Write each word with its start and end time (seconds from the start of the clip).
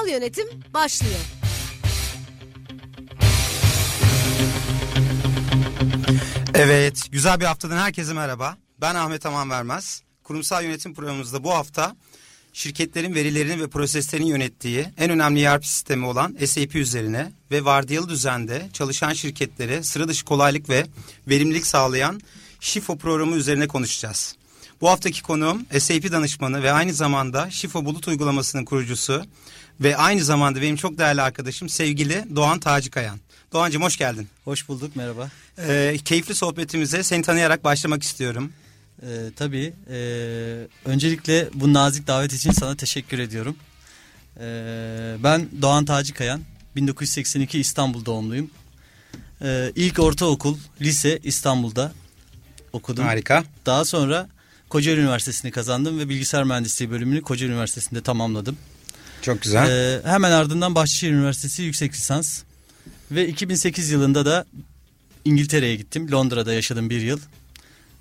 Kurumsal 0.00 0.20
yönetim 0.20 0.46
başlıyor. 0.74 1.20
Evet, 6.54 7.08
güzel 7.12 7.40
bir 7.40 7.44
haftadan 7.44 7.76
herkese 7.76 8.12
merhaba. 8.12 8.56
Ben 8.80 8.94
Ahmet 8.94 9.26
Aman 9.26 9.50
Vermez. 9.50 10.02
Kurumsal 10.24 10.64
yönetim 10.64 10.94
programımızda 10.94 11.44
bu 11.44 11.50
hafta 11.50 11.96
şirketlerin 12.52 13.14
verilerini 13.14 13.60
ve 13.60 13.68
proseslerini 13.68 14.28
yönettiği 14.28 14.86
en 14.98 15.10
önemli 15.10 15.42
ERP 15.42 15.66
sistemi 15.66 16.06
olan 16.06 16.36
SAP 16.46 16.74
üzerine 16.74 17.32
ve 17.50 17.64
vardiyalı 17.64 18.08
düzende 18.08 18.68
çalışan 18.72 19.12
şirketlere 19.12 19.82
sıra 19.82 20.08
dışı 20.08 20.24
kolaylık 20.24 20.68
ve 20.68 20.86
verimlilik 21.28 21.66
sağlayan 21.66 22.20
Şifo 22.60 22.98
programı 22.98 23.36
üzerine 23.36 23.68
konuşacağız. 23.68 24.36
Bu 24.80 24.88
haftaki 24.88 25.22
konuğum 25.22 25.66
SAP 25.78 26.12
danışmanı 26.12 26.62
ve 26.62 26.72
aynı 26.72 26.92
zamanda 26.92 27.50
Şifo 27.50 27.84
Bulut 27.84 28.08
uygulamasının 28.08 28.64
kurucusu 28.64 29.24
ve 29.80 29.96
aynı 29.96 30.24
zamanda 30.24 30.62
benim 30.62 30.76
çok 30.76 30.98
değerli 30.98 31.22
arkadaşım 31.22 31.68
sevgili 31.68 32.24
Doğan 32.36 32.60
Tacikayan. 32.60 33.18
Doğancığım 33.52 33.82
hoş 33.82 33.96
geldin. 33.96 34.28
Hoş 34.44 34.68
bulduk 34.68 34.96
merhaba. 34.96 35.30
Ee, 35.58 35.96
keyifli 36.04 36.34
sohbetimize 36.34 37.02
seni 37.02 37.22
tanıyarak 37.22 37.64
başlamak 37.64 38.02
istiyorum. 38.02 38.52
Ee, 39.02 39.06
tabii 39.36 39.72
e, 39.90 39.96
öncelikle 40.84 41.48
bu 41.54 41.72
nazik 41.72 42.06
davet 42.06 42.32
için 42.32 42.50
sana 42.50 42.76
teşekkür 42.76 43.18
ediyorum. 43.18 43.56
Ee, 44.40 45.16
ben 45.18 45.48
Doğan 45.62 45.84
Tacikayan 45.84 46.40
1982 46.76 47.60
İstanbul 47.60 48.04
doğumluyum. 48.04 48.50
Ee, 49.42 49.72
ilk 49.74 49.98
ortaokul, 49.98 50.56
lise 50.80 51.18
İstanbul'da 51.22 51.92
okudum. 52.72 53.04
Harika. 53.04 53.44
Daha 53.66 53.84
sonra 53.84 54.28
Kocaeli 54.68 55.00
Üniversitesi'ni 55.00 55.50
kazandım 55.50 55.98
ve 55.98 56.08
bilgisayar 56.08 56.44
mühendisliği 56.44 56.90
bölümünü 56.90 57.22
Kocaeli 57.22 57.52
Üniversitesi'nde 57.52 58.02
tamamladım. 58.02 58.56
Çok 59.22 59.42
güzel. 59.42 59.70
Ee, 59.70 60.02
hemen 60.04 60.30
ardından 60.30 60.74
Bahçeşehir 60.74 61.12
Üniversitesi 61.12 61.62
yüksek 61.62 61.94
lisans 61.94 62.42
ve 63.10 63.28
2008 63.28 63.90
yılında 63.90 64.26
da 64.26 64.44
İngiltere'ye 65.24 65.76
gittim. 65.76 66.12
Londra'da 66.12 66.54
yaşadım 66.54 66.90
bir 66.90 67.00
yıl. 67.00 67.20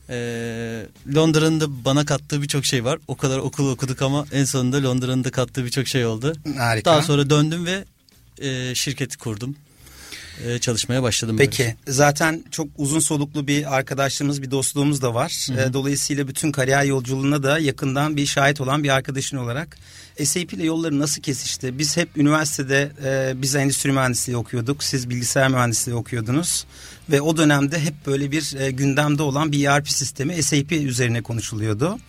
Ee, 0.10 0.86
Londra'nın 1.16 1.60
da 1.60 1.86
bana 1.86 2.06
kattığı 2.06 2.42
birçok 2.42 2.66
şey 2.66 2.86
var. 2.86 3.00
O 3.08 3.16
kadar 3.16 3.38
okul 3.38 3.72
okuduk 3.72 4.02
ama 4.02 4.26
en 4.32 4.46
sonunda 4.46 4.84
Londra'nın 4.84 5.24
da 5.24 5.32
kattığı 5.32 5.66
birçok 5.66 5.88
şey 5.88 6.06
oldu. 6.06 6.34
Harika. 6.58 6.92
Daha 6.92 7.02
sonra 7.02 7.30
döndüm 7.30 7.66
ve 7.66 7.86
e, 8.42 8.76
şirketi 8.76 9.18
kurdum. 9.18 9.56
E, 10.46 10.60
çalışmaya 10.60 11.04
başladım. 11.04 11.36
Peki 11.40 11.60
böylece. 11.64 11.78
zaten 11.88 12.44
çok 12.52 12.68
uzun 12.78 13.00
soluklu 13.00 13.48
bir 13.48 13.76
arkadaşlığımız 13.76 14.42
bir 14.42 14.52
dostluğumuz 14.52 15.02
da 15.02 15.14
var. 15.14 15.48
Hı 15.48 15.54
hı. 15.54 15.70
Ee, 15.70 15.74
Dolayısıyla 15.74 16.28
bütün 16.28 16.52
kariyer 16.52 16.84
yolculuğuna 16.84 17.44
da 17.44 17.60
yakından 17.60 18.18
bir 18.18 18.26
şahit 18.26 18.62
olan 18.62 18.84
bir 18.84 18.90
arkadaşın 18.90 19.38
olarak 19.38 19.78
SAP 20.24 20.54
ile 20.54 20.64
yolları 20.66 21.00
nasıl 21.00 21.22
kesişti? 21.22 21.80
Biz 21.80 21.98
hep 21.98 22.18
üniversitede 22.18 22.92
e, 23.04 23.42
biz 23.42 23.56
endüstri 23.56 23.92
mühendisliği 23.92 24.38
okuyorduk. 24.38 24.84
Siz 24.84 25.10
bilgisayar 25.10 25.50
mühendisliği 25.50 25.98
okuyordunuz. 25.98 26.66
Ve 27.10 27.22
o 27.22 27.38
dönemde 27.38 27.80
hep 27.80 27.94
böyle 28.06 28.32
bir 28.32 28.56
e, 28.60 28.72
gündemde 28.72 29.24
olan 29.24 29.52
bir 29.52 29.66
ERP 29.66 29.90
sistemi 29.90 30.44
SAP 30.44 30.72
üzerine 30.72 31.22
konuşuluyordu. 31.22 32.00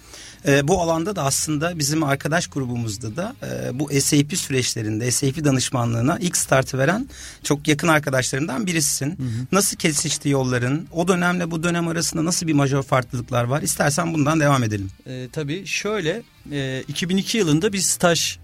E, 0.47 0.69
bu 0.69 0.81
alanda 0.81 1.17
da 1.17 1.25
aslında 1.25 1.79
bizim 1.79 2.03
arkadaş 2.03 2.47
grubumuzda 2.47 3.17
da 3.17 3.35
e, 3.43 3.79
bu 3.79 4.01
SAP 4.01 4.37
süreçlerinde 4.37 5.11
SAP 5.11 5.45
danışmanlığına 5.45 6.19
ilk 6.19 6.37
startı 6.37 6.79
veren 6.79 7.09
çok 7.43 7.69
yakın 7.69 7.89
arkadaşlarından 7.89 8.67
birisin. 8.67 9.19
Nasıl 9.53 9.77
kesişti 9.77 10.29
yolların? 10.29 10.87
O 10.93 11.09
dönemle 11.09 11.51
bu 11.51 11.63
dönem 11.63 11.89
arasında 11.89 12.25
nasıl 12.25 12.47
bir 12.47 12.53
majör 12.53 12.83
farklılıklar 12.83 13.45
var? 13.45 13.63
İstersen 13.63 14.15
bundan 14.15 14.41
devam 14.41 14.63
edelim. 14.63 14.91
E, 15.07 15.29
tabii 15.33 15.67
şöyle 15.67 16.23
e, 16.53 16.83
2002 16.89 17.39
yılında 17.39 17.73
bir 17.73 17.79
staj 17.79 18.39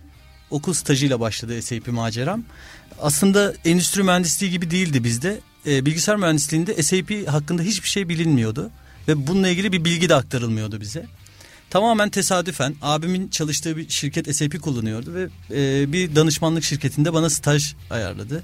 okul 0.50 0.72
stajıyla 0.72 1.20
başladı 1.20 1.62
SAP 1.62 1.88
maceram. 1.88 2.44
Aslında 3.00 3.54
endüstri 3.64 4.02
mühendisliği 4.02 4.52
gibi 4.52 4.70
değildi 4.70 5.04
bizde. 5.04 5.40
E, 5.66 5.86
bilgisayar 5.86 6.16
mühendisliğinde 6.16 6.82
SAP 6.82 7.28
hakkında 7.28 7.62
hiçbir 7.62 7.88
şey 7.88 8.08
bilinmiyordu. 8.08 8.70
Ve 9.08 9.26
bununla 9.26 9.48
ilgili 9.48 9.72
bir 9.72 9.84
bilgi 9.84 10.08
de 10.08 10.14
aktarılmıyordu 10.14 10.80
bize. 10.80 11.06
Tamamen 11.70 12.10
tesadüfen 12.10 12.74
abimin 12.82 13.28
çalıştığı 13.28 13.76
bir 13.76 13.88
şirket 13.88 14.36
SAP 14.36 14.62
kullanıyordu 14.62 15.14
ve 15.14 15.28
e, 15.50 15.92
bir 15.92 16.16
danışmanlık 16.16 16.64
şirketinde 16.64 17.12
bana 17.12 17.30
staj 17.30 17.74
ayarladı. 17.90 18.42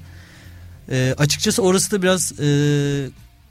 E, 0.90 1.14
açıkçası 1.18 1.62
orası 1.62 1.90
da 1.90 2.02
biraz 2.02 2.40
e, 2.40 2.46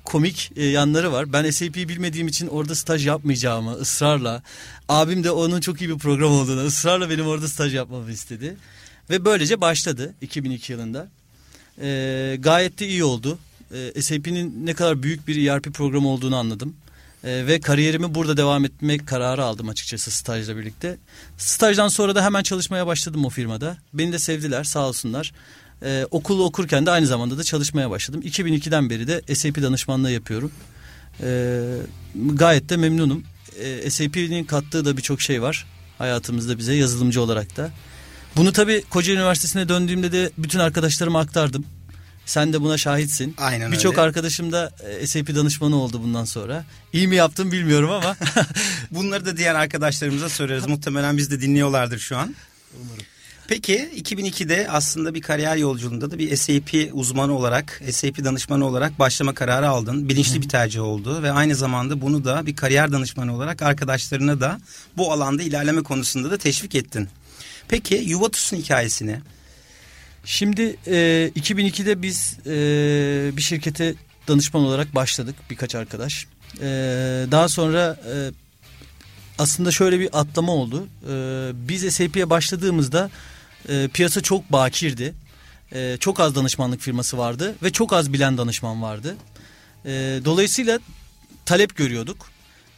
komik 0.05 0.51
e, 0.55 0.65
yanları 0.65 1.11
var. 1.11 1.33
Ben 1.33 1.51
SAP'yi 1.51 1.89
bilmediğim 1.89 2.27
için 2.27 2.47
orada 2.47 2.75
staj 2.75 3.07
yapmayacağımı 3.07 3.73
ısrarla 3.73 4.43
abim 4.89 5.23
de 5.23 5.31
onun 5.31 5.61
çok 5.61 5.81
iyi 5.81 5.89
bir 5.89 5.97
program 5.97 6.31
olduğunu 6.31 6.65
ısrarla 6.65 7.09
benim 7.09 7.27
orada 7.27 7.47
staj 7.47 7.75
yapmamı 7.75 8.11
istedi. 8.11 8.55
Ve 9.09 9.25
böylece 9.25 9.61
başladı 9.61 10.13
2002 10.21 10.71
yılında. 10.71 11.07
E, 11.81 12.37
gayet 12.39 12.79
de 12.79 12.87
iyi 12.87 13.03
oldu. 13.03 13.39
E, 13.95 14.01
SAP'nin 14.01 14.65
ne 14.65 14.73
kadar 14.73 15.03
büyük 15.03 15.27
bir 15.27 15.47
ERP 15.47 15.73
programı 15.73 16.07
olduğunu 16.07 16.35
anladım. 16.35 16.75
E, 17.23 17.47
ve 17.47 17.59
kariyerimi 17.59 18.15
burada 18.15 18.37
devam 18.37 18.65
etmek 18.65 19.07
kararı 19.07 19.43
aldım 19.43 19.69
açıkçası 19.69 20.11
stajla 20.11 20.57
birlikte. 20.57 20.97
Stajdan 21.37 21.87
sonra 21.87 22.15
da 22.15 22.23
hemen 22.25 22.43
çalışmaya 22.43 22.87
başladım 22.87 23.25
o 23.25 23.29
firmada. 23.29 23.77
Beni 23.93 24.11
de 24.11 24.19
sevdiler 24.19 24.63
sağ 24.63 24.87
olsunlar. 24.87 25.33
Ee, 25.83 26.05
okulu 26.11 26.43
okurken 26.43 26.85
de 26.85 26.91
aynı 26.91 27.07
zamanda 27.07 27.37
da 27.37 27.43
çalışmaya 27.43 27.89
başladım. 27.89 28.21
2002'den 28.21 28.89
beri 28.89 29.07
de 29.07 29.35
SAP 29.35 29.61
danışmanlığı 29.61 30.11
yapıyorum. 30.11 30.51
Ee, 31.21 31.61
gayet 32.15 32.69
de 32.69 32.77
memnunum. 32.77 33.23
Ee, 33.59 33.89
SAP'nin 33.89 34.43
kattığı 34.43 34.85
da 34.85 34.97
birçok 34.97 35.21
şey 35.21 35.41
var 35.41 35.65
hayatımızda 36.01 36.57
bize 36.57 36.73
yazılımcı 36.73 37.21
olarak 37.21 37.57
da. 37.57 37.71
Bunu 38.35 38.51
tabii 38.53 38.83
Kocaeli 38.89 39.19
Üniversitesi'ne 39.19 39.69
döndüğümde 39.69 40.11
de 40.11 40.31
bütün 40.37 40.59
arkadaşlarıma 40.59 41.19
aktardım. 41.19 41.65
Sen 42.31 42.53
de 42.53 42.61
buna 42.61 42.77
şahitsin. 42.77 43.35
Aynen 43.37 43.71
Birçok 43.71 43.93
öyle. 43.93 44.01
arkadaşım 44.01 44.51
da 44.51 44.71
e, 45.01 45.07
SAP 45.07 45.35
danışmanı 45.35 45.75
oldu 45.75 46.01
bundan 46.03 46.25
sonra. 46.25 46.65
İyi 46.93 47.07
mi 47.07 47.15
yaptım 47.15 47.51
bilmiyorum 47.51 47.91
ama. 47.91 48.15
Bunları 48.91 49.25
da 49.25 49.37
diğer 49.37 49.55
arkadaşlarımıza 49.55 50.29
sorarız. 50.29 50.67
Muhtemelen 50.67 51.17
biz 51.17 51.31
de 51.31 51.41
dinliyorlardır 51.41 51.99
şu 51.99 52.17
an. 52.17 52.35
Peki 53.47 53.89
2002'de 53.95 54.67
aslında 54.69 55.13
bir 55.13 55.21
kariyer 55.21 55.55
yolculuğunda 55.55 56.11
da 56.11 56.19
bir 56.19 56.35
SAP 56.35 56.89
uzmanı 56.93 57.37
olarak, 57.37 57.81
SAP 57.91 58.23
danışmanı 58.23 58.65
olarak 58.65 58.99
başlama 58.99 59.33
kararı 59.33 59.69
aldın. 59.69 60.09
Bilinçli 60.09 60.41
bir 60.41 60.49
tercih 60.49 60.81
oldu 60.81 61.23
ve 61.23 61.31
aynı 61.31 61.55
zamanda 61.55 62.01
bunu 62.01 62.25
da 62.25 62.45
bir 62.45 62.55
kariyer 62.55 62.91
danışmanı 62.91 63.35
olarak 63.35 63.61
arkadaşlarına 63.61 64.41
da 64.41 64.59
bu 64.97 65.11
alanda 65.11 65.43
ilerleme 65.43 65.83
konusunda 65.83 66.31
da 66.31 66.37
teşvik 66.37 66.75
ettin. 66.75 67.09
Peki 67.67 67.95
Yuvatus'un 67.95 68.57
hikayesini 68.57 69.19
Şimdi 70.25 70.77
e, 70.87 71.31
2002'de 71.35 72.01
biz 72.01 72.37
e, 72.45 72.51
bir 73.37 73.41
şirkete 73.41 73.95
danışman 74.27 74.63
olarak 74.63 74.95
başladık 74.95 75.35
birkaç 75.49 75.75
arkadaş. 75.75 76.27
E, 76.61 76.67
daha 77.31 77.49
sonra 77.49 77.99
e, 78.13 78.31
aslında 79.39 79.71
şöyle 79.71 79.99
bir 79.99 80.19
atlama 80.19 80.51
oldu. 80.51 80.87
E, 81.09 81.13
biz 81.67 81.95
SAP'ye 81.95 82.29
başladığımızda 82.29 83.09
e, 83.69 83.87
piyasa 83.93 84.21
çok 84.21 84.51
bakirdi. 84.51 85.13
E, 85.73 85.97
çok 85.99 86.19
az 86.19 86.35
danışmanlık 86.35 86.81
firması 86.81 87.17
vardı 87.17 87.55
ve 87.63 87.71
çok 87.71 87.93
az 87.93 88.13
bilen 88.13 88.37
danışman 88.37 88.81
vardı. 88.81 89.15
E, 89.85 89.89
dolayısıyla 90.25 90.79
talep 91.45 91.75
görüyorduk. 91.75 92.31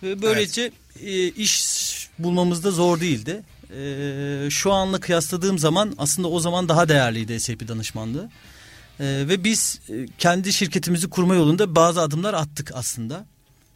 Ve 0.04 0.22
böylece 0.22 0.72
e, 1.02 1.28
iş 1.28 1.84
bulmamız 2.20 2.64
da 2.64 2.72
zor 2.72 3.00
değildi. 3.00 3.44
E, 3.78 4.50
şu 4.50 4.72
anla 4.72 5.00
kıyasladığım 5.00 5.60
zaman 5.60 5.94
aslında 5.98 6.28
o 6.28 6.40
zaman 6.40 6.70
daha 6.70 6.90
değerliydi 6.90 7.40
SAP 7.40 7.68
danışmanlığı. 7.68 8.30
E, 9.00 9.06
ve 9.06 9.44
biz 9.44 9.80
e, 9.90 10.08
kendi 10.18 10.54
şirketimizi 10.54 11.10
kurma 11.10 11.36
yolunda 11.36 11.76
bazı 11.76 12.02
adımlar 12.02 12.34
attık 12.34 12.72
aslında. 12.74 13.26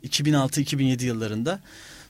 2006-2007 0.06 1.06
yıllarında. 1.06 1.60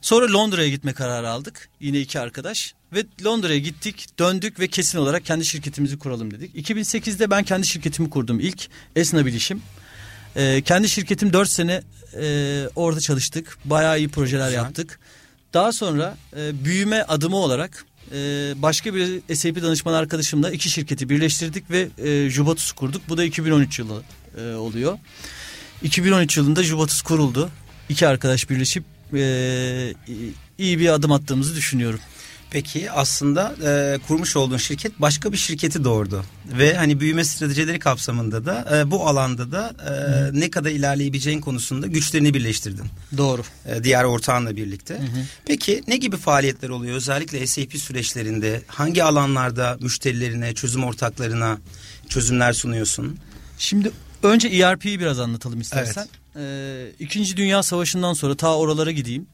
Sonra 0.02 0.34
Londra'ya 0.34 0.70
gitme 0.70 0.94
kararı 0.94 1.30
aldık. 1.30 1.70
Yine 1.80 2.00
iki 2.00 2.20
arkadaş. 2.20 2.74
Ve 2.94 3.06
Londra'ya 3.26 3.60
gittik, 3.60 4.08
döndük 4.20 4.60
ve 4.60 4.68
kesin 4.68 4.98
olarak 4.98 5.26
kendi 5.26 5.46
şirketimizi 5.46 6.00
kuralım 6.00 6.32
dedik. 6.32 6.70
2008'de 6.70 7.30
ben 7.30 7.44
kendi 7.44 7.68
şirketimi 7.68 8.10
kurdum 8.10 8.40
ilk. 8.40 8.68
Esna 8.96 9.26
Bilişim. 9.26 9.62
Ee, 10.36 10.62
kendi 10.66 10.90
şirketim 10.90 11.34
4 11.34 11.50
sene 11.50 11.82
e, 12.22 12.64
orada 12.76 13.00
çalıştık. 13.00 13.58
Bayağı 13.66 13.98
iyi 14.00 14.10
projeler 14.10 14.46
Güzel. 14.48 14.58
yaptık. 14.64 15.00
Daha 15.54 15.72
sonra 15.72 16.18
e, 16.38 16.66
büyüme 16.66 17.02
adımı 17.02 17.36
olarak 17.36 17.86
e, 18.12 18.16
başka 18.56 18.96
bir 18.96 19.36
SAP 19.36 19.62
danışman 19.62 19.94
arkadaşımla 19.94 20.52
iki 20.52 20.70
şirketi 20.70 21.10
birleştirdik 21.10 21.72
ve 21.72 21.88
e, 21.98 22.30
Jubatus 22.30 22.72
kurduk. 22.72 23.02
Bu 23.10 23.18
da 23.18 23.24
2013 23.24 23.80
yılı 23.80 24.04
e, 24.38 24.54
oluyor. 24.54 24.98
2013 25.84 26.38
yılında 26.38 26.64
Jubatus 26.64 27.02
kuruldu. 27.02 27.50
İki 27.90 28.08
arkadaş 28.08 28.50
birleşip 28.50 28.84
e, 29.14 29.94
iyi 30.58 30.80
bir 30.80 30.90
adım 30.90 31.12
attığımızı 31.12 31.56
düşünüyorum. 31.56 32.00
Peki 32.52 32.92
aslında 32.92 33.56
e, 33.66 34.00
kurmuş 34.08 34.36
olduğun 34.36 34.58
şirket 34.58 35.02
başka 35.02 35.32
bir 35.32 35.38
şirketi 35.38 35.84
doğurdu 35.84 36.24
ve 36.46 36.74
hani 36.74 37.00
büyüme 37.00 37.26
stratejileri 37.26 37.80
kapsamında 37.80 38.46
da 38.46 38.78
e, 38.78 38.92
bu 38.92 39.08
alanda 39.08 39.52
da 39.52 39.74
e, 39.88 40.40
ne 40.40 40.50
kadar 40.50 40.70
ilerleyebileceğin 40.70 41.42
konusunda 41.42 41.88
güçlerini 41.88 42.34
birleştirdin. 42.34 42.86
Doğru. 43.18 43.42
E, 43.66 43.84
diğer 43.84 44.04
ortağınla 44.04 44.56
birlikte. 44.56 44.94
Hı 44.94 45.04
hı. 45.04 45.26
Peki 45.46 45.84
ne 45.88 45.98
gibi 45.98 46.18
faaliyetler 46.18 46.70
oluyor 46.70 46.96
özellikle 46.96 47.48
SAP 47.48 47.78
süreçlerinde? 47.78 48.62
Hangi 48.68 49.04
alanlarda 49.04 49.78
müşterilerine, 49.82 50.54
çözüm 50.54 50.84
ortaklarına 50.84 51.58
çözümler 52.10 52.54
sunuyorsun? 52.54 53.18
Şimdi 53.58 53.92
önce 54.24 54.48
ERP'yi 54.48 55.00
biraz 55.00 55.20
anlatalım 55.20 55.62
istersen. 55.62 56.02
Evet. 56.02 56.28
Ee, 56.40 56.92
İkinci 57.00 57.38
Dünya 57.38 57.64
Savaşı'ndan 57.64 58.14
sonra 58.14 58.36
ta 58.36 58.58
oralara 58.58 58.92
gideyim 58.92 59.28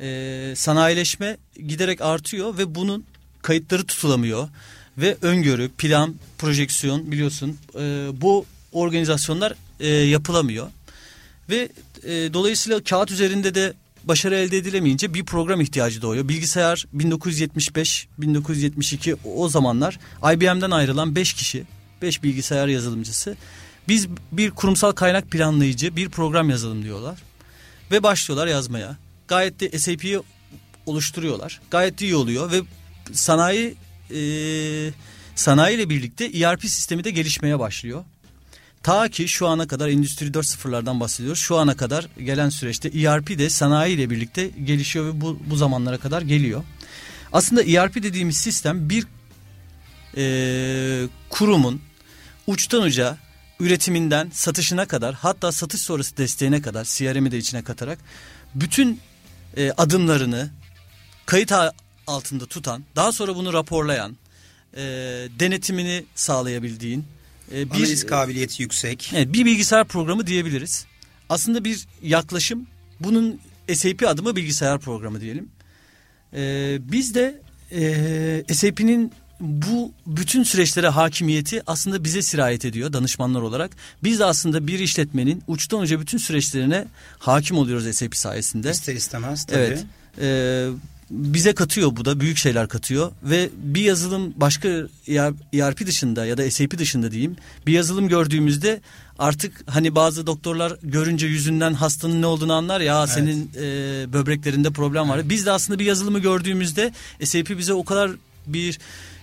e, 0.00 0.52
sanayileşme 0.56 1.36
giderek 1.66 2.00
artıyor 2.00 2.58
ve 2.58 2.74
bunun 2.74 3.04
kayıtları 3.42 3.86
tutulamıyor. 3.86 4.48
Ve 4.98 5.16
öngörü, 5.22 5.68
plan, 5.68 6.14
projeksiyon 6.38 7.12
biliyorsun 7.12 7.58
e, 7.74 8.06
bu 8.12 8.46
organizasyonlar 8.72 9.54
e, 9.80 9.88
yapılamıyor. 9.88 10.66
Ve 11.50 11.68
e, 12.04 12.10
dolayısıyla 12.32 12.84
kağıt 12.84 13.10
üzerinde 13.10 13.54
de 13.54 13.72
başarı 14.04 14.34
elde 14.34 14.56
edilemeyince 14.56 15.14
bir 15.14 15.24
program 15.24 15.60
ihtiyacı 15.60 16.02
doğuyor. 16.02 16.28
Bilgisayar 16.28 16.86
1975, 16.92 18.08
1972 18.18 19.16
o 19.24 19.48
zamanlar 19.48 19.98
IBM'den 20.34 20.70
ayrılan 20.70 21.16
5 21.16 21.32
kişi, 21.32 21.64
5 22.02 22.22
bilgisayar 22.22 22.68
yazılımcısı. 22.68 23.36
Biz 23.88 24.08
bir 24.32 24.50
kurumsal 24.50 24.92
kaynak 24.92 25.30
planlayıcı, 25.30 25.96
bir 25.96 26.08
program 26.08 26.50
yazalım 26.50 26.82
diyorlar. 26.82 27.18
Ve 27.90 28.02
başlıyorlar 28.02 28.46
yazmaya 28.46 28.96
gayet 29.28 29.60
de 29.60 29.78
SAP'yi 29.78 30.20
oluşturuyorlar. 30.86 31.60
Gayet 31.70 32.00
de 32.00 32.04
iyi 32.04 32.16
oluyor 32.16 32.52
ve 32.52 32.60
sanayi 33.12 33.74
e, 34.14 34.20
sanayi 35.34 35.76
ile 35.76 35.90
birlikte 35.90 36.24
ERP 36.24 36.60
sistemi 36.62 37.04
de 37.04 37.10
gelişmeye 37.10 37.58
başlıyor. 37.58 38.04
Ta 38.82 39.08
ki 39.08 39.28
şu 39.28 39.46
ana 39.46 39.66
kadar 39.66 39.88
Endüstri 39.88 40.26
4.0'lardan 40.26 41.00
bahsediyoruz. 41.00 41.40
Şu 41.40 41.56
ana 41.56 41.76
kadar 41.76 42.08
gelen 42.24 42.48
süreçte 42.48 42.88
ERP 42.88 43.38
de 43.38 43.50
sanayi 43.50 43.96
ile 43.96 44.10
birlikte 44.10 44.50
gelişiyor 44.64 45.06
ve 45.06 45.20
bu, 45.20 45.38
bu 45.46 45.56
zamanlara 45.56 45.98
kadar 45.98 46.22
geliyor. 46.22 46.64
Aslında 47.32 47.62
ERP 47.62 47.94
dediğimiz 48.02 48.36
sistem 48.36 48.90
bir 48.90 49.06
e, 50.16 51.08
kurumun 51.30 51.80
uçtan 52.46 52.82
uca 52.82 53.16
üretiminden 53.60 54.30
satışına 54.34 54.86
kadar 54.86 55.14
hatta 55.14 55.52
satış 55.52 55.80
sonrası 55.80 56.16
desteğine 56.16 56.62
kadar 56.62 56.84
CRM'i 56.84 57.30
de 57.30 57.38
içine 57.38 57.62
katarak 57.62 57.98
bütün 58.54 59.00
e, 59.56 59.70
adımlarını 59.70 60.50
kayıt 61.26 61.52
altında 62.06 62.46
tutan, 62.46 62.84
daha 62.96 63.12
sonra 63.12 63.36
bunu 63.36 63.52
raporlayan, 63.52 64.16
e, 64.74 64.82
denetimini 65.40 66.04
sağlayabildiğin 66.14 67.04
e, 67.52 67.70
bir 67.70 67.76
analiz 67.76 68.06
kabiliyeti 68.06 68.62
yüksek. 68.62 69.10
Evet, 69.14 69.32
bir 69.32 69.44
bilgisayar 69.44 69.84
programı 69.84 70.26
diyebiliriz. 70.26 70.86
Aslında 71.28 71.64
bir 71.64 71.86
yaklaşım. 72.02 72.66
Bunun 73.00 73.40
SAP 73.74 74.02
adımı 74.06 74.36
bilgisayar 74.36 74.80
programı 74.80 75.20
diyelim. 75.20 75.48
E, 76.34 76.76
biz 76.92 77.14
de 77.14 77.40
e, 77.72 78.54
SAP'nin 78.54 79.12
bu 79.40 79.92
bütün 80.06 80.42
süreçlere 80.42 80.88
hakimiyeti 80.88 81.62
aslında 81.66 82.04
bize 82.04 82.22
sirayet 82.22 82.64
ediyor 82.64 82.92
danışmanlar 82.92 83.40
olarak. 83.40 83.70
Biz 84.02 84.18
de 84.18 84.24
aslında 84.24 84.66
bir 84.66 84.78
işletmenin 84.78 85.42
uçtan 85.46 85.80
uca 85.80 86.00
bütün 86.00 86.18
süreçlerine 86.18 86.84
hakim 87.18 87.58
oluyoruz 87.58 87.96
SAP 87.96 88.16
sayesinde. 88.16 88.70
İster 88.70 88.94
istemez 88.94 89.44
tabii. 89.44 89.58
Evet. 89.58 89.84
E, 90.20 90.68
bize 91.10 91.54
katıyor 91.54 91.96
bu 91.96 92.04
da 92.04 92.20
büyük 92.20 92.38
şeyler 92.38 92.68
katıyor 92.68 93.12
ve 93.22 93.50
bir 93.56 93.80
yazılım 93.80 94.34
başka 94.36 94.68
ERP 95.52 95.86
dışında 95.86 96.26
ya 96.26 96.38
da 96.38 96.50
SAP 96.50 96.78
dışında 96.78 97.10
diyeyim 97.10 97.36
bir 97.66 97.72
yazılım 97.72 98.08
gördüğümüzde 98.08 98.80
artık 99.18 99.52
hani 99.66 99.94
bazı 99.94 100.26
doktorlar 100.26 100.76
görünce 100.82 101.26
yüzünden 101.26 101.74
hastanın 101.74 102.22
ne 102.22 102.26
olduğunu 102.26 102.52
anlar 102.52 102.80
ya 102.80 102.98
evet. 102.98 103.10
senin 103.10 103.50
e, 103.56 103.62
böbreklerinde 104.12 104.70
problem 104.70 105.08
var. 105.08 105.16
Evet. 105.16 105.28
Biz 105.28 105.46
de 105.46 105.50
aslında 105.50 105.78
bir 105.78 105.84
yazılımı 105.84 106.18
gördüğümüzde 106.18 106.92
SAP 107.24 107.58
bize 107.58 107.72
o 107.72 107.84
kadar 107.84 108.10
bir 108.46 108.78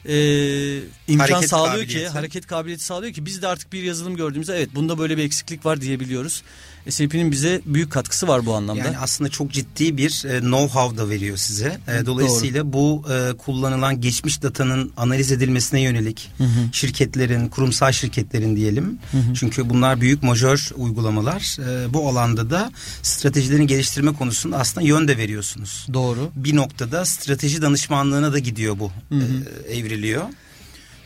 e, 0.08 0.78
imkan 1.08 1.28
hareket 1.28 1.50
sağlıyor 1.50 1.88
ki 1.88 2.08
hareket 2.08 2.48
kabiliyeti 2.48 2.84
sağlıyor 2.84 3.14
ki 3.14 3.26
biz 3.26 3.42
de 3.42 3.48
artık 3.48 3.74
bir 3.74 3.84
yazılım 3.84 4.16
gördüğümüzde 4.16 4.58
evet 4.58 4.70
bunda 4.76 4.98
böyle 4.98 5.18
bir 5.18 5.24
eksiklik 5.24 5.66
var 5.66 5.82
diyebiliyoruz. 5.82 6.44
SAP'nin 6.90 7.32
bize 7.32 7.62
büyük 7.66 7.92
katkısı 7.92 8.28
var 8.28 8.46
bu 8.46 8.54
anlamda. 8.54 8.84
Yani 8.84 8.98
aslında 8.98 9.30
çok 9.30 9.52
ciddi 9.52 9.98
bir 9.98 10.26
e, 10.26 10.38
know-how 10.38 10.98
da 10.98 11.10
veriyor 11.10 11.38
size. 11.38 11.78
E, 11.88 12.06
dolayısıyla 12.06 12.64
Doğru. 12.64 12.74
bu 12.74 13.04
e, 13.14 13.38
kullanılan 13.38 14.02
geçmiş 14.02 14.42
datanın 14.42 14.92
analiz 14.98 15.32
edilmesine 15.32 15.82
yönelik 15.82 16.32
hı 16.38 16.44
hı. 16.44 16.50
şirketlerin, 16.72 17.48
kurumsal 17.48 17.92
şirketlerin 17.92 18.56
diyelim. 18.56 19.00
Hı 19.12 19.18
hı. 19.18 19.34
Çünkü 19.34 19.70
bunlar 19.70 20.02
büyük 20.02 20.24
majör 20.24 20.72
uygulamalar. 20.76 21.58
Bu 21.90 22.10
alanda 22.10 22.50
da 22.50 22.72
stratejilerini 23.02 23.68
geliştirme 23.68 24.14
konusunda 24.14 24.58
aslında 24.58 24.88
yön 24.88 25.08
de 25.08 25.18
veriyorsunuz. 25.18 25.88
Doğru. 25.94 26.32
Bir 26.36 26.56
noktada 26.56 27.06
strateji 27.06 27.62
danışmanlığına 27.62 28.34
da 28.34 28.40
gidiyor 28.40 28.80
bu. 28.80 28.92
Hı 29.10 29.16
hı. 29.16 29.22
E, 29.68 29.78
evriliyor. 29.96 30.24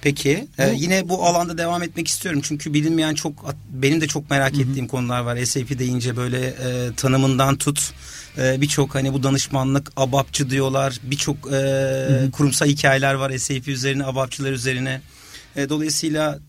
Peki 0.01 0.47
bu, 0.57 0.61
e, 0.61 0.73
yine 0.75 1.09
bu 1.09 1.25
alanda 1.25 1.57
devam 1.57 1.83
etmek 1.83 2.07
istiyorum 2.07 2.41
çünkü 2.43 2.73
bilinmeyen 2.73 3.13
çok 3.13 3.55
benim 3.69 4.01
de 4.01 4.07
çok 4.07 4.29
merak 4.29 4.57
hı. 4.57 4.61
ettiğim 4.61 4.87
konular 4.87 5.19
var. 5.19 5.45
SAP 5.45 5.79
deyince 5.79 6.17
böyle 6.17 6.47
e, 6.47 6.95
tanımından 6.97 7.57
tut 7.57 7.93
e, 8.37 8.61
birçok 8.61 8.95
hani 8.95 9.13
bu 9.13 9.23
danışmanlık 9.23 9.91
abapçı 9.97 10.49
diyorlar. 10.49 10.99
Birçok 11.03 11.37
e, 11.53 12.31
kurumsal 12.31 12.65
hikayeler 12.67 13.13
var 13.13 13.37
SAP 13.37 13.67
üzerine 13.67 14.05
abapçılar 14.05 14.51
üzerine. 14.51 15.01
E, 15.55 15.69
dolayısıyla 15.69 16.39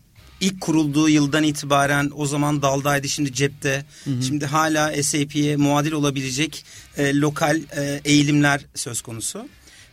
ilk 0.40 0.60
kurulduğu 0.60 1.08
yıldan 1.08 1.44
itibaren 1.44 2.10
o 2.14 2.26
zaman 2.26 2.62
daldaydı 2.62 3.08
şimdi 3.08 3.32
cepte. 3.32 3.84
Hı 4.04 4.10
hı. 4.10 4.22
Şimdi 4.22 4.46
hala 4.46 5.02
SAP'ye 5.02 5.56
muadil 5.56 5.92
olabilecek 5.92 6.64
e, 6.96 7.16
lokal 7.16 7.60
e, 7.76 8.00
eğilimler 8.04 8.66
söz 8.74 9.02
konusu. 9.02 9.48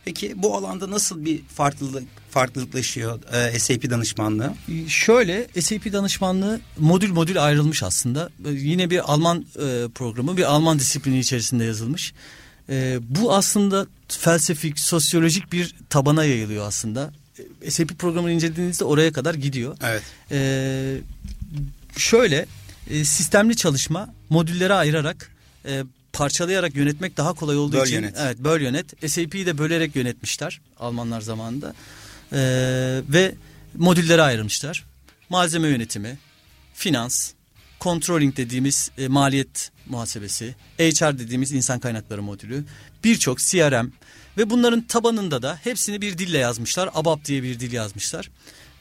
Peki 0.08 0.42
bu 0.42 0.56
alanda 0.56 0.90
nasıl 0.90 1.24
bir 1.24 1.42
farklılık 1.42 2.04
farklılıklaşıyor 2.30 3.20
e, 3.32 3.58
SAP 3.58 3.90
danışmanlığı? 3.90 4.54
Şöyle 4.88 5.48
SAP 5.60 5.92
danışmanlığı 5.92 6.60
modül 6.78 7.12
modül 7.12 7.44
ayrılmış 7.44 7.82
aslında. 7.82 8.30
E, 8.44 8.50
yine 8.50 8.90
bir 8.90 9.12
Alman 9.12 9.38
e, 9.38 9.88
programı, 9.94 10.36
bir 10.36 10.42
Alman 10.42 10.78
disiplini 10.78 11.18
içerisinde 11.18 11.64
yazılmış. 11.64 12.14
E, 12.68 12.98
bu 13.08 13.34
aslında 13.34 13.86
felsefik, 14.08 14.78
sosyolojik 14.80 15.52
bir 15.52 15.74
tabana 15.90 16.24
yayılıyor 16.24 16.66
aslında. 16.66 17.12
E, 17.62 17.70
SAP 17.70 17.98
programını 17.98 18.32
incelediğinizde 18.32 18.84
oraya 18.84 19.12
kadar 19.12 19.34
gidiyor. 19.34 19.76
Evet. 19.82 20.02
E, 20.30 21.00
şöyle 21.96 22.46
e, 22.90 23.04
sistemli 23.04 23.56
çalışma 23.56 24.14
modüllere 24.30 24.74
ayırarak 24.74 25.30
e, 25.64 25.82
parçalayarak 26.18 26.76
yönetmek 26.76 27.16
daha 27.16 27.32
kolay 27.32 27.56
olduğu 27.56 27.76
böl 27.76 27.86
için 27.86 27.94
yönet. 27.94 28.14
evet 28.18 28.38
böl 28.38 28.60
yönet. 28.60 29.10
SAP'yi 29.10 29.46
de 29.46 29.58
bölerek 29.58 29.96
yönetmişler 29.96 30.60
Almanlar 30.78 31.20
zamanında. 31.20 31.74
Ee, 32.32 33.02
ve 33.08 33.34
modüllere 33.74 34.22
ayrılmışlar. 34.22 34.84
Malzeme 35.28 35.68
yönetimi, 35.68 36.18
finans, 36.74 37.32
controlling 37.80 38.36
dediğimiz 38.36 38.90
e, 38.98 39.08
maliyet 39.08 39.70
muhasebesi, 39.86 40.54
HR 40.78 41.18
dediğimiz 41.18 41.52
insan 41.52 41.78
kaynakları 41.78 42.22
modülü, 42.22 42.64
birçok 43.04 43.38
CRM 43.38 43.86
ve 44.38 44.50
bunların 44.50 44.80
tabanında 44.80 45.42
da 45.42 45.58
hepsini 45.64 46.00
bir 46.00 46.18
dille 46.18 46.38
yazmışlar. 46.38 46.90
ABAP 46.94 47.24
diye 47.24 47.42
bir 47.42 47.60
dil 47.60 47.72
yazmışlar. 47.72 48.30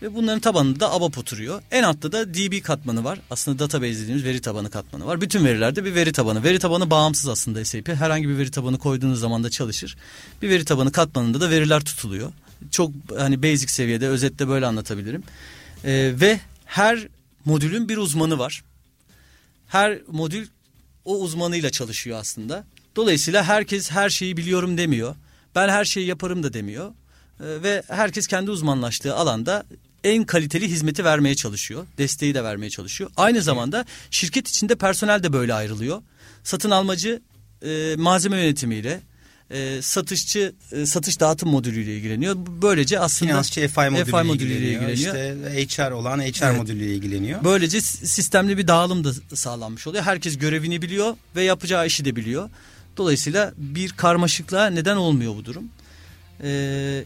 Ve 0.02 0.16
bunların 0.16 0.40
tabanında 0.40 0.80
da 0.80 0.92
ABAP 0.92 1.18
oturuyor. 1.18 1.62
En 1.72 1.84
altta 1.84 2.12
da 2.12 2.34
DB 2.34 2.64
katmanı 2.64 3.04
var. 3.04 3.20
Aslında 3.30 3.60
database 3.60 4.00
dediğimiz 4.00 4.24
veri 4.24 4.42
tabanı 4.42 4.70
katmanı 4.70 5.06
var. 5.06 5.22
Bütün 5.22 5.46
verilerde 5.46 5.86
bir 5.86 5.96
veri 5.96 6.12
tabanı. 6.12 6.44
Veri 6.44 6.60
tabanı 6.60 6.90
bağımsız 6.90 7.30
aslında 7.30 7.66
SAP. 7.66 7.88
Herhangi 7.88 8.30
bir 8.30 8.38
veri 8.38 8.52
tabanı 8.52 8.80
koyduğunuz 8.80 9.20
zaman 9.20 9.44
da 9.44 9.50
çalışır. 9.50 9.98
Bir 10.42 10.50
veri 10.50 10.66
tabanı 10.66 10.92
katmanında 10.92 11.42
da 11.42 11.50
veriler 11.50 11.84
tutuluyor. 11.84 12.32
Çok 12.72 12.92
hani 13.18 13.44
basic 13.44 13.68
seviyede 13.68 14.08
özetle 14.08 14.48
böyle 14.48 14.66
anlatabilirim. 14.66 15.24
Ee, 15.84 16.14
ve 16.22 16.40
her 16.66 17.08
modülün 17.46 17.90
bir 17.90 17.98
uzmanı 17.98 18.40
var. 18.40 18.64
Her 19.68 20.00
modül 20.08 20.48
o 21.06 21.20
uzmanıyla 21.20 21.70
çalışıyor 21.70 22.20
aslında. 22.20 22.66
Dolayısıyla 22.96 23.44
herkes 23.44 23.92
her 23.92 24.10
şeyi 24.10 24.38
biliyorum 24.38 24.78
demiyor. 24.78 25.16
Ben 25.56 25.70
her 25.70 25.86
şeyi 25.86 26.08
yaparım 26.08 26.44
da 26.44 26.54
demiyor. 26.54 26.92
Ee, 27.40 27.64
ve 27.64 27.84
herkes 27.88 28.28
kendi 28.28 28.52
uzmanlaştığı 28.52 29.16
alanda 29.16 29.64
en 30.04 30.24
kaliteli 30.24 30.68
hizmeti 30.70 31.04
vermeye 31.06 31.36
çalışıyor. 31.36 31.88
Desteği 31.98 32.34
de 32.34 32.44
vermeye 32.44 32.70
çalışıyor. 32.70 33.10
Aynı 33.18 33.42
zamanda 33.42 33.86
şirket 34.12 34.48
içinde 34.48 34.76
personel 34.76 35.24
de 35.24 35.34
böyle 35.34 35.54
ayrılıyor. 35.54 36.02
Satın 36.44 36.72
almacı 36.72 37.22
e, 37.66 37.96
malzeme 37.98 38.38
yönetimiyle, 38.38 39.02
e, 39.52 39.82
satışçı 39.82 40.56
e, 40.72 40.86
satış 40.86 41.20
dağıtım 41.20 41.50
modülüyle 41.50 41.96
ilgileniyor. 41.96 42.36
Böylece 42.62 43.00
aslında 43.00 43.32
finansçı 43.32 43.68
FI 43.68 43.80
modülüyle, 43.80 44.06
FI 44.06 44.12
modülüyle 44.12 44.56
ilgileniyor. 44.56 44.92
ilgileniyor. 44.92 45.52
İşte 45.56 45.84
HR 45.84 45.92
olan 45.92 46.20
HR 46.20 46.44
Evet. 46.44 46.58
modülüyle 46.58 46.96
ilgileniyor. 46.96 47.44
Böylece 47.44 47.82
sistemli 47.82 48.58
bir 48.58 48.68
dağılım 48.68 49.04
da 49.04 49.14
sağlanmış 49.36 49.88
oluyor. 49.88 50.04
Herkes 50.04 50.38
görevini 50.38 50.82
biliyor 50.82 51.16
ve 51.36 51.44
yapacağı 51.44 51.88
işi 51.88 52.06
de 52.06 52.16
biliyor. 52.16 52.50
Dolayısıyla 52.98 53.54
bir 53.58 53.90
karmaşıklığa 53.90 54.68
neden 54.68 54.96
olmuyor 54.96 55.36
bu 55.36 55.46
durum. 55.46 55.64
Ee, 56.44 57.04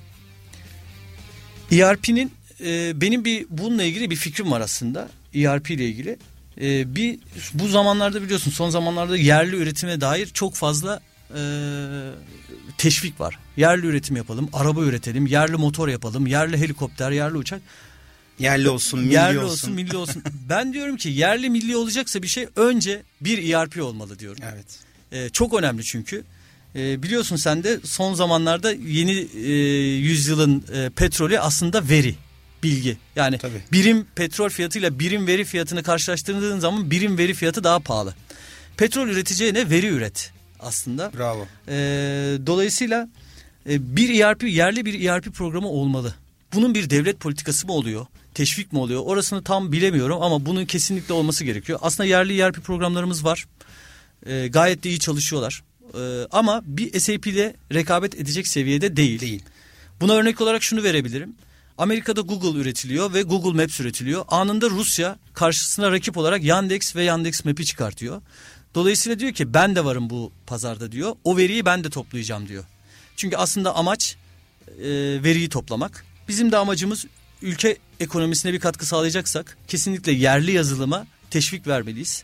ERP'nin 1.71 2.31
e, 2.65 3.01
benim 3.01 3.25
bir 3.25 3.45
bununla 3.49 3.83
ilgili 3.83 4.09
bir 4.09 4.15
fikrim 4.15 4.51
var 4.51 4.61
aslında. 4.61 5.09
ERP 5.35 5.71
ile 5.71 5.89
ilgili. 5.89 6.17
Ee, 6.61 6.95
bir 6.95 7.19
bu 7.53 7.67
zamanlarda 7.67 8.21
biliyorsun 8.21 8.51
son 8.51 8.69
zamanlarda 8.69 9.17
yerli 9.17 9.55
üretime 9.55 10.01
dair 10.01 10.27
çok 10.27 10.55
fazla 10.55 10.99
e, 11.35 11.41
teşvik 12.77 13.19
var. 13.19 13.39
Yerli 13.57 13.87
üretim 13.87 14.15
yapalım, 14.15 14.49
araba 14.53 14.81
üretelim, 14.81 15.27
yerli 15.27 15.55
motor 15.55 15.87
yapalım, 15.87 16.27
yerli 16.27 16.57
helikopter, 16.57 17.11
yerli 17.11 17.37
uçak. 17.37 17.61
Yerli 18.39 18.69
olsun, 18.69 18.99
milli 18.99 19.13
yerli 19.13 19.39
olsun. 19.39 19.51
olsun, 19.51 19.73
milli 19.73 19.97
olsun. 19.97 20.23
ben 20.49 20.73
diyorum 20.73 20.97
ki 20.97 21.09
yerli 21.09 21.49
milli 21.49 21.75
olacaksa 21.75 22.23
bir 22.23 22.27
şey 22.27 22.47
önce 22.55 23.01
bir 23.21 23.53
ERP 23.53 23.83
olmalı 23.83 24.19
diyorum. 24.19 24.43
Evet. 24.53 24.65
Ee, 25.11 25.29
çok 25.29 25.53
önemli 25.53 25.83
çünkü. 25.83 26.23
Ee, 26.75 27.03
biliyorsun 27.03 27.35
sen 27.35 27.63
de 27.63 27.79
son 27.83 28.13
zamanlarda 28.13 28.71
yeni 28.71 29.27
e, 29.35 29.51
yüzyılın 29.97 30.63
e, 30.73 30.89
petrolü 30.89 31.39
aslında 31.39 31.89
veri, 31.89 32.15
bilgi. 32.63 32.97
Yani 33.15 33.37
Tabii. 33.37 33.61
birim 33.71 34.07
petrol 34.15 34.49
fiyatıyla 34.49 34.99
birim 34.99 35.27
veri 35.27 35.45
fiyatını 35.45 35.83
karşılaştırdığın 35.83 36.59
zaman 36.59 36.91
birim 36.91 37.17
veri 37.17 37.33
fiyatı 37.33 37.63
daha 37.63 37.79
pahalı. 37.79 38.15
Petrol 38.77 39.07
üreteceğine 39.07 39.69
veri 39.69 39.87
üret 39.87 40.31
aslında. 40.59 41.11
Bravo. 41.17 41.47
Ee, 41.67 41.73
dolayısıyla 42.45 43.09
e, 43.69 43.95
bir 43.95 44.19
ERP 44.19 44.43
yerli 44.43 44.85
bir 44.85 45.09
ERP 45.09 45.33
programı 45.33 45.67
olmalı. 45.67 46.15
Bunun 46.53 46.75
bir 46.75 46.89
devlet 46.89 47.19
politikası 47.19 47.67
mı 47.67 47.73
oluyor? 47.73 48.05
Teşvik 48.33 48.73
mi 48.73 48.79
oluyor? 48.79 49.01
Orasını 49.05 49.43
tam 49.43 49.71
bilemiyorum 49.71 50.21
ama 50.21 50.45
bunun 50.45 50.65
kesinlikle 50.65 51.13
olması 51.13 51.43
gerekiyor. 51.43 51.79
Aslında 51.81 52.07
yerli 52.07 52.41
ERP 52.41 52.63
programlarımız 52.63 53.25
var. 53.25 53.45
Ee, 54.25 54.47
gayet 54.47 54.83
de 54.83 54.89
iyi 54.89 54.99
çalışıyorlar. 54.99 55.63
Ee, 55.93 56.27
ama 56.31 56.61
bir 56.65 56.99
SAP 56.99 57.27
ile 57.27 57.55
rekabet 57.73 58.15
edecek 58.15 58.47
seviyede 58.47 58.95
değil. 58.95 59.19
Değil. 59.19 59.43
Buna 60.01 60.13
örnek 60.13 60.41
olarak 60.41 60.63
şunu 60.63 60.83
verebilirim. 60.83 61.35
Amerika'da 61.81 62.21
Google 62.21 62.59
üretiliyor 62.59 63.13
ve 63.13 63.21
Google 63.21 63.61
Maps 63.61 63.79
üretiliyor. 63.79 64.25
Anında 64.27 64.69
Rusya 64.69 65.19
karşısına 65.33 65.91
rakip 65.91 66.17
olarak 66.17 66.43
Yandex 66.43 66.95
ve 66.95 67.03
Yandex 67.03 67.45
Map'i 67.45 67.65
çıkartıyor. 67.65 68.21
Dolayısıyla 68.75 69.19
diyor 69.19 69.33
ki 69.33 69.53
ben 69.53 69.75
de 69.75 69.85
varım 69.85 70.09
bu 70.09 70.31
pazarda 70.47 70.91
diyor. 70.91 71.15
O 71.23 71.37
veriyi 71.37 71.65
ben 71.65 71.83
de 71.83 71.89
toplayacağım 71.89 72.47
diyor. 72.47 72.63
Çünkü 73.15 73.37
aslında 73.37 73.75
amaç 73.75 74.15
e, 74.77 74.89
veriyi 75.23 75.49
toplamak. 75.49 76.05
Bizim 76.27 76.51
de 76.51 76.57
amacımız 76.57 77.05
ülke 77.41 77.77
ekonomisine 77.99 78.53
bir 78.53 78.59
katkı 78.59 78.85
sağlayacaksak 78.85 79.57
kesinlikle 79.67 80.11
yerli 80.11 80.51
yazılıma 80.51 81.07
teşvik 81.29 81.67
vermeliyiz. 81.67 82.23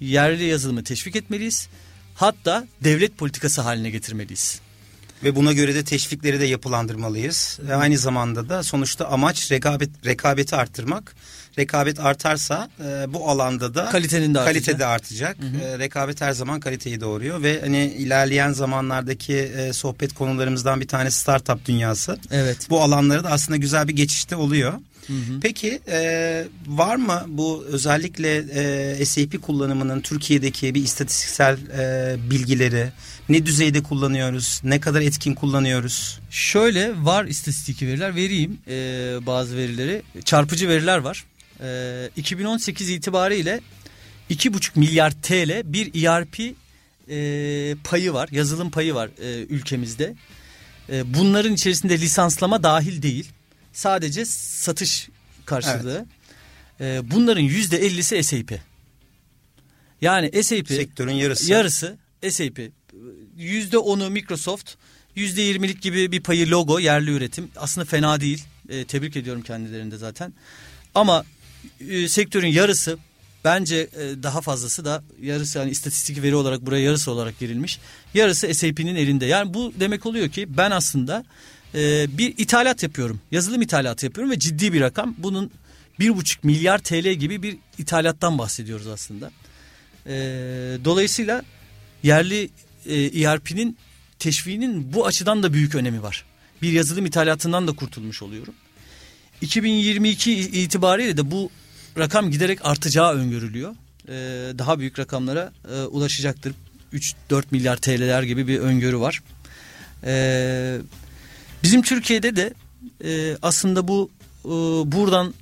Yerli 0.00 0.44
yazılımı 0.44 0.84
teşvik 0.84 1.16
etmeliyiz. 1.16 1.68
Hatta 2.14 2.66
devlet 2.84 3.18
politikası 3.18 3.60
haline 3.60 3.90
getirmeliyiz. 3.90 4.60
Ve 5.24 5.36
buna 5.36 5.52
göre 5.52 5.74
de 5.74 5.84
teşvikleri 5.84 6.40
de 6.40 6.44
yapılandırmalıyız. 6.44 7.58
Ve 7.68 7.74
aynı 7.74 7.98
zamanda 7.98 8.48
da 8.48 8.62
sonuçta 8.62 9.08
amaç 9.08 9.52
rekabet 9.52 9.90
rekabeti 10.06 10.56
arttırmak. 10.56 11.14
Rekabet 11.58 12.00
artarsa 12.00 12.70
e, 12.84 13.12
bu 13.12 13.28
alanda 13.30 13.74
da 13.74 13.90
Kalitenin 13.90 14.34
de 14.34 14.40
artacak. 14.40 14.64
kalite 14.64 14.78
de 14.78 14.86
artacak. 14.86 15.36
E, 15.64 15.78
rekabet 15.78 16.20
her 16.20 16.32
zaman 16.32 16.60
kaliteyi 16.60 17.00
doğuruyor 17.00 17.42
ve 17.42 17.60
hani 17.60 17.86
ilerleyen 17.86 18.52
zamanlardaki 18.52 19.34
e, 19.36 19.72
sohbet 19.72 20.14
konularımızdan 20.14 20.80
bir 20.80 20.88
tanesi 20.88 21.18
startup 21.18 21.66
dünyası. 21.66 22.18
Evet. 22.30 22.66
Bu 22.70 22.80
alanlara 22.82 23.24
da 23.24 23.30
aslında 23.30 23.56
güzel 23.56 23.88
bir 23.88 23.96
geçişte 23.96 24.36
oluyor. 24.36 24.72
Peki 25.42 25.80
e, 25.88 26.44
var 26.66 26.96
mı 26.96 27.24
bu 27.28 27.64
özellikle 27.68 28.36
e, 29.00 29.04
SAP 29.04 29.42
kullanımının 29.42 30.00
Türkiye'deki 30.00 30.74
bir 30.74 30.82
istatistiksel 30.82 31.58
e, 31.78 32.16
bilgileri 32.30 32.88
ne 33.30 33.46
düzeyde 33.46 33.82
kullanıyoruz, 33.82 34.60
ne 34.64 34.80
kadar 34.80 35.00
etkin 35.00 35.34
kullanıyoruz? 35.34 36.20
Şöyle 36.30 37.04
var 37.04 37.24
istatistik 37.24 37.82
veriler 37.82 38.14
vereyim 38.14 38.58
e, 38.68 38.72
bazı 39.26 39.56
verileri. 39.56 40.02
Çarpıcı 40.24 40.68
veriler 40.68 40.98
var. 40.98 41.24
E, 41.60 42.10
2018 42.16 42.90
itibariyle 42.90 43.60
2,5 44.30 44.78
milyar 44.78 45.10
TL 45.22 45.72
bir 45.72 46.04
ERP 46.04 46.40
e, 47.10 47.76
payı 47.84 48.12
var. 48.12 48.28
Yazılım 48.32 48.70
payı 48.70 48.94
var 48.94 49.10
e, 49.22 49.46
ülkemizde. 49.48 50.14
E, 50.88 51.14
bunların 51.14 51.52
içerisinde 51.52 51.98
lisanslama 51.98 52.62
dahil 52.62 53.02
değil. 53.02 53.28
Sadece 53.72 54.24
satış 54.24 55.08
karşılığı. 55.46 56.06
E, 56.80 57.10
bunların 57.10 57.44
%50'si 57.44 58.22
SAP. 58.22 58.60
Yani 60.00 60.42
SAP 60.42 60.68
Sektörün 60.68 61.12
yarısı. 61.12 61.52
Yarısı 61.52 61.98
SAP. 62.30 62.60
Yüzde 63.40 63.78
onu 63.78 64.10
Microsoft. 64.10 64.74
Yüzde 65.16 65.42
yirmilik 65.42 65.82
gibi 65.82 66.12
bir 66.12 66.20
payı 66.22 66.50
logo 66.50 66.78
yerli 66.78 67.10
üretim. 67.10 67.50
Aslında 67.56 67.84
fena 67.84 68.20
değil. 68.20 68.44
E, 68.68 68.84
tebrik 68.84 69.16
ediyorum 69.16 69.42
kendilerini 69.42 69.90
de 69.90 69.96
zaten. 69.96 70.32
Ama 70.94 71.24
e, 71.88 72.08
sektörün 72.08 72.48
yarısı 72.48 72.98
bence 73.44 73.76
e, 73.76 74.22
daha 74.22 74.40
fazlası 74.40 74.84
da 74.84 75.02
yarısı 75.22 75.58
yani 75.58 75.70
istatistik 75.70 76.22
veri 76.22 76.34
olarak 76.34 76.66
buraya 76.66 76.84
yarısı 76.84 77.10
olarak 77.10 77.38
girilmiş. 77.38 77.78
Yarısı 78.14 78.54
SAP'nin 78.54 78.96
elinde. 78.96 79.26
Yani 79.26 79.54
bu 79.54 79.72
demek 79.80 80.06
oluyor 80.06 80.28
ki 80.28 80.56
ben 80.56 80.70
aslında 80.70 81.24
e, 81.74 82.06
bir 82.18 82.34
ithalat 82.38 82.82
yapıyorum. 82.82 83.20
Yazılım 83.30 83.62
ithalatı 83.62 84.06
yapıyorum 84.06 84.30
ve 84.32 84.38
ciddi 84.38 84.72
bir 84.72 84.80
rakam. 84.80 85.14
Bunun 85.18 85.50
bir 86.00 86.16
buçuk 86.16 86.44
milyar 86.44 86.78
TL 86.78 87.12
gibi 87.12 87.42
bir 87.42 87.56
ithalattan 87.78 88.38
bahsediyoruz 88.38 88.86
aslında. 88.86 89.30
E, 90.06 90.12
dolayısıyla 90.84 91.42
yerli 92.02 92.50
e, 92.86 93.22
ERP'nin 93.22 93.76
teşviğinin 94.18 94.92
bu 94.92 95.06
açıdan 95.06 95.42
da 95.42 95.52
büyük 95.52 95.74
önemi 95.74 96.02
var. 96.02 96.24
Bir 96.62 96.72
yazılım 96.72 97.06
ithalatından 97.06 97.68
da 97.68 97.72
kurtulmuş 97.72 98.22
oluyorum. 98.22 98.54
2022 99.40 100.32
itibariyle 100.32 101.16
de 101.16 101.30
bu 101.30 101.50
rakam 101.98 102.30
giderek 102.30 102.58
artacağı 102.66 103.14
öngörülüyor. 103.14 103.74
E, 104.08 104.12
daha 104.58 104.78
büyük 104.78 104.98
rakamlara 104.98 105.52
e, 105.72 105.80
ulaşacaktır. 105.80 106.54
3-4 106.92 107.44
milyar 107.50 107.76
TL'ler 107.76 108.22
gibi 108.22 108.46
bir 108.46 108.58
öngörü 108.58 109.00
var. 109.00 109.22
E, 110.04 110.78
bizim 111.62 111.82
Türkiye'de 111.82 112.36
de 112.36 112.54
e, 113.04 113.36
aslında 113.42 113.88
bu 113.88 114.10
e, 114.44 114.48
buradan 114.92 115.34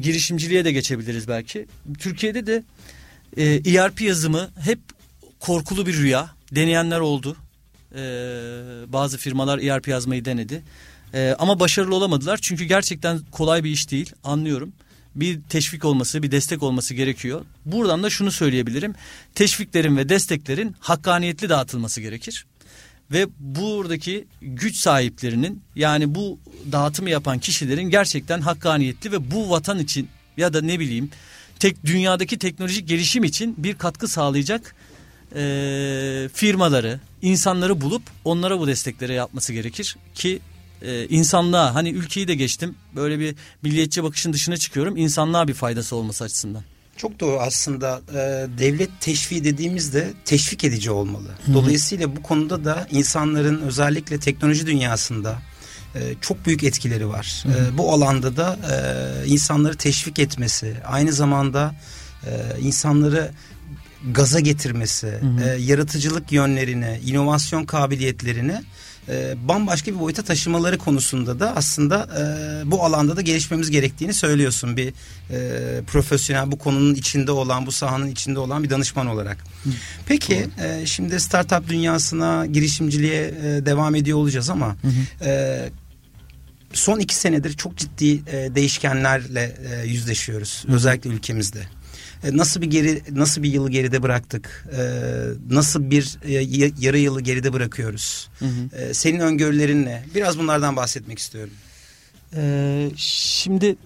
girişimciliğe 0.00 0.64
de 0.64 0.72
geçebiliriz 0.72 1.28
belki. 1.28 1.66
Türkiye'de 1.98 2.46
de 2.46 2.62
e, 3.36 3.44
ERP 3.44 4.00
yazımı 4.00 4.50
hep 4.60 4.78
korkulu 5.40 5.86
bir 5.86 5.96
rüya. 5.96 6.35
Deneyenler 6.52 7.00
oldu. 7.00 7.36
E, 7.92 7.98
bazı 8.92 9.18
firmalar 9.18 9.58
ERP 9.58 9.88
yazmayı 9.88 10.24
denedi. 10.24 10.62
E, 11.14 11.36
ama 11.38 11.60
başarılı 11.60 11.94
olamadılar. 11.94 12.38
Çünkü 12.42 12.64
gerçekten 12.64 13.20
kolay 13.30 13.64
bir 13.64 13.70
iş 13.70 13.90
değil. 13.90 14.12
Anlıyorum. 14.24 14.72
Bir 15.14 15.40
teşvik 15.42 15.84
olması, 15.84 16.22
bir 16.22 16.30
destek 16.30 16.62
olması 16.62 16.94
gerekiyor. 16.94 17.44
Buradan 17.64 18.02
da 18.02 18.10
şunu 18.10 18.32
söyleyebilirim. 18.32 18.94
Teşviklerin 19.34 19.96
ve 19.96 20.08
desteklerin 20.08 20.76
hakkaniyetli 20.80 21.48
dağıtılması 21.48 22.00
gerekir. 22.00 22.46
Ve 23.10 23.26
buradaki 23.38 24.26
güç 24.42 24.76
sahiplerinin 24.76 25.62
yani 25.76 26.14
bu 26.14 26.38
dağıtımı 26.72 27.10
yapan 27.10 27.38
kişilerin 27.38 27.90
gerçekten 27.90 28.40
hakkaniyetli 28.40 29.12
ve 29.12 29.30
bu 29.30 29.50
vatan 29.50 29.78
için 29.78 30.08
ya 30.36 30.52
da 30.52 30.60
ne 30.60 30.80
bileyim 30.80 31.10
tek 31.58 31.84
dünyadaki 31.84 32.38
teknolojik 32.38 32.88
gelişim 32.88 33.24
için 33.24 33.54
bir 33.58 33.74
katkı 33.74 34.08
sağlayacak 34.08 34.74
e, 35.36 36.28
firmaları, 36.34 37.00
insanları 37.22 37.80
bulup 37.80 38.02
onlara 38.24 38.58
bu 38.60 38.66
destekleri 38.66 39.14
yapması 39.14 39.52
gerekir 39.52 39.96
ki 40.14 40.40
e, 40.82 41.08
insanlığa 41.08 41.74
hani 41.74 41.90
ülkeyi 41.90 42.28
de 42.28 42.34
geçtim 42.34 42.74
böyle 42.96 43.18
bir 43.18 43.34
milliyetçi 43.62 44.02
bakışın 44.02 44.32
dışına 44.32 44.56
çıkıyorum 44.56 44.96
insanlığa 44.96 45.48
bir 45.48 45.54
faydası 45.54 45.96
olması 45.96 46.24
açısından. 46.24 46.62
Çok 46.96 47.20
doğru 47.20 47.40
aslında 47.40 48.00
e, 48.10 48.46
devlet 48.58 48.90
teşviği 49.00 49.44
dediğimizde 49.44 50.12
teşvik 50.24 50.64
edici 50.64 50.90
olmalı. 50.90 51.28
Dolayısıyla 51.54 52.16
bu 52.16 52.22
konuda 52.22 52.64
da 52.64 52.88
insanların 52.90 53.62
özellikle 53.62 54.20
teknoloji 54.20 54.66
dünyasında 54.66 55.38
e, 55.94 56.00
çok 56.20 56.46
büyük 56.46 56.64
etkileri 56.64 57.08
var. 57.08 57.44
E, 57.46 57.78
bu 57.78 57.92
alanda 57.92 58.36
da 58.36 58.58
e, 58.72 59.26
insanları 59.26 59.76
teşvik 59.76 60.18
etmesi, 60.18 60.76
aynı 60.86 61.12
zamanda 61.12 61.74
e, 62.26 62.60
insanları 62.60 63.30
gaza 64.12 64.40
getirmesi, 64.40 65.20
e, 65.44 65.48
yaratıcılık 65.62 66.32
yönlerini, 66.32 67.00
inovasyon 67.06 67.64
kabiliyetlerini 67.64 68.60
e, 69.08 69.34
bambaşka 69.48 69.92
bir 69.92 69.98
boyuta 69.98 70.22
taşımaları 70.22 70.78
konusunda 70.78 71.40
da 71.40 71.56
aslında 71.56 72.08
e, 72.18 72.70
bu 72.70 72.84
alanda 72.84 73.16
da 73.16 73.20
gelişmemiz 73.20 73.70
gerektiğini 73.70 74.14
söylüyorsun. 74.14 74.76
Bir 74.76 74.88
e, 74.88 75.82
profesyonel 75.84 76.52
bu 76.52 76.58
konunun 76.58 76.94
içinde 76.94 77.32
olan, 77.32 77.66
bu 77.66 77.72
sahanın 77.72 78.06
içinde 78.06 78.38
olan 78.38 78.64
bir 78.64 78.70
danışman 78.70 79.06
olarak. 79.06 79.44
Peki 80.06 80.46
e, 80.62 80.86
şimdi 80.86 81.20
startup 81.20 81.68
dünyasına, 81.68 82.46
girişimciliğe 82.46 83.22
e, 83.22 83.66
devam 83.66 83.94
ediyor 83.94 84.18
olacağız 84.18 84.50
ama 84.50 84.66
hı 84.66 84.88
hı. 84.88 85.28
E, 85.28 85.68
son 86.72 86.98
iki 86.98 87.14
senedir 87.14 87.52
çok 87.52 87.76
ciddi 87.76 88.12
e, 88.12 88.54
değişkenlerle 88.54 89.56
e, 89.72 89.86
yüzleşiyoruz. 89.86 90.64
Hı. 90.68 90.72
Özellikle 90.72 91.10
ülkemizde. 91.10 91.62
E, 92.26 92.36
nasıl 92.36 92.60
bir 92.60 92.66
geri 92.66 93.02
nasıl 93.10 93.42
bir 93.42 93.52
yılı 93.52 93.70
geride 93.70 94.02
bıraktık? 94.02 94.66
E, 94.72 94.82
nasıl 95.50 95.90
bir 95.90 96.18
e, 96.24 96.32
yarı 96.80 96.98
yılı 96.98 97.20
geride 97.20 97.52
bırakıyoruz? 97.52 98.28
Hı 98.38 98.44
hı. 98.44 98.94
Senin 98.94 99.20
öngörülerin 99.20 99.84
ne? 99.84 100.04
Biraz 100.14 100.38
bunlardan 100.38 100.76
bahsetmek 100.76 101.18
istiyorum. 101.18 101.54
E, 102.36 102.90
şimdi 102.96 103.76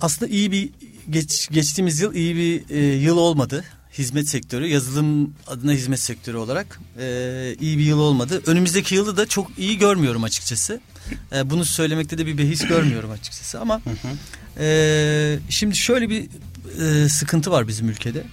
aslında 0.00 0.32
iyi 0.32 0.52
bir 0.52 0.70
geç, 1.10 1.48
geçtiğimiz 1.50 2.00
yıl 2.00 2.14
iyi 2.14 2.36
bir 2.36 2.74
e, 2.76 2.96
yıl 2.96 3.16
olmadı 3.16 3.64
hizmet 3.98 4.28
sektörü, 4.28 4.66
yazılım 4.66 5.34
adına 5.46 5.72
hizmet 5.72 6.00
sektörü 6.00 6.36
olarak 6.36 6.80
e, 7.00 7.56
iyi 7.60 7.78
bir 7.78 7.84
yıl 7.84 7.98
olmadı. 7.98 8.42
Önümüzdeki 8.46 8.94
yılı 8.94 9.16
da 9.16 9.26
çok 9.26 9.58
iyi 9.58 9.78
görmüyorum 9.78 10.24
açıkçası. 10.24 10.80
E, 11.32 11.50
bunu 11.50 11.64
söylemekte 11.64 12.18
de 12.18 12.26
bir 12.26 12.38
behis 12.38 12.68
görmüyorum 12.68 13.10
açıkçası 13.10 13.60
ama 13.60 13.80
e, 14.58 15.38
şimdi 15.48 15.76
şöyle 15.76 16.10
bir 16.10 16.28
e, 16.80 17.08
sıkıntı 17.08 17.50
var 17.50 17.68
bizim 17.68 17.88
ülkede. 17.88 18.24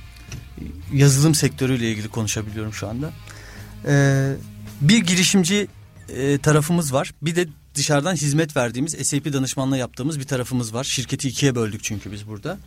Yazılım 0.93 1.35
sektörüyle 1.35 1.91
ilgili 1.91 2.07
konuşabiliyorum 2.07 2.73
şu 2.73 2.87
anda. 2.87 3.11
E, 3.87 4.33
bir 4.81 4.97
girişimci 4.97 5.67
e, 6.09 6.37
tarafımız 6.37 6.93
var. 6.93 7.11
Bir 7.21 7.35
de 7.35 7.47
dışarıdan 7.75 8.15
hizmet 8.15 8.57
verdiğimiz 8.57 9.07
SAP 9.07 9.33
danışmanlığı 9.33 9.77
yaptığımız 9.77 10.19
bir 10.19 10.25
tarafımız 10.25 10.73
var. 10.73 10.83
Şirketi 10.83 11.27
ikiye 11.29 11.55
böldük 11.55 11.83
çünkü 11.83 12.11
biz 12.11 12.27
burada. 12.27 12.57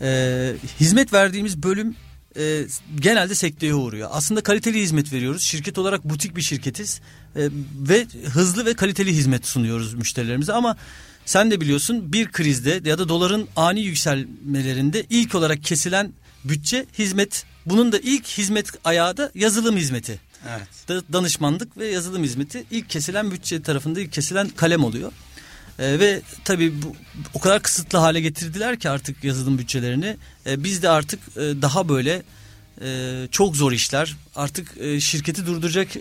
E, 0.00 0.52
hizmet 0.80 1.12
verdiğimiz 1.12 1.62
bölüm 1.62 1.94
e, 2.36 2.66
genelde 3.00 3.34
sekteye 3.34 3.74
uğruyor. 3.74 4.08
Aslında 4.12 4.42
kaliteli 4.42 4.82
hizmet 4.82 5.12
veriyoruz. 5.12 5.42
Şirket 5.42 5.78
olarak 5.78 6.04
butik 6.04 6.36
bir 6.36 6.42
şirketiz 6.42 7.00
e, 7.36 7.48
ve 7.88 8.06
hızlı 8.32 8.66
ve 8.66 8.74
kaliteli 8.74 9.12
hizmet 9.12 9.46
sunuyoruz 9.46 9.94
müşterilerimize 9.94 10.52
ama 10.52 10.76
sen 11.26 11.50
de 11.50 11.60
biliyorsun 11.60 12.12
bir 12.12 12.32
krizde 12.32 12.80
ya 12.84 12.98
da 12.98 13.08
doların 13.08 13.48
ani 13.56 13.80
yükselmelerinde 13.80 15.06
ilk 15.10 15.34
olarak 15.34 15.64
kesilen 15.64 16.12
bütçe 16.44 16.86
hizmet. 16.98 17.44
Bunun 17.66 17.92
da 17.92 17.98
ilk 17.98 18.26
hizmet 18.26 18.70
ayağı 18.84 19.16
da 19.16 19.30
yazılım 19.34 19.76
hizmeti. 19.76 20.20
Evet. 20.48 21.08
danışmanlık 21.12 21.76
ve 21.76 21.86
yazılım 21.86 22.24
hizmeti 22.24 22.64
ilk 22.70 22.90
kesilen 22.90 23.30
bütçe 23.30 23.62
tarafında 23.62 24.00
ilk 24.00 24.12
kesilen 24.12 24.48
kalem 24.48 24.84
oluyor. 24.84 25.12
E, 25.78 25.98
ve 25.98 26.20
tabii 26.44 26.82
bu 26.82 26.96
o 27.34 27.40
kadar 27.40 27.62
kısıtlı 27.62 27.98
hale 27.98 28.20
getirdiler 28.20 28.78
ki 28.78 28.90
artık 28.90 29.24
yazılım 29.24 29.58
bütçelerini. 29.58 30.16
E, 30.46 30.64
biz 30.64 30.82
de 30.82 30.88
artık 30.88 31.20
e, 31.36 31.40
daha 31.40 31.88
böyle 31.88 32.22
e, 32.80 33.28
çok 33.30 33.56
zor 33.56 33.72
işler 33.72 34.16
artık 34.36 34.78
e, 34.80 35.00
şirketi 35.00 35.46
durduracak 35.46 35.96
e, 35.96 36.00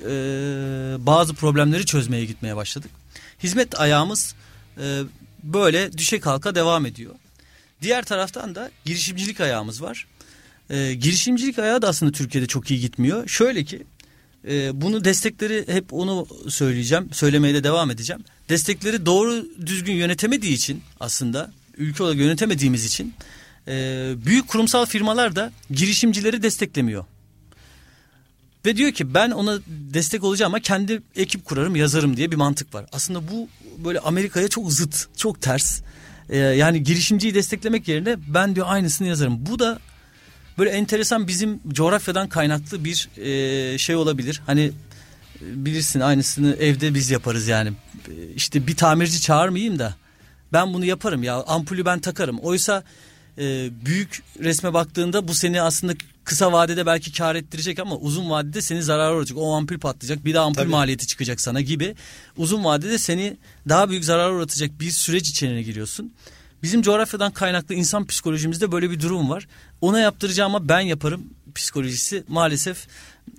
bazı 0.99 1.33
problemleri 1.33 1.85
çözmeye 1.85 2.25
gitmeye 2.25 2.55
başladık. 2.55 2.91
Hizmet 3.43 3.79
ayağımız 3.79 4.35
e, 4.77 5.01
böyle 5.43 5.97
düşe 5.97 6.19
kalka 6.19 6.55
devam 6.55 6.85
ediyor. 6.85 7.15
Diğer 7.81 8.03
taraftan 8.05 8.55
da 8.55 8.71
girişimcilik 8.85 9.41
ayağımız 9.41 9.81
var. 9.81 10.07
E, 10.69 10.93
girişimcilik 10.93 11.59
ayağı 11.59 11.81
da 11.81 11.87
aslında 11.87 12.11
Türkiye'de 12.11 12.47
çok 12.47 12.71
iyi 12.71 12.79
gitmiyor. 12.79 13.27
Şöyle 13.27 13.63
ki 13.63 13.83
e, 14.47 14.81
bunu 14.81 15.03
destekleri 15.03 15.65
hep 15.67 15.93
onu 15.93 16.27
söyleyeceğim. 16.49 17.09
Söylemeye 17.11 17.53
de 17.53 17.63
devam 17.63 17.91
edeceğim. 17.91 18.23
Destekleri 18.49 19.05
doğru 19.05 19.45
düzgün 19.65 19.93
yönetemediği 19.93 20.53
için 20.53 20.81
aslında 20.99 21.51
ülke 21.77 22.03
olarak 22.03 22.17
yönetemediğimiz 22.17 22.85
için 22.85 23.13
e, 23.67 23.73
büyük 24.25 24.47
kurumsal 24.47 24.85
firmalar 24.85 25.35
da 25.35 25.51
girişimcileri 25.71 26.43
desteklemiyor. 26.43 27.05
Ve 28.65 28.77
diyor 28.77 28.91
ki 28.91 29.13
ben 29.13 29.31
ona 29.31 29.59
destek 29.67 30.23
olacağım 30.23 30.53
ama 30.53 30.59
kendi 30.59 31.01
ekip 31.15 31.45
kurarım 31.45 31.75
yazarım 31.75 32.17
diye 32.17 32.31
bir 32.31 32.35
mantık 32.35 32.73
var. 32.73 32.85
Aslında 32.91 33.31
bu 33.31 33.49
böyle 33.85 33.99
Amerika'ya 33.99 34.47
çok 34.47 34.73
zıt, 34.73 35.07
çok 35.17 35.41
ters. 35.41 35.81
Ee, 36.29 36.37
yani 36.37 36.83
girişimciyi 36.83 37.33
desteklemek 37.33 37.87
yerine 37.87 38.15
ben 38.27 38.55
diyor 38.55 38.65
aynısını 38.69 39.07
yazarım. 39.07 39.45
Bu 39.45 39.59
da 39.59 39.79
böyle 40.57 40.69
enteresan 40.69 41.27
bizim 41.27 41.59
coğrafyadan 41.67 42.29
kaynaklı 42.29 42.83
bir 42.83 43.09
e, 43.17 43.77
şey 43.77 43.95
olabilir. 43.95 44.41
Hani 44.45 44.71
bilirsin 45.41 45.99
aynısını 45.99 46.55
evde 46.55 46.93
biz 46.93 47.11
yaparız 47.11 47.47
yani. 47.47 47.73
İşte 48.35 48.67
bir 48.67 48.75
tamirci 48.75 49.21
çağırmayayım 49.21 49.79
da 49.79 49.95
ben 50.53 50.73
bunu 50.73 50.85
yaparım 50.85 51.23
ya 51.23 51.43
ampulü 51.43 51.85
ben 51.85 51.99
takarım. 51.99 52.39
Oysa 52.39 52.83
e, 53.37 53.69
büyük 53.85 54.23
resme 54.39 54.73
baktığında 54.73 55.27
bu 55.27 55.33
seni 55.33 55.61
aslında 55.61 55.93
kısa 56.23 56.51
vadede 56.51 56.85
belki 56.85 57.13
kar 57.13 57.35
ettirecek 57.35 57.79
ama 57.79 57.95
uzun 57.95 58.29
vadede 58.29 58.61
seni 58.61 58.83
zarar 58.83 59.11
olacak. 59.11 59.37
O 59.37 59.53
ampul 59.53 59.79
patlayacak 59.79 60.25
bir 60.25 60.33
de 60.33 60.39
ampul 60.39 60.61
Tabii. 60.61 60.71
maliyeti 60.71 61.07
çıkacak 61.07 61.41
sana 61.41 61.61
gibi. 61.61 61.95
Uzun 62.37 62.63
vadede 62.63 62.97
seni 62.97 63.37
daha 63.69 63.89
büyük 63.89 64.05
zarar 64.05 64.31
uğratacak 64.31 64.79
bir 64.79 64.91
süreç 64.91 65.29
içine 65.29 65.61
giriyorsun. 65.61 66.13
Bizim 66.63 66.81
coğrafyadan 66.81 67.31
kaynaklı 67.31 67.75
insan 67.75 68.05
psikolojimizde 68.05 68.71
böyle 68.71 68.91
bir 68.91 68.99
durum 68.99 69.29
var. 69.29 69.47
Ona 69.81 69.99
yaptıracağıma 69.99 70.69
ben 70.69 70.79
yaparım 70.79 71.23
psikolojisi 71.55 72.23
maalesef 72.27 72.87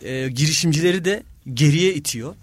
e, 0.03 0.29
girişimcileri 0.29 1.05
de 1.05 1.23
geriye 1.55 1.95
itiyor. 1.95 2.35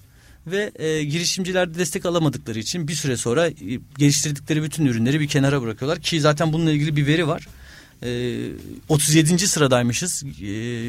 Ve 0.47 0.71
e, 0.75 1.03
girişimciler 1.03 1.73
de 1.73 1.79
destek 1.79 2.05
alamadıkları 2.05 2.59
için 2.59 2.87
bir 2.87 2.93
süre 2.93 3.17
sonra 3.17 3.47
e, 3.47 3.53
geliştirdikleri 3.97 4.63
bütün 4.63 4.85
ürünleri 4.85 5.19
bir 5.19 5.27
kenara 5.27 5.61
bırakıyorlar. 5.61 5.99
Ki 5.99 6.21
zaten 6.21 6.53
bununla 6.53 6.71
ilgili 6.71 6.95
bir 6.95 7.07
veri 7.07 7.27
var. 7.27 7.47
E, 8.03 8.51
37. 8.89 9.47
sıradaymışız 9.47 10.23
e, 10.23 10.27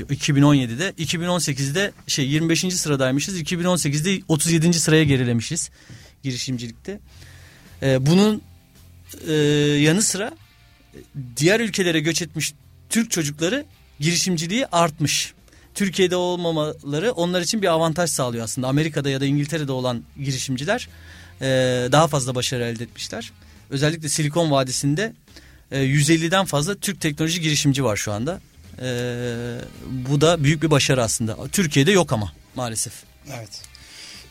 2017'de. 0.03 0.89
2018'de 0.99 1.93
şey 2.07 2.29
25. 2.29 2.61
sıradaymışız. 2.75 3.41
2018'de 3.41 4.23
37. 4.29 4.73
sıraya 4.73 5.05
gerilemişiz 5.05 5.71
girişimcilikte. 6.23 7.01
E, 7.83 8.07
bunun 8.07 8.43
e, 9.29 9.33
yanı 9.81 10.03
sıra 10.03 10.33
diğer 11.37 11.61
ülkelere 11.61 12.01
göç 12.01 12.23
etmiş 12.23 12.55
Türk 12.89 13.11
çocukları 13.11 13.65
girişimciliği 14.01 14.67
artmış. 14.67 15.35
Türkiye'de 15.75 16.17
olmamaları 16.17 17.13
onlar 17.13 17.41
için 17.41 17.63
bir 17.63 17.67
avantaj 17.67 18.11
sağlıyor 18.11 18.45
aslında. 18.45 18.69
Amerika'da 18.69 19.11
ya 19.11 19.21
da 19.21 19.27
İngiltere'de 19.27 19.73
olan 19.73 20.03
girişimciler 20.17 20.89
e, 21.41 21.47
daha 21.93 22.09
fazla 22.09 22.35
başarı 22.35 22.65
elde 22.65 22.85
etmişler. 22.85 23.33
Özellikle 23.71 24.09
Silikon 24.09 24.51
Vadisi'nde 24.51 25.13
e, 25.71 25.79
150'den 25.79 26.45
fazla 26.45 26.75
Türk 26.75 27.01
teknoloji 27.01 27.41
girişimci 27.41 27.85
var 27.85 27.97
şu 27.97 28.13
anda. 28.13 28.41
E, 28.83 28.89
bu 29.91 30.21
da 30.21 30.45
büyük 30.45 30.63
bir 30.63 30.71
başarı 30.71 31.03
aslında. 31.03 31.37
Türkiye'de 31.53 31.93
yok 31.93 32.13
ama 32.13 32.33
maalesef. 32.55 32.93
Evet. 33.37 33.63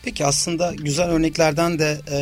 Peki 0.02 0.26
aslında 0.26 0.74
güzel 0.74 1.08
örneklerden 1.08 1.78
de 1.78 2.00
e, 2.10 2.20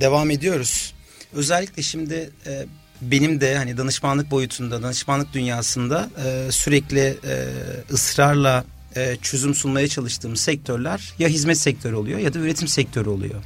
devam 0.00 0.30
ediyoruz. 0.30 0.94
Özellikle 1.32 1.82
şimdi 1.82 2.30
e, 2.46 2.66
benim 3.02 3.40
de 3.40 3.56
hani 3.56 3.76
danışmanlık 3.76 4.30
boyutunda, 4.30 4.82
danışmanlık 4.82 5.32
dünyasında 5.32 6.10
e, 6.24 6.52
sürekli 6.52 7.00
e, 7.00 7.48
ısrarla 7.92 8.64
e, 8.96 9.16
çözüm 9.22 9.54
sunmaya 9.54 9.88
çalıştığım 9.88 10.36
sektörler 10.36 11.14
ya 11.18 11.28
hizmet 11.28 11.58
sektörü 11.58 11.94
oluyor 11.94 12.18
ya 12.18 12.34
da 12.34 12.38
üretim 12.38 12.68
sektörü 12.68 13.08
oluyor. 13.08 13.44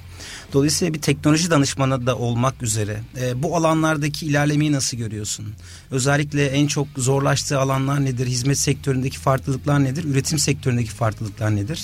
Dolayısıyla 0.53 0.95
bir 0.95 1.01
teknoloji 1.01 1.51
danışmanı 1.51 2.07
da 2.07 2.18
olmak 2.18 2.62
üzere 2.62 3.01
e, 3.21 3.42
bu 3.42 3.57
alanlardaki 3.57 4.27
ilerlemeyi 4.27 4.73
nasıl 4.73 4.97
görüyorsun? 4.97 5.55
Özellikle 5.90 6.47
en 6.47 6.66
çok 6.66 6.87
zorlaştığı 6.97 7.59
alanlar 7.59 8.05
nedir? 8.05 8.27
Hizmet 8.27 8.59
sektöründeki 8.59 9.18
farklılıklar 9.18 9.85
nedir? 9.85 10.05
Üretim 10.05 10.38
sektöründeki 10.38 10.90
farklılıklar 10.90 11.57
nedir? 11.57 11.83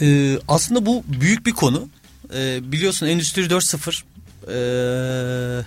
Ee, 0.00 0.38
aslında 0.48 0.86
bu 0.86 1.04
büyük 1.20 1.46
bir 1.46 1.52
konu. 1.52 1.88
Ee, 2.34 2.72
biliyorsun 2.72 3.06
Endüstri 3.06 3.42
4.0 3.42 4.02
ee, 4.48 5.62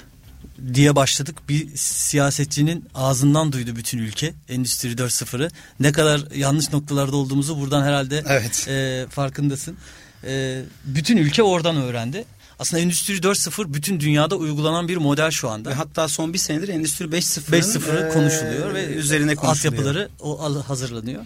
diye 0.74 0.96
başladık. 0.96 1.36
Bir 1.50 1.68
siyasetçinin 1.76 2.86
ağzından 2.96 3.52
duydu 3.52 3.76
bütün 3.76 3.98
ülke 3.98 4.34
Endüstri 4.50 4.90
4.0'ı. 4.90 5.50
Ne 5.80 5.92
kadar 5.92 6.22
yanlış 6.36 6.74
noktalarda 6.74 7.16
olduğumuzu 7.16 7.60
buradan 7.60 7.84
herhalde 7.84 8.24
evet. 8.28 8.68
e, 8.68 9.06
farkındasın. 9.10 9.78
E, 10.24 10.62
bütün 10.86 11.18
ülke 11.18 11.44
oradan 11.44 11.76
öğrendi. 11.76 12.26
Aslında 12.60 12.84
Endüstri 12.84 13.14
4.0 13.14 13.74
bütün 13.74 14.00
dünyada 14.00 14.36
uygulanan 14.36 14.88
bir 14.88 14.98
model 14.98 15.32
şu 15.32 15.50
anda. 15.50 15.70
Ve 15.70 15.74
hatta 15.74 16.08
son 16.08 16.34
bir 16.34 16.38
senedir 16.38 16.68
Endüstri 16.68 17.06
5.0'ın 17.06 17.62
5.0 17.62 18.10
e, 18.10 18.14
konuşuluyor 18.14 18.74
ve 18.74 18.86
üzerine 18.86 19.36
konuşuluyor. 19.36 19.74
altyapıları 19.74 20.10
o 20.20 20.64
hazırlanıyor. 20.68 21.26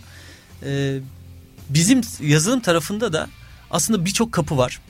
E, 0.64 1.00
bizim 1.70 2.02
yazılım 2.22 2.60
tarafında 2.60 3.14
da 3.14 3.28
aslında 3.72 4.06
birçok 4.06 4.32
kapı 4.32 4.58
var. 4.58 4.82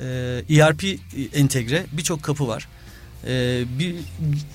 E, 0.00 0.56
ERP 0.56 0.84
entegre 1.34 1.86
birçok 1.92 2.22
kapı 2.22 2.48
var. 2.48 2.68
E, 3.26 3.64
bir, 3.78 3.94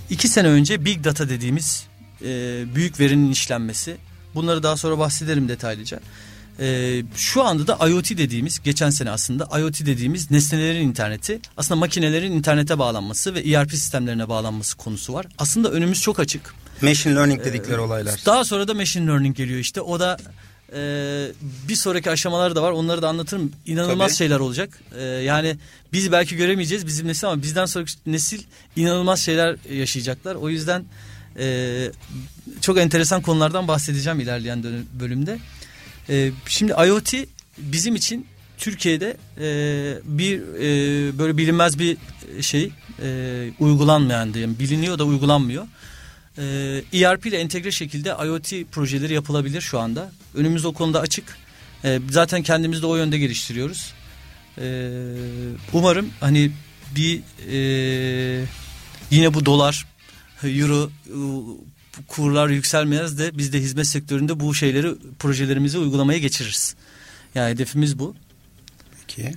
iki 0.10 0.28
sene 0.28 0.48
önce 0.48 0.86
Big 0.86 1.04
Data 1.04 1.30
dediğimiz 1.30 1.88
e, 2.22 2.26
büyük 2.76 3.00
verinin 3.00 3.32
işlenmesi. 3.32 3.98
Bunları 4.36 4.64
daha 4.64 4.78
sonra 4.78 5.00
bahsederim 5.00 5.50
detaylıca. 5.50 6.00
Ee, 6.62 7.04
şu 7.16 7.44
anda 7.44 7.68
da 7.68 7.88
IoT 7.88 8.10
dediğimiz 8.18 8.60
geçen 8.64 8.90
sene 8.90 9.12
aslında 9.12 9.60
IoT 9.60 9.86
dediğimiz 9.86 10.32
nesnelerin 10.32 10.88
interneti 10.88 11.40
aslında 11.58 11.80
makinelerin 11.80 12.32
internete 12.32 12.80
bağlanması 12.80 13.34
ve 13.36 13.40
ERP 13.40 13.72
sistemlerine 13.72 14.30
bağlanması 14.30 14.78
konusu 14.78 15.14
var. 15.14 15.26
Aslında 15.38 15.72
önümüz 15.72 16.02
çok 16.02 16.20
açık. 16.20 16.54
Machine 16.82 17.16
learning 17.16 17.46
dedikleri 17.46 17.78
ee, 17.78 17.80
olaylar. 17.80 18.22
Daha 18.26 18.44
sonra 18.44 18.68
da 18.68 18.74
machine 18.74 19.08
learning 19.08 19.38
geliyor 19.38 19.60
işte 19.60 19.82
o 19.82 20.00
da 20.00 20.18
e, 20.76 21.32
bir 21.70 21.76
sonraki 21.76 22.12
aşamalar 22.12 22.56
da 22.56 22.64
var 22.64 22.72
onları 22.72 23.02
da 23.02 23.10
anlatırım. 23.10 23.52
İnanılmaz 23.66 24.08
Tabii. 24.08 24.18
şeyler 24.18 24.40
olacak. 24.40 24.80
E, 24.98 25.04
yani 25.04 25.58
biz 25.94 26.12
belki 26.12 26.36
göremeyeceğiz 26.36 26.88
bizim 26.88 27.08
nesil 27.08 27.28
ama 27.28 27.42
bizden 27.42 27.66
sonraki 27.66 27.94
nesil 28.06 28.44
inanılmaz 28.76 29.20
şeyler 29.20 29.56
yaşayacaklar. 29.72 30.36
O 30.36 30.50
yüzden 30.50 30.86
e, 31.40 31.92
çok 32.62 32.78
enteresan 32.78 33.22
konulardan 33.22 33.68
bahsedeceğim 33.68 34.20
ilerleyen 34.20 34.64
bölümde. 35.00 35.40
E, 36.10 36.32
şimdi 36.48 36.72
IoT 36.88 37.14
bizim 37.58 37.96
için 37.96 38.28
Türkiye'de 38.58 39.18
e, 39.38 39.48
bir 40.04 40.40
e, 40.40 41.18
böyle 41.18 41.38
bilinmez 41.38 41.80
bir 41.80 41.98
şey 42.42 42.72
e, 43.02 43.50
uygulanmayan 43.60 44.34
diyeyim 44.34 44.60
biliniyor 44.60 45.00
da 45.00 45.04
uygulanmıyor. 45.06 45.68
E, 46.40 46.44
ERP 46.94 47.26
ile 47.26 47.38
entegre 47.38 47.72
şekilde 47.72 48.10
IoT 48.10 48.72
projeleri 48.72 49.14
yapılabilir 49.14 49.62
şu 49.62 49.80
anda. 49.80 50.12
Önümüz 50.36 50.66
o 50.66 50.74
konuda 50.74 51.00
açık. 51.00 51.38
E, 51.84 52.00
zaten 52.10 52.44
kendimizi 52.44 52.82
de 52.82 52.86
o 52.86 52.96
yönde 52.96 53.18
geliştiriyoruz. 53.18 53.94
E, 54.58 54.92
umarım 55.74 56.10
hani 56.20 56.52
bir 56.96 57.22
e, 57.52 58.46
yine 59.12 59.34
bu 59.34 59.46
dolar, 59.46 59.86
euro 60.44 60.90
kurlar 62.08 62.50
yükselmez 62.50 63.20
de 63.20 63.38
biz 63.38 63.54
de 63.54 63.60
hizmet 63.60 63.88
sektöründe 63.88 64.40
bu 64.40 64.56
şeyleri 64.56 64.96
projelerimizi 65.20 65.78
uygulamaya 65.78 66.20
geçiririz. 66.20 66.76
Yani 67.36 67.52
hedefimiz 67.52 68.00
bu. 68.00 68.16
Peki. 69.08 69.34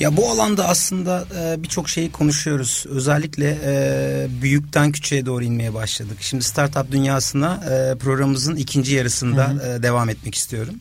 Ya 0.00 0.16
bu 0.16 0.30
alanda 0.30 0.68
aslında 0.68 1.24
e, 1.38 1.62
birçok 1.62 1.88
şeyi 1.88 2.12
konuşuyoruz. 2.12 2.84
Özellikle 2.88 3.58
e, 3.64 4.26
büyükten 4.42 4.92
küçüğe 4.92 5.26
doğru 5.26 5.44
inmeye 5.44 5.74
başladık. 5.74 6.16
Şimdi 6.20 6.44
startup 6.44 6.92
dünyasına 6.92 7.54
e, 7.54 7.98
programımızın 7.98 8.56
ikinci 8.56 8.94
yarısında 8.94 9.48
hı 9.48 9.52
hı. 9.52 9.78
E, 9.78 9.82
devam 9.82 10.08
etmek 10.08 10.34
istiyorum. 10.34 10.74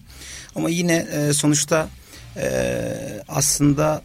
Ama 0.56 0.70
yine 0.70 0.96
e, 0.96 1.34
sonuçta 1.34 1.90
e, 2.38 3.24
aslında 3.28 4.02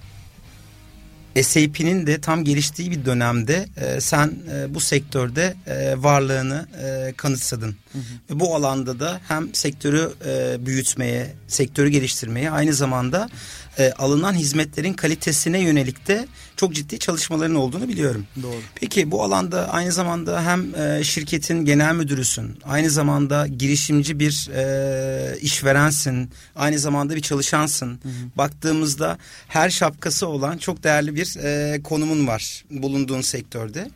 SAP'nin 1.42 2.06
de 2.06 2.20
tam 2.20 2.44
geliştiği 2.44 2.90
bir 2.90 3.04
dönemde 3.04 3.68
e, 3.76 4.00
sen 4.00 4.34
e, 4.52 4.74
bu 4.74 4.80
sektörde 4.80 5.54
e, 5.66 6.02
varlığını 6.02 6.66
e, 6.82 7.12
kanıtsadın. 7.16 7.76
Hı 7.96 8.00
hı. 8.00 8.34
Ve 8.36 8.40
bu 8.40 8.54
alanda 8.54 9.00
da 9.00 9.20
hem 9.28 9.54
sektörü 9.54 10.12
e, 10.26 10.66
büyütmeye, 10.66 11.34
sektörü 11.48 11.88
geliştirmeye 11.88 12.50
aynı 12.50 12.74
zamanda 12.74 13.28
e, 13.78 13.92
alınan 13.92 14.34
hizmetlerin 14.34 14.92
kalitesine 14.92 15.60
yönelik 15.60 16.08
de 16.08 16.26
çok 16.56 16.74
ciddi 16.74 16.98
çalışmaların 16.98 17.54
olduğunu 17.54 17.88
biliyorum. 17.88 18.26
Doğru. 18.42 18.60
Peki 18.74 19.10
bu 19.10 19.22
alanda 19.22 19.68
aynı 19.68 19.92
zamanda 19.92 20.44
hem 20.44 20.74
e, 20.74 21.04
şirketin 21.04 21.64
genel 21.64 21.94
müdürüsün, 21.94 22.58
aynı 22.64 22.90
zamanda 22.90 23.46
girişimci 23.46 24.18
bir 24.20 24.50
e, 24.54 25.38
işverensin, 25.40 26.30
aynı 26.56 26.78
zamanda 26.78 27.16
bir 27.16 27.20
çalışansın. 27.20 27.88
Hı 27.88 28.08
hı. 28.08 28.12
Baktığımızda 28.36 29.18
her 29.48 29.70
şapkası 29.70 30.26
olan 30.26 30.58
çok 30.58 30.84
değerli 30.84 31.16
bir 31.16 31.36
e, 31.36 31.82
konumun 31.82 32.26
var 32.26 32.64
bulunduğun 32.70 33.20
sektörde. 33.20 33.90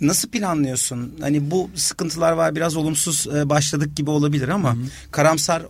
Nasıl 0.00 0.28
planlıyorsun? 0.28 1.14
Hani 1.20 1.50
bu 1.50 1.70
sıkıntılar 1.74 2.32
var 2.32 2.56
biraz 2.56 2.76
olumsuz 2.76 3.26
e, 3.26 3.48
başladık 3.48 3.96
gibi 3.96 4.10
olabilir 4.10 4.48
ama 4.48 4.74
hı 4.74 4.78
hı. 4.78 4.86
karamsar 5.10 5.62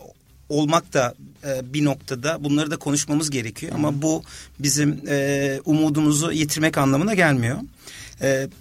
olmak 0.48 0.92
da 0.92 1.14
e, 1.44 1.74
bir 1.74 1.84
noktada 1.84 2.44
bunları 2.44 2.70
da 2.70 2.76
konuşmamız 2.76 3.30
gerekiyor. 3.30 3.72
Hı. 3.72 3.76
Ama 3.76 4.02
bu 4.02 4.22
bizim 4.58 5.00
e, 5.08 5.58
umudumuzu 5.64 6.32
yitirmek 6.32 6.78
anlamına 6.78 7.14
gelmiyor. 7.14 7.56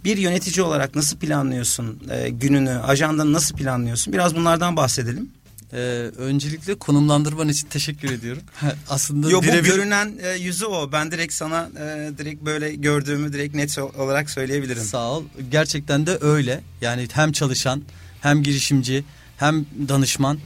Bir 0.05 0.17
yönetici 0.17 0.65
olarak 0.65 0.95
nasıl 0.95 1.17
planlıyorsun 1.17 1.99
gününü, 2.29 2.69
ajandanı 2.69 3.33
nasıl 3.33 3.55
planlıyorsun? 3.55 4.13
Biraz 4.13 4.35
bunlardan 4.35 4.75
bahsedelim. 4.75 5.29
Ee, 5.73 5.77
öncelikle 6.17 6.75
konumlandırman 6.75 7.49
için 7.49 7.67
teşekkür 7.67 8.11
ediyorum. 8.11 8.43
Aslında 8.89 9.29
Yo, 9.29 9.39
bu 9.39 9.43
birebir... 9.43 9.69
görünen 9.69 10.17
e, 10.23 10.29
yüzü 10.29 10.65
o. 10.65 10.91
Ben 10.91 11.11
direkt 11.11 11.33
sana 11.33 11.69
e, 11.79 12.11
direkt 12.17 12.45
böyle 12.45 12.75
gördüğümü 12.75 13.33
direkt 13.33 13.55
net 13.55 13.77
olarak 13.77 14.29
söyleyebilirim. 14.29 14.83
Sağ 14.83 15.11
ol. 15.11 15.23
Gerçekten 15.51 16.07
de 16.07 16.17
öyle. 16.21 16.61
Yani 16.81 17.07
hem 17.13 17.31
çalışan, 17.31 17.83
hem 18.21 18.43
girişimci, 18.43 19.03
hem 19.37 19.65
danışman 19.87 20.39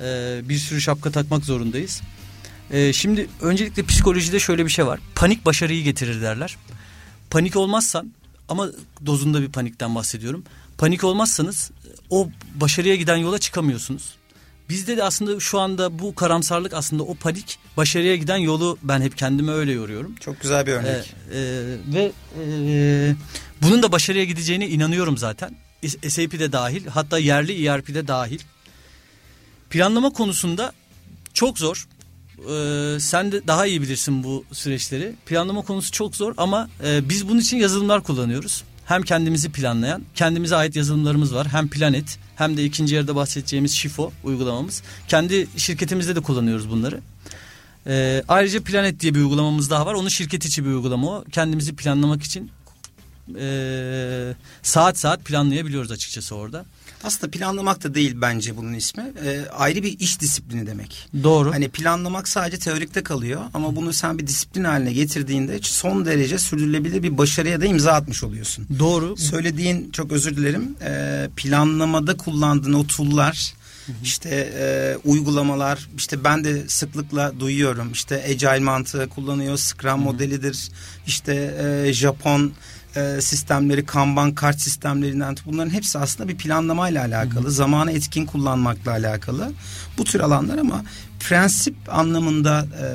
e, 0.00 0.40
bir 0.44 0.58
sürü 0.58 0.80
şapka 0.80 1.10
takmak 1.10 1.44
zorundayız. 1.44 2.02
E, 2.70 2.92
şimdi 2.92 3.28
öncelikle 3.40 3.82
psikolojide 3.82 4.38
şöyle 4.40 4.64
bir 4.64 4.70
şey 4.70 4.86
var. 4.86 5.00
Panik 5.14 5.46
başarıyı 5.46 5.84
getirir 5.84 6.22
derler. 6.22 6.56
Panik 7.30 7.56
olmazsan 7.56 8.12
ama 8.48 8.68
dozunda 9.06 9.42
bir 9.42 9.48
panikten 9.48 9.94
bahsediyorum. 9.94 10.44
Panik 10.78 11.04
olmazsanız 11.04 11.70
o 12.10 12.28
başarıya 12.54 12.96
giden 12.96 13.16
yola 13.16 13.38
çıkamıyorsunuz. 13.38 14.14
Bizde 14.68 14.96
de 14.96 15.04
aslında 15.04 15.40
şu 15.40 15.60
anda 15.60 15.98
bu 15.98 16.14
karamsarlık 16.14 16.74
aslında 16.74 17.02
o 17.02 17.14
panik 17.14 17.58
başarıya 17.76 18.16
giden 18.16 18.36
yolu 18.36 18.78
ben 18.82 19.00
hep 19.00 19.18
kendime 19.18 19.52
öyle 19.52 19.72
yoruyorum. 19.72 20.14
Çok 20.20 20.40
güzel 20.40 20.66
bir 20.66 20.72
örnek. 20.72 21.14
Ee, 21.32 21.38
e, 21.38 21.94
ve 21.94 22.12
e, 22.44 23.14
bunun 23.62 23.82
da 23.82 23.92
başarıya 23.92 24.24
gideceğine 24.24 24.68
inanıyorum 24.68 25.18
zaten. 25.18 25.56
SAP'de 26.08 26.52
dahil 26.52 26.86
hatta 26.86 27.18
yerli 27.18 27.66
ERP'de 27.66 28.08
dahil. 28.08 28.40
Planlama 29.70 30.10
konusunda 30.10 30.72
çok 31.34 31.58
zor. 31.58 31.88
Ee, 32.38 33.00
sen 33.00 33.32
de 33.32 33.46
daha 33.46 33.66
iyi 33.66 33.82
bilirsin 33.82 34.24
bu 34.24 34.44
süreçleri. 34.52 35.12
Planlama 35.26 35.62
konusu 35.62 35.92
çok 35.92 36.16
zor 36.16 36.34
ama 36.36 36.68
e, 36.84 37.08
biz 37.08 37.28
bunun 37.28 37.40
için 37.40 37.56
yazılımlar 37.56 38.02
kullanıyoruz. 38.02 38.64
Hem 38.92 39.02
kendimizi 39.02 39.52
planlayan, 39.52 40.02
kendimize 40.14 40.56
ait 40.56 40.76
yazılımlarımız 40.76 41.34
var. 41.34 41.46
Hem 41.46 41.68
Planet 41.68 42.18
hem 42.36 42.56
de 42.56 42.64
ikinci 42.64 42.94
yarıda 42.94 43.16
bahsedeceğimiz 43.16 43.72
Şifo 43.72 44.12
uygulamamız. 44.24 44.82
Kendi 45.08 45.46
şirketimizde 45.56 46.16
de 46.16 46.20
kullanıyoruz 46.20 46.70
bunları. 46.70 47.00
Ee, 47.86 48.22
ayrıca 48.28 48.62
Planet 48.62 49.00
diye 49.00 49.14
bir 49.14 49.20
uygulamamız 49.20 49.70
daha 49.70 49.86
var. 49.86 49.94
Onun 49.94 50.08
şirket 50.08 50.44
içi 50.44 50.64
bir 50.64 50.70
uygulama 50.70 51.08
o. 51.08 51.24
Kendimizi 51.32 51.76
planlamak 51.76 52.22
için 52.22 52.50
e, 53.38 54.34
saat 54.62 54.98
saat 54.98 55.24
planlayabiliyoruz 55.24 55.90
açıkçası 55.90 56.34
orada. 56.34 56.64
Aslında 57.04 57.30
planlamak 57.30 57.84
da 57.84 57.94
değil 57.94 58.14
bence 58.16 58.56
bunun 58.56 58.72
ismi. 58.72 59.12
E, 59.24 59.48
ayrı 59.48 59.82
bir 59.82 60.00
iş 60.00 60.20
disiplini 60.20 60.66
demek. 60.66 61.08
Doğru. 61.22 61.52
Hani 61.52 61.68
planlamak 61.68 62.28
sadece 62.28 62.58
teorikte 62.58 63.02
kalıyor 63.02 63.40
ama 63.54 63.76
bunu 63.76 63.92
sen 63.92 64.18
bir 64.18 64.26
disiplin 64.26 64.64
haline 64.64 64.92
getirdiğinde 64.92 65.58
son 65.62 66.04
derece 66.04 66.38
sürdürülebilir 66.38 67.02
bir 67.02 67.18
başarıya 67.18 67.60
da 67.60 67.66
imza 67.66 67.92
atmış 67.92 68.22
oluyorsun. 68.22 68.66
Doğru. 68.78 69.16
Söylediğin 69.16 69.90
çok 69.90 70.12
özür 70.12 70.36
dilerim. 70.36 70.76
E, 70.84 71.28
planlamada 71.36 72.16
kullandığın 72.16 72.72
o 72.72 72.86
tool'lar 72.86 73.54
işte 74.02 74.52
e, 74.58 74.96
uygulamalar 75.04 75.88
işte 75.96 76.24
ben 76.24 76.44
de 76.44 76.68
sıklıkla 76.68 77.32
duyuyorum 77.40 77.92
işte 77.92 78.24
agile 78.30 78.58
mantığı 78.58 79.08
kullanıyor 79.08 79.56
Scrum 79.56 80.00
modelidir 80.00 80.68
işte 81.06 81.54
e, 81.86 81.92
Japon 81.92 82.52
e, 82.96 83.20
sistemleri, 83.20 83.86
Kanban 83.86 84.34
kart 84.34 84.60
sistemlerinden 84.60 85.36
bunların 85.46 85.70
hepsi 85.70 85.98
aslında 85.98 86.28
bir 86.28 86.36
planlamayla 86.36 87.04
alakalı, 87.04 87.44
hı 87.44 87.48
hı. 87.48 87.50
zamanı 87.50 87.92
etkin 87.92 88.26
kullanmakla 88.26 88.90
alakalı 88.90 89.52
bu 89.98 90.04
tür 90.04 90.20
alanlar 90.20 90.58
ama 90.58 90.84
prensip 91.20 91.74
anlamında 91.88 92.66
e, 92.82 92.86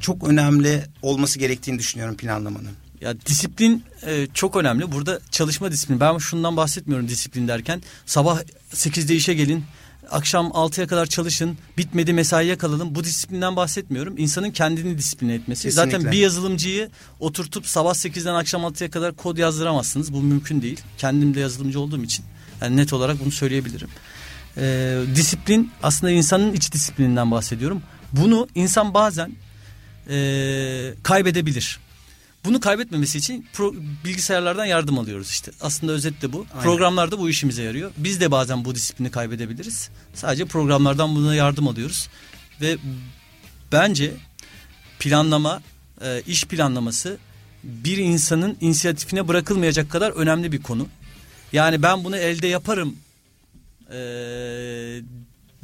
çok 0.00 0.28
önemli 0.28 0.84
olması 1.02 1.38
gerektiğini 1.38 1.78
düşünüyorum 1.78 2.16
planlamanın. 2.16 2.72
Ya 3.00 3.20
disiplin 3.20 3.84
e, 4.06 4.26
çok 4.34 4.56
önemli. 4.56 4.92
Burada 4.92 5.20
çalışma 5.30 5.72
disiplini. 5.72 6.00
Ben 6.00 6.18
şundan 6.18 6.56
bahsetmiyorum 6.56 7.08
disiplin 7.08 7.48
derken. 7.48 7.82
Sabah 8.06 8.40
8'de 8.72 9.14
işe 9.14 9.34
gelin 9.34 9.64
akşam 10.12 10.46
6'ya 10.46 10.86
kadar 10.86 11.06
çalışın, 11.06 11.58
bitmedi 11.78 12.12
mesaiye 12.12 12.58
kalalım. 12.58 12.94
Bu 12.94 13.04
disiplinden 13.04 13.56
bahsetmiyorum. 13.56 14.14
İnsanın 14.18 14.50
kendini 14.50 14.98
disipline 14.98 15.34
etmesi. 15.34 15.62
Kesinlikle. 15.62 15.90
Zaten 15.92 16.12
bir 16.12 16.18
yazılımcıyı 16.18 16.90
oturtup 17.20 17.66
sabah 17.66 17.94
8'den 17.94 18.34
akşam 18.34 18.62
6'ya 18.62 18.90
kadar 18.90 19.16
kod 19.16 19.36
yazdıramazsınız. 19.36 20.12
Bu 20.12 20.22
mümkün 20.22 20.62
değil. 20.62 20.80
Kendim 20.98 21.34
de 21.34 21.40
yazılımcı 21.40 21.80
olduğum 21.80 22.04
için 22.04 22.24
yani 22.60 22.76
net 22.76 22.92
olarak 22.92 23.20
bunu 23.20 23.30
söyleyebilirim. 23.30 23.88
Ee, 24.56 25.00
disiplin 25.14 25.70
aslında 25.82 26.12
insanın 26.12 26.52
iç 26.52 26.72
disiplininden 26.72 27.30
bahsediyorum. 27.30 27.82
Bunu 28.12 28.48
insan 28.54 28.94
bazen 28.94 29.32
e, 30.08 30.94
kaybedebilir. 31.02 31.78
Bunu 32.44 32.60
kaybetmemesi 32.60 33.18
için 33.18 33.46
pro, 33.52 33.74
bilgisayarlardan 34.04 34.64
yardım 34.64 34.98
alıyoruz 34.98 35.30
işte. 35.30 35.52
Aslında 35.60 35.92
özetle 35.92 36.32
bu. 36.32 36.46
Aynen. 36.52 36.62
Programlarda 36.62 37.18
bu 37.18 37.30
işimize 37.30 37.62
yarıyor. 37.62 37.90
Biz 37.96 38.20
de 38.20 38.30
bazen 38.30 38.64
bu 38.64 38.74
disiplini 38.74 39.10
kaybedebiliriz. 39.10 39.90
Sadece 40.14 40.44
programlardan 40.44 41.16
buna 41.16 41.34
yardım 41.34 41.68
alıyoruz. 41.68 42.08
Ve 42.60 42.76
bence 43.72 44.12
planlama, 44.98 45.62
e, 46.04 46.22
iş 46.26 46.44
planlaması 46.44 47.18
bir 47.64 47.98
insanın 47.98 48.56
inisiyatifine 48.60 49.28
bırakılmayacak 49.28 49.90
kadar 49.90 50.10
önemli 50.10 50.52
bir 50.52 50.62
konu. 50.62 50.88
Yani 51.52 51.82
ben 51.82 52.04
bunu 52.04 52.16
elde 52.16 52.46
yaparım 52.46 52.96
e, 53.90 53.96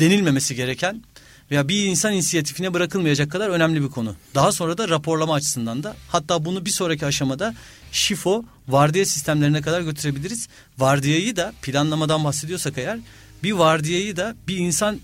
denilmemesi 0.00 0.54
gereken 0.54 1.02
veya 1.50 1.68
bir 1.68 1.86
insan 1.86 2.12
inisiyatifine 2.12 2.74
bırakılmayacak 2.74 3.30
kadar 3.30 3.48
önemli 3.48 3.82
bir 3.82 3.88
konu. 3.88 4.14
Daha 4.34 4.52
sonra 4.52 4.78
da 4.78 4.88
raporlama 4.88 5.34
açısından 5.34 5.82
da 5.82 5.96
hatta 6.08 6.44
bunu 6.44 6.64
bir 6.64 6.70
sonraki 6.70 7.06
aşamada 7.06 7.54
şifo 7.92 8.44
vardiya 8.68 9.06
sistemlerine 9.06 9.62
kadar 9.62 9.80
götürebiliriz. 9.80 10.48
Vardiyayı 10.78 11.36
da 11.36 11.52
planlamadan 11.62 12.24
bahsediyorsak 12.24 12.78
eğer 12.78 12.98
bir 13.42 13.52
vardiyayı 13.52 14.16
da 14.16 14.36
bir 14.48 14.56
insan 14.56 15.00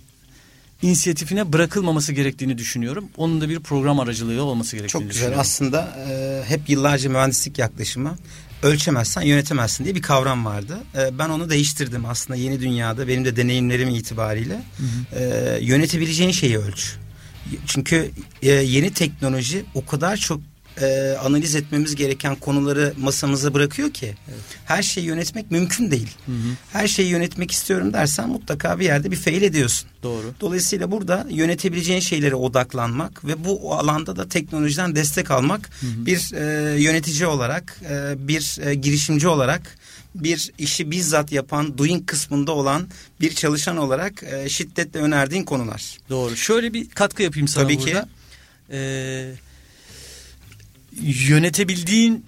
inisiyatifine 0.82 1.52
bırakılmaması 1.52 2.12
gerektiğini 2.12 2.58
düşünüyorum. 2.58 3.08
Onun 3.16 3.40
da 3.40 3.48
bir 3.48 3.60
program 3.60 4.00
aracılığı 4.00 4.42
olması 4.42 4.76
gerektiğini 4.76 5.02
Çok 5.02 5.10
güzel 5.12 5.40
aslında 5.40 5.96
e, 6.08 6.42
hep 6.48 6.68
yıllarca 6.68 7.10
mühendislik 7.10 7.58
yaklaşımı 7.58 8.18
ölçemezsen 8.64 9.22
yönetemezsin 9.22 9.84
diye 9.84 9.94
bir 9.94 10.02
kavram 10.02 10.44
vardı. 10.44 10.78
E, 10.98 11.18
ben 11.18 11.28
onu 11.28 11.50
değiştirdim 11.50 12.04
aslında 12.04 12.38
yeni 12.38 12.60
dünyada 12.60 13.08
benim 13.08 13.24
de 13.24 13.36
deneyimlerim 13.36 13.88
itibariyle. 13.88 14.62
E, 15.12 15.58
yönetebileceğin 15.60 16.30
şeyi 16.30 16.58
ölç. 16.58 16.96
Çünkü 17.66 18.10
e, 18.42 18.50
yeni 18.50 18.92
teknoloji 18.92 19.64
o 19.74 19.86
kadar 19.86 20.16
çok 20.16 20.40
e, 20.80 21.16
analiz 21.24 21.54
etmemiz 21.54 21.94
gereken 21.94 22.36
konuları 22.36 22.94
masamıza 22.98 23.54
bırakıyor 23.54 23.90
ki 23.90 24.14
her 24.64 24.82
şeyi 24.82 25.06
yönetmek 25.06 25.50
mümkün 25.50 25.90
değil. 25.90 26.10
Her 26.72 26.88
şeyi 26.88 27.08
yönetmek 27.08 27.50
istiyorum 27.50 27.92
dersen 27.92 28.28
mutlaka 28.28 28.80
bir 28.80 28.84
yerde 28.84 29.10
bir 29.10 29.16
fail 29.16 29.42
ediyorsun. 29.42 29.88
Doğru. 30.02 30.34
Dolayısıyla 30.40 30.90
burada 30.90 31.26
yönetebileceğin 31.30 32.00
şeylere 32.00 32.34
odaklanmak 32.34 33.24
ve 33.24 33.44
bu 33.44 33.74
alanda 33.74 34.16
da 34.16 34.28
teknolojiden 34.28 34.94
destek 34.96 35.30
almak 35.30 35.70
bir 35.82 36.32
e, 36.34 36.80
yönetici 36.80 37.26
olarak, 37.26 37.80
e, 37.90 38.28
bir 38.28 38.58
e, 38.66 38.74
girişimci 38.74 39.28
olarak, 39.28 39.76
bir 40.14 40.50
işi 40.58 40.90
bizzat 40.90 41.32
yapan, 41.32 41.78
doing 41.78 42.06
kısmında 42.06 42.52
olan 42.52 42.88
bir 43.20 43.34
çalışan 43.34 43.76
olarak 43.76 44.22
e, 44.22 44.48
şiddetle 44.48 45.00
önerdiğin 45.00 45.44
konular. 45.44 45.98
Doğru. 46.10 46.36
Şöyle 46.36 46.74
bir 46.74 46.88
katkı 46.88 47.22
yapayım 47.22 47.48
sana 47.48 47.64
Tabii 47.64 47.78
ki. 47.78 47.86
burada. 47.86 48.08
Ee, 48.70 49.32
yönetebildiğin 51.02 52.26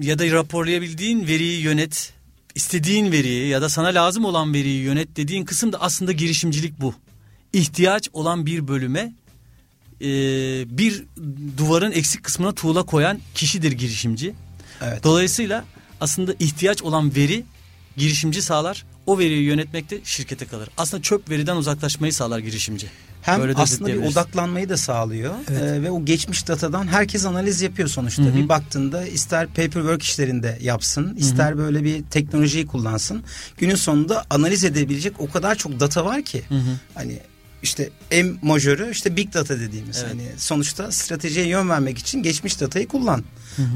ya 0.00 0.18
da 0.18 0.30
raporlayabildiğin 0.30 1.26
veriyi 1.26 1.60
yönet. 1.60 2.12
istediğin 2.54 3.12
veriyi 3.12 3.48
ya 3.48 3.62
da 3.62 3.68
sana 3.68 3.88
lazım 3.88 4.24
olan 4.24 4.54
veriyi 4.54 4.82
yönet 4.82 5.16
dediğin 5.16 5.44
kısım 5.44 5.72
da 5.72 5.80
aslında 5.80 6.12
girişimcilik 6.12 6.80
bu. 6.80 6.94
İhtiyaç 7.52 8.08
olan 8.12 8.46
bir 8.46 8.68
bölüme 8.68 9.12
e, 10.00 10.08
bir 10.78 11.04
duvarın 11.56 11.92
eksik 11.92 12.24
kısmına 12.24 12.52
tuğla 12.52 12.82
koyan 12.82 13.20
kişidir 13.34 13.72
girişimci. 13.72 14.34
Evet. 14.82 15.04
Dolayısıyla 15.04 15.64
aslında 16.00 16.34
ihtiyaç 16.38 16.82
olan 16.82 17.14
veri 17.16 17.44
girişimci 17.96 18.42
sağlar. 18.42 18.84
O 19.06 19.18
veriyi 19.18 19.42
yönetmekte 19.42 20.00
şirkete 20.04 20.46
kalır. 20.46 20.68
Aslında 20.78 21.02
çöp 21.02 21.30
veriden 21.30 21.56
uzaklaşmayı 21.56 22.12
sağlar 22.12 22.38
girişimci. 22.38 22.86
Hem 23.22 23.40
Böyle 23.40 23.54
aslında 23.54 23.88
bir 23.88 24.02
odaklanmayı 24.02 24.68
da 24.68 24.76
sağlıyor 24.76 25.34
Evet. 25.50 25.62
Ee, 25.62 25.82
ve 25.82 25.90
o 25.90 26.04
geçmiş 26.04 26.48
datadan 26.48 26.86
herkes 26.86 27.26
analiz 27.26 27.62
yapıyor 27.62 27.88
sonuçta. 27.88 28.22
Hı 28.22 28.28
hı. 28.28 28.36
Bir 28.36 28.48
baktığında 28.48 29.06
ister 29.06 29.46
paperwork 29.46 30.02
işlerinde 30.02 30.58
yapsın, 30.62 31.16
ister 31.16 31.58
böyle 31.58 31.84
bir 31.84 32.02
teknolojiyi 32.02 32.66
kullansın. 32.66 33.22
Günün 33.58 33.74
sonunda 33.74 34.24
analiz 34.30 34.64
edebilecek 34.64 35.20
o 35.20 35.30
kadar 35.30 35.54
çok 35.54 35.80
data 35.80 36.04
var 36.04 36.22
ki. 36.22 36.42
Hı 36.48 36.54
hı. 36.54 36.78
Hani 36.94 37.18
işte 37.62 37.90
M 38.10 38.32
majörü 38.42 38.90
işte 38.90 39.16
big 39.16 39.34
data 39.34 39.60
dediğimiz. 39.60 39.98
Evet. 39.98 40.10
Hani 40.10 40.28
sonuçta 40.36 40.92
stratejiye 40.92 41.46
yön 41.46 41.68
vermek 41.68 41.98
için 41.98 42.22
geçmiş 42.22 42.60
datayı 42.60 42.88
kullan. 42.88 43.24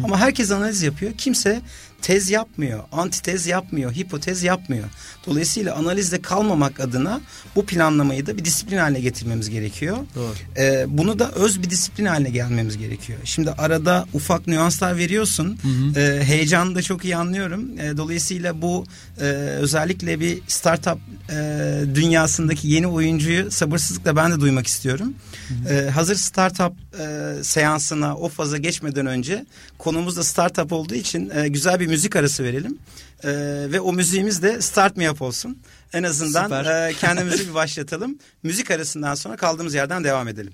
Ama 0.05 0.21
herkes 0.21 0.51
analiz 0.51 0.83
yapıyor. 0.83 1.12
Kimse 1.19 1.62
tez 2.03 2.31
yapmıyor, 2.31 2.81
antitez 2.93 3.47
yapmıyor, 3.47 3.93
hipotez 3.93 4.43
yapmıyor. 4.43 4.85
Dolayısıyla 5.27 5.75
analizde 5.75 6.23
kalmamak 6.23 6.81
adına 6.81 7.21
bu 7.57 7.66
planlamayı 7.66 8.27
da 8.27 8.37
bir 8.37 8.45
disiplin 8.45 8.79
haline 8.79 9.01
getirmemiz 9.01 9.51
gerekiyor. 9.51 9.97
Doğru. 10.14 10.35
Ee, 10.59 10.85
bunu 10.88 11.19
da 11.19 11.31
öz 11.31 11.62
bir 11.62 11.71
disiplin 11.71 12.05
haline 12.05 12.31
gelmemiz 12.31 12.79
gerekiyor. 12.79 13.19
Şimdi 13.25 13.51
arada 13.51 14.07
ufak 14.12 14.47
nüanslar 14.47 14.97
veriyorsun. 14.97 15.59
Ee, 15.97 16.21
heyecanı 16.23 16.75
da 16.75 16.83
çok 16.83 17.05
iyi 17.05 17.16
anlıyorum. 17.16 17.79
Ee, 17.79 17.97
dolayısıyla 17.97 18.62
bu 18.62 18.85
e, 19.21 19.25
özellikle 19.61 20.21
bir 20.21 20.38
startup 20.49 20.99
e, 21.31 21.37
dünyasındaki 21.95 22.69
yeni 22.69 22.87
oyuncuyu 22.87 23.51
sabırsızlıkla 23.51 24.16
ben 24.16 24.33
de 24.33 24.40
duymak 24.40 24.66
istiyorum. 24.66 25.14
Ee, 25.71 25.90
hazır 25.90 26.14
startup 26.16 26.73
e, 26.98 27.35
seansına 27.42 28.16
o 28.16 28.29
faza 28.29 28.59
geçmeden 28.59 29.07
önce 29.07 29.46
konumuz 29.79 30.16
da 30.16 30.24
startup 30.24 30.72
olduğu 30.72 30.94
için 30.94 31.31
e, 31.35 31.48
güzel 31.48 31.81
bir 31.81 31.87
müzik 31.87 32.16
arası 32.16 32.44
verelim. 32.44 32.79
E, 33.24 33.31
ve 33.72 33.81
o 33.81 33.92
müziğimiz 33.92 34.42
de 34.42 34.61
Start 34.61 34.96
Me 34.96 35.11
Up 35.11 35.22
olsun. 35.22 35.59
En 35.92 36.03
azından 36.03 36.42
Süper. 36.42 36.88
e, 36.88 36.94
kendimizi 36.94 37.48
bir 37.48 37.55
başlatalım. 37.55 38.18
Müzik 38.42 38.70
arasından 38.70 39.14
sonra 39.14 39.37
kaldığımız 39.37 39.74
yerden 39.74 40.05
devam 40.05 40.29
edelim. 40.29 40.53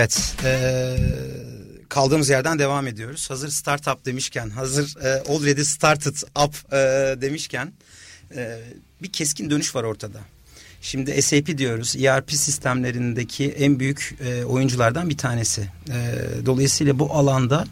Evet. 0.00 0.34
Ee, 0.44 0.96
kaldığımız 1.88 2.28
yerden 2.28 2.58
devam 2.58 2.86
ediyoruz. 2.86 3.30
Hazır 3.30 3.48
startup 3.48 4.06
demişken, 4.06 4.50
hazır 4.50 4.96
e, 5.04 5.08
already 5.08 5.62
started 5.62 6.16
up 6.44 6.72
e, 6.72 6.76
demişken 7.20 7.72
e, 8.36 8.58
bir 9.02 9.12
keskin 9.12 9.50
dönüş 9.50 9.74
var 9.74 9.84
ortada. 9.84 10.18
Şimdi 10.82 11.22
SAP 11.22 11.58
diyoruz. 11.58 11.96
ERP 11.96 12.32
sistemlerindeki 12.32 13.48
en 13.50 13.80
büyük 13.80 14.14
e, 14.24 14.44
oyunculardan 14.44 15.10
bir 15.10 15.18
tanesi. 15.18 15.60
E, 15.88 16.16
dolayısıyla 16.46 16.98
bu 16.98 17.14
alanda 17.14 17.64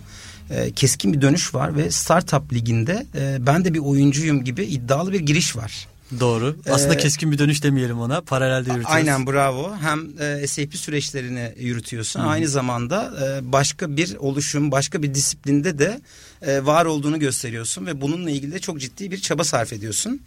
e, 0.50 0.70
keskin 0.70 1.12
bir 1.12 1.20
dönüş 1.20 1.54
var 1.54 1.76
ve 1.76 1.90
startup 1.90 2.52
liginde 2.52 3.06
e, 3.14 3.46
ben 3.46 3.64
de 3.64 3.74
bir 3.74 3.78
oyuncuyum 3.78 4.44
gibi 4.44 4.64
iddialı 4.64 5.12
bir 5.12 5.20
giriş 5.20 5.56
var. 5.56 5.88
Doğru. 6.20 6.56
Aslında 6.70 6.94
ee, 6.94 6.98
keskin 6.98 7.32
bir 7.32 7.38
dönüş 7.38 7.62
demeyelim 7.62 8.00
ona. 8.00 8.20
Paralelde 8.20 8.70
yürütüyoruz. 8.70 8.94
Aynen 8.94 9.26
bravo. 9.26 9.76
Hem 9.80 10.20
e, 10.20 10.46
SAP 10.46 10.74
süreçlerini 10.74 11.54
yürütüyorsun. 11.58 12.20
Hı-hı. 12.20 12.28
Aynı 12.28 12.48
zamanda 12.48 13.12
e, 13.24 13.52
başka 13.52 13.96
bir 13.96 14.16
oluşum, 14.16 14.70
başka 14.70 15.02
bir 15.02 15.14
disiplinde 15.14 15.78
de 15.78 16.00
e, 16.42 16.66
var 16.66 16.84
olduğunu 16.84 17.18
gösteriyorsun 17.18 17.86
ve 17.86 18.00
bununla 18.00 18.30
ilgili 18.30 18.52
de 18.52 18.58
çok 18.58 18.80
ciddi 18.80 19.10
bir 19.10 19.20
çaba 19.20 19.44
sarf 19.44 19.72
ediyorsun. 19.72 20.20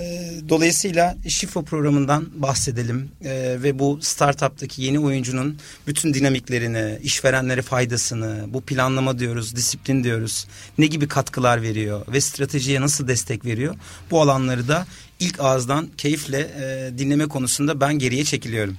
E, 0.00 0.30
dolayısıyla 0.48 1.16
Şifo 1.28 1.64
programından 1.64 2.28
bahsedelim 2.34 3.10
e, 3.24 3.56
ve 3.62 3.78
bu 3.78 3.98
startup'taki 4.02 4.82
yeni 4.82 4.98
oyuncunun 4.98 5.58
bütün 5.86 6.14
dinamiklerini, 6.14 6.98
işverenlere 7.02 7.62
faydasını, 7.62 8.44
bu 8.48 8.60
planlama 8.60 9.18
diyoruz, 9.18 9.56
disiplin 9.56 10.04
diyoruz. 10.04 10.46
Ne 10.78 10.86
gibi 10.86 11.08
katkılar 11.08 11.62
veriyor 11.62 12.02
ve 12.12 12.20
stratejiye 12.20 12.80
nasıl 12.80 13.08
destek 13.08 13.44
veriyor? 13.44 13.74
Bu 14.10 14.20
alanları 14.20 14.68
da 14.68 14.86
ilk 15.20 15.40
ağızdan 15.40 15.88
keyifle 15.98 16.38
e, 16.40 16.98
dinleme 16.98 17.26
konusunda 17.26 17.80
ben 17.80 17.98
geriye 17.98 18.24
çekiliyorum. 18.24 18.76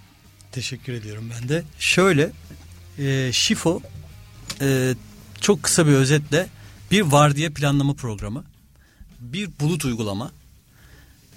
Teşekkür 0.51 0.93
ediyorum 0.93 1.29
ben 1.41 1.49
de. 1.49 1.63
Şöyle 1.79 2.31
e, 2.99 3.29
Şifo 3.33 3.81
e, 4.61 4.95
çok 5.41 5.63
kısa 5.63 5.87
bir 5.87 5.91
özetle 5.91 6.47
bir 6.91 7.01
vardiya 7.01 7.53
planlama 7.53 7.93
programı, 7.93 8.43
bir 9.19 9.49
bulut 9.59 9.85
uygulama. 9.85 10.31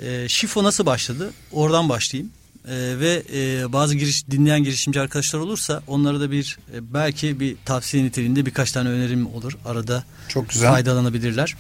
E, 0.01 0.29
Şifo 0.29 0.65
nasıl 0.65 0.87
başladı? 0.87 1.33
Oradan 1.53 1.89
başlayayım. 1.89 2.33
E, 2.69 2.75
ve 2.75 3.23
e, 3.35 3.73
bazı 3.73 3.95
giriş 3.95 4.31
dinleyen 4.31 4.65
girişimci 4.65 5.01
arkadaşlar 5.01 5.39
olursa 5.41 5.83
onlara 5.87 6.21
da 6.21 6.31
bir 6.31 6.59
e, 6.75 6.95
belki 6.95 7.41
bir 7.41 7.57
tavsiye 7.65 8.05
niteliğinde 8.05 8.47
birkaç 8.47 8.73
tane 8.73 8.89
önerim 8.89 9.27
olur. 9.27 9.53
Arada 9.65 10.05
Çok 10.29 10.49
güzel. 10.49 10.71
faydalanabilirler. 10.71 11.57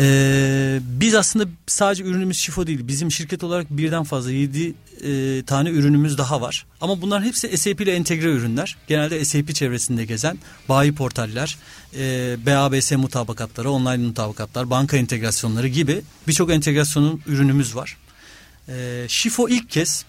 Ee, 0.00 0.80
biz 0.82 1.14
aslında 1.14 1.48
sadece 1.66 2.04
ürünümüz 2.04 2.38
şifo 2.38 2.66
değil. 2.66 2.88
Bizim 2.88 3.12
şirket 3.12 3.44
olarak 3.44 3.70
birden 3.70 4.04
fazla 4.04 4.30
yedi 4.30 4.74
e, 5.04 5.42
tane 5.46 5.70
ürünümüz 5.70 6.18
daha 6.18 6.40
var. 6.40 6.66
Ama 6.80 7.02
bunlar 7.02 7.24
hepsi 7.24 7.58
SAP 7.58 7.80
ile 7.80 7.94
entegre 7.94 8.28
ürünler. 8.28 8.76
Genelde 8.88 9.24
SAP 9.24 9.54
çevresinde 9.54 10.04
gezen 10.04 10.38
bayi 10.68 10.94
portaller, 10.94 11.58
e, 11.98 12.36
BABS 12.46 12.92
mutabakatları, 12.92 13.70
online 13.70 13.96
mutabakatlar, 13.96 14.70
banka 14.70 14.96
entegrasyonları 14.96 15.68
gibi 15.68 16.02
birçok 16.28 16.50
entegrasyonun 16.50 17.22
ürünümüz 17.26 17.76
var. 17.76 17.96
E, 18.68 19.04
şifo 19.08 19.48
ilk 19.48 19.70
kez 19.70 20.04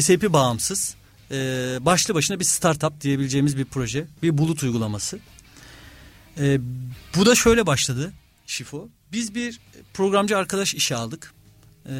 SAP 0.00 0.32
bağımsız, 0.32 0.94
e, 1.30 1.36
başlı 1.80 2.14
başına 2.14 2.40
bir 2.40 2.44
startup 2.44 3.00
diyebileceğimiz 3.00 3.56
bir 3.56 3.64
proje, 3.64 4.06
bir 4.22 4.38
bulut 4.38 4.62
uygulaması. 4.62 5.18
E, 6.38 6.58
bu 7.16 7.26
da 7.26 7.34
şöyle 7.34 7.66
başladı 7.66 8.12
şifo. 8.46 8.88
Biz 9.14 9.34
bir 9.34 9.60
programcı 9.94 10.38
arkadaş 10.38 10.74
işe 10.74 10.96
aldık. 10.96 11.34
Ee, 11.86 11.90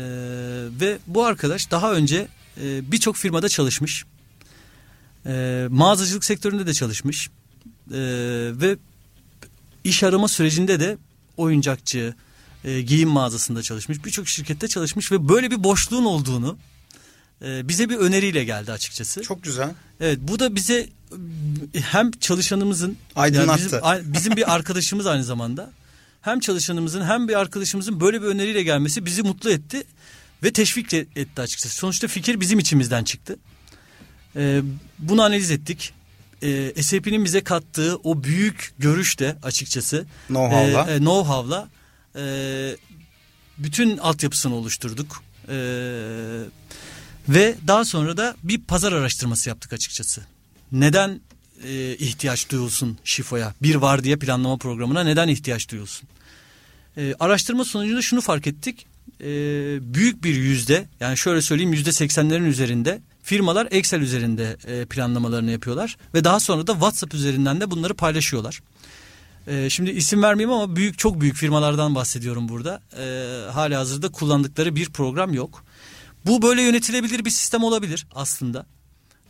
ve 0.80 0.98
bu 1.06 1.24
arkadaş 1.24 1.70
daha 1.70 1.92
önce 1.92 2.28
e, 2.62 2.92
birçok 2.92 3.16
firmada 3.16 3.48
çalışmış. 3.48 4.04
E, 5.26 5.66
mağazacılık 5.70 6.24
sektöründe 6.24 6.66
de 6.66 6.74
çalışmış. 6.74 7.28
E, 7.28 8.00
ve 8.52 8.76
iş 9.84 10.02
arama 10.02 10.28
sürecinde 10.28 10.80
de 10.80 10.98
oyuncakçı, 11.36 12.14
e, 12.64 12.80
giyim 12.80 13.08
mağazasında 13.08 13.62
çalışmış. 13.62 14.04
Birçok 14.04 14.28
şirkette 14.28 14.68
çalışmış 14.68 15.12
ve 15.12 15.28
böyle 15.28 15.50
bir 15.50 15.64
boşluğun 15.64 16.04
olduğunu 16.04 16.58
e, 17.42 17.68
bize 17.68 17.88
bir 17.88 17.96
öneriyle 17.96 18.44
geldi 18.44 18.72
açıkçası. 18.72 19.22
Çok 19.22 19.42
güzel. 19.42 19.70
Evet 20.00 20.18
bu 20.22 20.38
da 20.38 20.54
bize 20.54 20.88
hem 21.74 22.10
çalışanımızın 22.10 22.96
aydınlattı. 23.16 23.80
Yani 23.84 24.00
bizim, 24.00 24.12
bizim 24.12 24.36
bir 24.36 24.54
arkadaşımız 24.54 25.06
aynı 25.06 25.24
zamanda 25.24 25.70
hem 26.24 26.40
çalışanımızın 26.40 27.04
hem 27.04 27.28
bir 27.28 27.34
arkadaşımızın 27.34 28.00
böyle 28.00 28.22
bir 28.22 28.26
öneriyle 28.26 28.62
gelmesi 28.62 29.06
bizi 29.06 29.22
mutlu 29.22 29.50
etti 29.50 29.84
ve 30.42 30.52
teşvik 30.52 30.94
etti 30.94 31.40
açıkçası. 31.40 31.76
Sonuçta 31.76 32.08
fikir 32.08 32.40
bizim 32.40 32.58
içimizden 32.58 33.04
çıktı. 33.04 33.36
Ee, 34.36 34.62
bunu 34.98 35.22
analiz 35.22 35.50
ettik. 35.50 35.92
Ee, 36.42 36.82
SAP'nin 36.82 37.24
bize 37.24 37.44
kattığı 37.44 37.96
o 37.96 38.24
büyük 38.24 38.74
görüş 38.78 39.18
de 39.20 39.36
açıkçası 39.42 40.06
know-how'la 40.28 40.90
e, 40.90 40.94
e, 40.94 40.98
know-how'la 40.98 41.68
e, 42.16 42.76
bütün 43.58 43.98
altyapısını 43.98 44.54
oluşturduk. 44.54 45.22
E, 45.48 45.56
ve 47.28 47.54
daha 47.66 47.84
sonra 47.84 48.16
da 48.16 48.36
bir 48.42 48.60
pazar 48.60 48.92
araştırması 48.92 49.48
yaptık 49.48 49.72
açıkçası. 49.72 50.22
Neden 50.72 51.20
e, 51.64 51.96
ihtiyaç 51.96 52.50
duyulsun 52.50 52.98
şifoya? 53.04 53.54
Bir 53.62 53.74
var 53.74 54.04
diye 54.04 54.16
planlama 54.16 54.56
programına 54.56 55.04
neden 55.04 55.28
ihtiyaç 55.28 55.68
duyulsun? 55.68 56.08
E, 56.96 57.14
araştırma 57.20 57.64
sonucunda 57.64 58.02
şunu 58.02 58.20
fark 58.20 58.46
ettik. 58.46 58.86
E, 59.20 59.24
büyük 59.94 60.24
bir 60.24 60.34
yüzde 60.34 60.88
yani 61.00 61.16
şöyle 61.16 61.42
söyleyeyim 61.42 61.72
yüzde 61.72 61.92
seksenlerin 61.92 62.44
üzerinde 62.44 63.00
firmalar 63.22 63.68
Excel 63.70 64.00
üzerinde 64.00 64.56
e, 64.66 64.84
planlamalarını 64.84 65.50
yapıyorlar. 65.50 65.96
Ve 66.14 66.24
daha 66.24 66.40
sonra 66.40 66.66
da 66.66 66.72
WhatsApp 66.72 67.14
üzerinden 67.14 67.60
de 67.60 67.70
bunları 67.70 67.94
paylaşıyorlar. 67.94 68.60
E, 69.46 69.70
şimdi 69.70 69.90
isim 69.90 70.22
vermeyeyim 70.22 70.52
ama 70.58 70.76
büyük 70.76 70.98
çok 70.98 71.20
büyük 71.20 71.36
firmalardan 71.36 71.94
bahsediyorum 71.94 72.48
burada. 72.48 72.80
E, 72.98 73.04
hali 73.50 73.74
hazırda 73.74 74.08
kullandıkları 74.08 74.76
bir 74.76 74.90
program 74.90 75.34
yok. 75.34 75.64
Bu 76.26 76.42
böyle 76.42 76.62
yönetilebilir 76.62 77.24
bir 77.24 77.30
sistem 77.30 77.64
olabilir 77.64 78.06
aslında. 78.14 78.66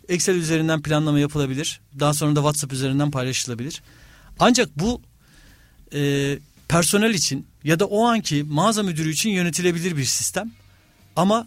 Excel 0.08 0.34
üzerinden 0.34 0.82
planlama 0.82 1.18
yapılabilir. 1.18 1.80
Daha 2.00 2.14
sonra 2.14 2.36
da 2.36 2.40
WhatsApp 2.40 2.72
üzerinden 2.72 3.10
paylaşılabilir. 3.10 3.82
Ancak 4.38 4.78
bu 4.78 5.02
e, 5.94 6.38
personel 6.68 7.14
için 7.14 7.46
ya 7.64 7.80
da 7.80 7.86
o 7.86 8.04
anki 8.04 8.42
mağaza 8.42 8.82
müdürü 8.82 9.10
için 9.10 9.30
yönetilebilir 9.30 9.96
bir 9.96 10.04
sistem. 10.04 10.50
Ama 11.16 11.46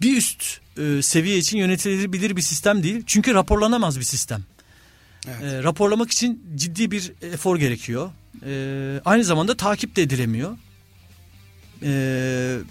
bir 0.00 0.16
üst 0.16 0.60
e, 0.78 1.02
seviye 1.02 1.38
için 1.38 1.58
yönetilebilir 1.58 2.36
bir 2.36 2.42
sistem 2.42 2.82
değil. 2.82 3.02
Çünkü 3.06 3.34
raporlanamaz 3.34 3.98
bir 3.98 4.04
sistem. 4.04 4.44
Evet. 5.28 5.42
E, 5.42 5.62
raporlamak 5.62 6.10
için 6.10 6.44
ciddi 6.56 6.90
bir 6.90 7.12
efor 7.22 7.56
gerekiyor. 7.56 8.10
E, 8.46 9.00
aynı 9.04 9.24
zamanda 9.24 9.56
takip 9.56 9.96
de 9.96 10.02
edilemiyor. 10.02 10.56
E, 11.82 11.90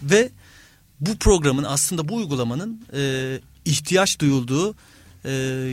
ve 0.03 0.29
bu 0.99 1.17
programın 1.17 1.63
aslında 1.63 2.09
bu 2.09 2.15
uygulamanın 2.15 2.85
e, 2.93 3.39
ihtiyaç 3.65 4.19
duyulduğu 4.19 4.75
e, 5.25 5.31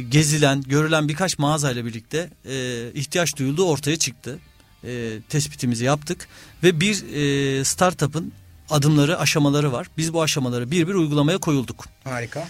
gezilen, 0.09 0.63
görülen 0.63 1.09
birkaç 1.09 1.39
mağazayla 1.39 1.85
birlikte 1.85 2.31
e, 2.45 2.87
ihtiyaç 2.95 3.37
duyulduğu 3.37 3.65
ortaya 3.65 3.97
çıktı. 3.97 4.39
E, 4.85 5.19
tespitimizi 5.29 5.85
yaptık 5.85 6.29
ve 6.63 6.81
bir 6.81 7.05
e, 7.15 7.65
startup'ın 7.65 8.33
adımları, 8.71 9.19
aşamaları 9.19 9.73
var. 9.73 9.87
Biz 9.97 10.13
bu 10.13 10.23
aşamaları 10.23 10.71
bir 10.71 10.89
bir 10.89 10.95
uygulamaya 10.95 11.39
koyulduk. 11.39 11.85
Harika. 12.05 12.49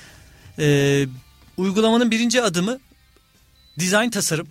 E, 0.58 1.06
uygulamanın 1.56 2.10
birinci 2.10 2.42
adımı 2.42 2.78
dizayn 3.78 4.10
tasarım. 4.10 4.48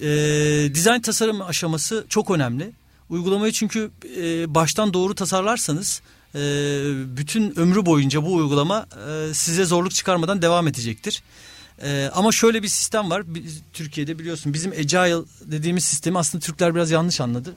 E, 0.00 0.08
dizayn 0.74 1.00
tasarım 1.00 1.42
aşaması 1.42 2.06
çok 2.08 2.30
önemli. 2.30 2.70
Uygulamayı 3.10 3.52
çünkü 3.52 3.90
e, 4.16 4.54
baştan 4.54 4.94
doğru 4.94 5.14
tasarlarsanız 5.14 6.02
e, 6.34 6.40
bütün 7.16 7.58
ömrü 7.58 7.86
boyunca 7.86 8.24
bu 8.24 8.34
uygulama 8.34 8.86
e, 9.08 9.34
size 9.34 9.64
zorluk 9.64 9.94
çıkarmadan 9.94 10.42
devam 10.42 10.68
edecektir. 10.68 11.22
E, 11.82 12.10
ama 12.14 12.32
şöyle 12.32 12.62
bir 12.62 12.68
sistem 12.68 13.10
var. 13.10 13.34
Biz, 13.34 13.60
Türkiye'de 13.72 14.18
biliyorsun 14.18 14.54
bizim 14.54 14.72
Agile 14.72 15.24
dediğimiz 15.44 15.84
sistemi 15.84 16.18
aslında 16.18 16.44
Türkler 16.44 16.74
biraz 16.74 16.90
yanlış 16.90 17.20
anladı. 17.20 17.54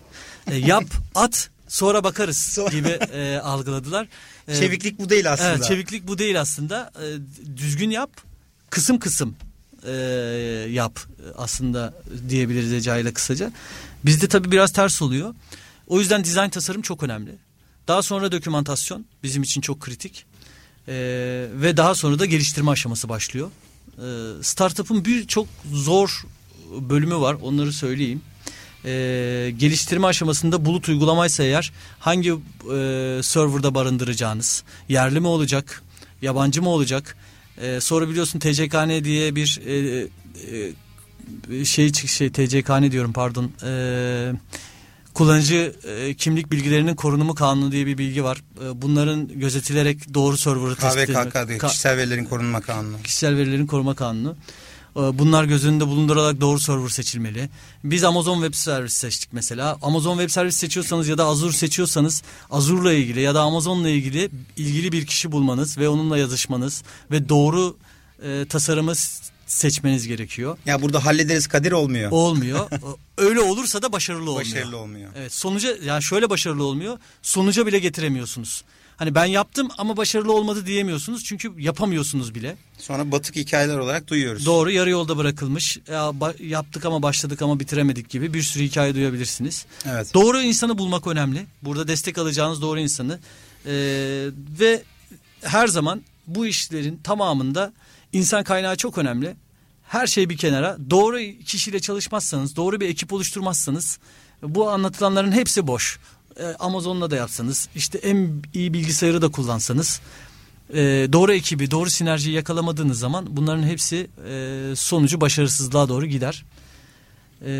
E, 0.47 0.55
yap, 0.67 0.85
at, 1.15 1.49
sonra 1.67 2.03
bakarız 2.03 2.59
gibi 2.71 2.87
e, 3.13 3.37
algıladılar. 3.37 4.07
E, 4.47 4.55
çeviklik 4.55 4.99
bu 4.99 5.09
değil 5.09 5.31
aslında. 5.31 5.49
Evet, 5.49 5.63
çeviklik 5.63 6.07
bu 6.07 6.17
değil 6.17 6.41
aslında. 6.41 6.91
E, 6.95 7.05
düzgün 7.57 7.89
yap, 7.89 8.09
kısım 8.69 8.99
kısım 8.99 9.35
e, 9.87 9.91
yap 10.69 10.99
aslında 11.37 11.93
diyebiliriz 12.29 12.87
Agile'a 12.87 13.13
kısaca. 13.13 13.51
Bizde 14.05 14.27
tabii 14.27 14.51
biraz 14.51 14.71
ters 14.71 15.01
oluyor. 15.01 15.35
O 15.87 15.99
yüzden 15.99 16.23
dizayn 16.23 16.49
tasarım 16.49 16.81
çok 16.81 17.03
önemli. 17.03 17.31
Daha 17.87 18.01
sonra 18.01 18.31
dokümantasyon 18.31 19.05
bizim 19.23 19.43
için 19.43 19.61
çok 19.61 19.79
kritik. 19.79 20.25
Ee, 20.87 20.93
ve 21.53 21.77
daha 21.77 21.95
sonra 21.95 22.19
da 22.19 22.25
geliştirme 22.25 22.71
aşaması 22.71 23.09
başlıyor. 23.09 23.49
Ee, 23.97 24.01
startup'ın 24.41 25.05
birçok 25.05 25.47
zor 25.73 26.25
bölümü 26.89 27.15
var 27.15 27.37
onları 27.41 27.73
söyleyeyim. 27.73 28.21
Ee, 28.85 29.53
geliştirme 29.57 30.07
aşamasında 30.07 30.65
bulut 30.65 30.89
uygulamaysa 30.89 31.43
eğer 31.43 31.71
hangi 31.99 32.29
e, 32.29 32.35
serverda 33.23 33.75
barındıracağınız, 33.75 34.63
yerli 34.89 35.19
mi 35.19 35.27
olacak, 35.27 35.83
yabancı 36.21 36.61
mı 36.61 36.69
olacak, 36.69 37.17
E, 37.61 37.79
sonra 37.81 38.09
biliyorsun 38.09 38.39
TCKN 38.39 39.03
diye 39.03 39.35
bir 39.35 39.59
e, 39.65 40.07
e, 41.51 41.65
şey 41.65 41.93
şey 41.93 42.31
TCKN 42.31 42.91
diyorum 42.91 43.13
pardon. 43.13 43.51
E, 43.63 43.71
kullanıcı 45.13 45.75
e, 45.83 46.13
kimlik 46.13 46.51
bilgilerinin 46.51 46.95
korunumu 46.95 47.35
kanunu 47.35 47.71
diye 47.71 47.85
bir 47.85 47.97
bilgi 47.97 48.23
var. 48.23 48.37
E, 48.65 48.81
bunların 48.81 49.27
gözetilerek 49.39 50.13
doğru 50.13 50.37
server'ı 50.37 50.75
tespit 50.75 51.05
KVKK 51.05 51.47
diyor. 51.47 51.59
Ka- 51.59 51.67
kişisel 51.67 51.97
verilerin 51.97 52.25
korunma 52.25 52.61
kanunu. 52.61 53.01
Kişisel 53.03 53.37
verilerin 53.37 53.67
koruma 53.67 53.95
kanunu. 53.95 54.35
E, 54.95 54.99
bunlar 54.99 55.43
göz 55.43 55.65
önünde 55.65 55.87
bulundurarak 55.87 56.41
doğru 56.41 56.59
server 56.59 56.89
seçilmeli. 56.89 57.49
Biz 57.83 58.03
Amazon 58.03 58.35
Web 58.35 58.53
Service 58.53 58.93
seçtik 58.93 59.29
mesela. 59.33 59.77
Amazon 59.81 60.17
Web 60.17 60.29
Service 60.29 60.57
seçiyorsanız 60.57 61.07
ya 61.07 61.17
da 61.17 61.25
Azure 61.25 61.53
seçiyorsanız 61.53 62.23
Azure'la 62.51 62.93
ilgili 62.93 63.21
ya 63.21 63.35
da 63.35 63.41
Amazon'la 63.41 63.89
ilgili 63.89 64.29
ilgili 64.57 64.91
bir 64.91 65.05
kişi 65.05 65.31
bulmanız 65.31 65.77
ve 65.77 65.89
onunla 65.89 66.17
yazışmanız 66.17 66.83
ve 67.11 67.29
doğru 67.29 67.77
e, 68.23 68.45
tasarımı 68.49 68.93
seçmeniz 69.51 70.07
gerekiyor. 70.07 70.57
Ya 70.65 70.81
burada 70.81 71.05
hallederiz 71.05 71.47
Kadir 71.47 71.71
olmuyor. 71.71 72.11
Olmuyor. 72.11 72.69
Öyle 73.17 73.39
olursa 73.39 73.81
da 73.81 73.91
başarılı 73.91 74.31
olmuyor. 74.31 74.45
Başarılı 74.45 74.77
olmuyor. 74.77 75.11
Evet 75.15 75.33
sonuca 75.33 75.77
yani 75.85 76.03
şöyle 76.03 76.29
başarılı 76.29 76.63
olmuyor. 76.63 76.97
Sonuca 77.21 77.67
bile 77.67 77.79
getiremiyorsunuz. 77.79 78.63
Hani 78.97 79.15
ben 79.15 79.25
yaptım 79.25 79.69
ama 79.77 79.97
başarılı 79.97 80.33
olmadı 80.33 80.65
diyemiyorsunuz. 80.65 81.23
Çünkü 81.23 81.51
yapamıyorsunuz 81.57 82.35
bile. 82.35 82.57
Sonra 82.77 83.11
batık 83.11 83.35
hikayeler 83.35 83.77
olarak 83.77 84.07
duyuyoruz. 84.07 84.45
Doğru 84.45 84.71
yarı 84.71 84.89
yolda 84.89 85.17
bırakılmış. 85.17 85.77
Ya, 85.91 86.11
yaptık 86.39 86.85
ama 86.85 87.03
başladık 87.03 87.41
ama 87.41 87.59
bitiremedik 87.59 88.09
gibi 88.09 88.33
bir 88.33 88.41
sürü 88.41 88.63
hikaye 88.63 88.95
duyabilirsiniz. 88.95 89.65
Evet. 89.85 90.13
Doğru 90.13 90.41
insanı 90.41 90.77
bulmak 90.77 91.07
önemli. 91.07 91.45
Burada 91.61 91.87
destek 91.87 92.17
alacağınız 92.17 92.61
doğru 92.61 92.79
insanı. 92.79 93.19
Ee, 93.65 93.71
ve 94.59 94.83
her 95.41 95.67
zaman 95.67 96.01
bu 96.27 96.45
işlerin 96.45 96.97
tamamında 97.03 97.73
insan 98.13 98.43
kaynağı 98.43 98.75
çok 98.75 98.97
önemli 98.97 99.35
her 99.83 100.07
şey 100.07 100.29
bir 100.29 100.37
kenara 100.37 100.77
doğru 100.89 101.19
kişiyle 101.45 101.79
çalışmazsanız 101.79 102.55
doğru 102.55 102.79
bir 102.79 102.89
ekip 102.89 103.13
oluşturmazsanız 103.13 103.99
bu 104.43 104.69
anlatılanların 104.69 105.31
hepsi 105.31 105.67
boş. 105.67 105.99
Ee, 106.39 106.43
Amazon'la 106.43 107.11
da 107.11 107.15
yapsanız 107.15 107.69
işte 107.75 107.97
en 107.97 108.43
iyi 108.53 108.73
bilgisayarı 108.73 109.21
da 109.21 109.31
kullansanız 109.31 110.01
e, 110.73 111.07
doğru 111.13 111.33
ekibi 111.33 111.71
doğru 111.71 111.89
sinerjiyi 111.89 112.35
yakalamadığınız 112.35 112.99
zaman 112.99 113.25
bunların 113.29 113.63
hepsi 113.63 114.07
e, 114.27 114.73
sonucu 114.75 115.21
başarısızlığa 115.21 115.89
doğru 115.89 116.05
gider. 116.05 116.45
E, 117.45 117.51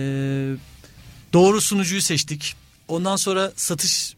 doğru 1.33 1.61
sunucuyu 1.61 2.01
seçtik. 2.01 2.55
Ondan 2.87 3.15
sonra 3.15 3.51
satış 3.55 4.15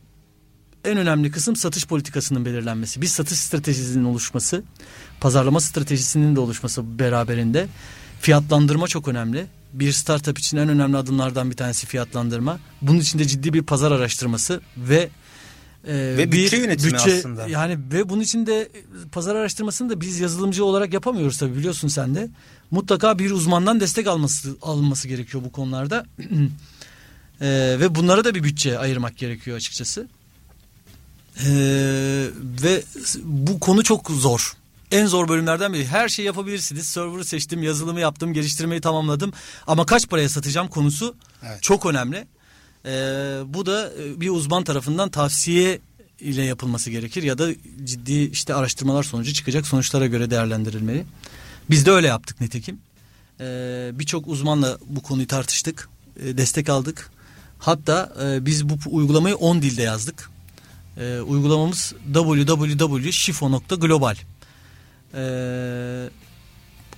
en 0.84 0.98
önemli 0.98 1.32
kısım 1.32 1.56
satış 1.56 1.88
politikasının 1.88 2.46
belirlenmesi. 2.46 3.02
Bir 3.02 3.08
satış 3.08 3.40
stratejisinin 3.40 4.04
oluşması, 4.04 4.64
pazarlama 5.20 5.60
stratejisinin 5.60 6.36
de 6.36 6.40
oluşması 6.40 7.00
beraberinde. 7.00 7.68
Fiyatlandırma 8.22 8.88
çok 8.88 9.08
önemli. 9.08 9.46
Bir 9.74 9.92
startup 9.92 10.40
için 10.40 10.58
en 10.58 10.70
önemli 10.70 10.98
adımlardan 10.98 11.52
bir 11.52 11.56
tanesi 11.56 11.88
fiyatlandırma. 11.88 12.60
Bunun 12.82 13.00
için 13.00 13.20
de 13.20 13.26
ciddi 13.26 13.54
bir 13.54 13.64
pazar 13.64 13.92
araştırması 13.92 14.62
ve 14.78 15.10
e, 15.88 15.94
ve 16.18 16.32
bütçe 16.32 16.58
bir 16.58 16.62
yönetimi 16.62 16.94
bütçe, 16.94 17.18
aslında. 17.18 17.48
Yani 17.48 17.78
ve 17.94 18.10
bunun 18.10 18.22
için 18.22 18.46
de 18.46 18.70
pazar 19.12 19.36
araştırmasını 19.36 19.90
da 19.90 20.02
biz 20.02 20.20
yazılımcı 20.20 20.66
olarak 20.66 20.94
yapamıyoruz 20.94 21.38
tabii 21.38 21.58
biliyorsun 21.58 21.88
sen 21.88 22.16
de. 22.16 22.30
Mutlaka 22.72 23.20
bir 23.20 23.32
uzmandan 23.32 23.80
destek 23.80 24.08
alması 24.08 24.56
alınması 24.62 25.08
gerekiyor 25.08 25.44
bu 25.44 25.52
konularda. 25.52 26.06
e, 27.42 27.78
ve 27.80 27.96
bunlara 27.96 28.24
da 28.24 28.36
bir 28.36 28.44
bütçe 28.44 28.80
ayırmak 28.80 29.18
gerekiyor 29.18 29.58
açıkçası. 29.58 30.08
E, 31.38 31.52
ve 32.64 32.84
bu 33.24 33.60
konu 33.60 33.84
çok 33.84 34.12
zor 34.12 34.54
en 34.94 35.06
zor 35.06 35.28
bölümlerden 35.28 35.74
biri. 35.74 35.88
Her 35.88 36.10
şeyi 36.10 36.26
yapabilirsiniz. 36.26 36.88
Server'ı 36.88 37.26
seçtim, 37.26 37.64
yazılımı 37.64 38.00
yaptım, 38.00 38.34
geliştirmeyi 38.34 38.82
tamamladım. 38.82 39.34
Ama 39.68 39.86
kaç 39.86 40.10
paraya 40.10 40.30
satacağım 40.30 40.68
konusu 40.68 41.16
evet. 41.44 41.64
çok 41.64 41.86
önemli. 41.86 42.28
Ee, 42.86 42.90
bu 43.46 43.66
da 43.66 43.94
e, 43.94 44.22
bir 44.22 44.30
uzman 44.30 44.64
tarafından 44.64 45.10
tavsiye 45.10 45.80
ile 46.20 46.44
yapılması 46.44 46.90
gerekir 46.90 47.24
ya 47.24 47.38
da 47.38 47.50
ciddi 47.84 48.14
işte 48.14 48.54
araştırmalar 48.54 49.04
sonucu 49.04 49.34
çıkacak 49.34 49.68
sonuçlara 49.68 50.08
göre 50.08 50.30
değerlendirilmeli. 50.30 51.06
Biz 51.70 51.86
de 51.86 51.92
öyle 51.92 52.08
yaptık 52.08 52.42
nitekim. 52.42 52.80
Ee, 53.40 53.92
Birçok 53.94 54.28
uzmanla 54.28 54.78
bu 54.86 55.02
konuyu 55.02 55.28
tartıştık, 55.28 55.90
e, 56.24 56.38
destek 56.38 56.70
aldık. 56.70 57.12
Hatta 57.60 58.14
e, 58.24 58.46
biz 58.46 58.70
bu 58.70 58.78
uygulamayı 58.90 59.36
10 59.36 59.62
dilde 59.62 59.82
yazdık. 59.82 60.33
E, 60.98 61.20
uygulamamız 61.20 61.94
www.shifo.global. 62.14 64.16
Ee, 65.16 66.10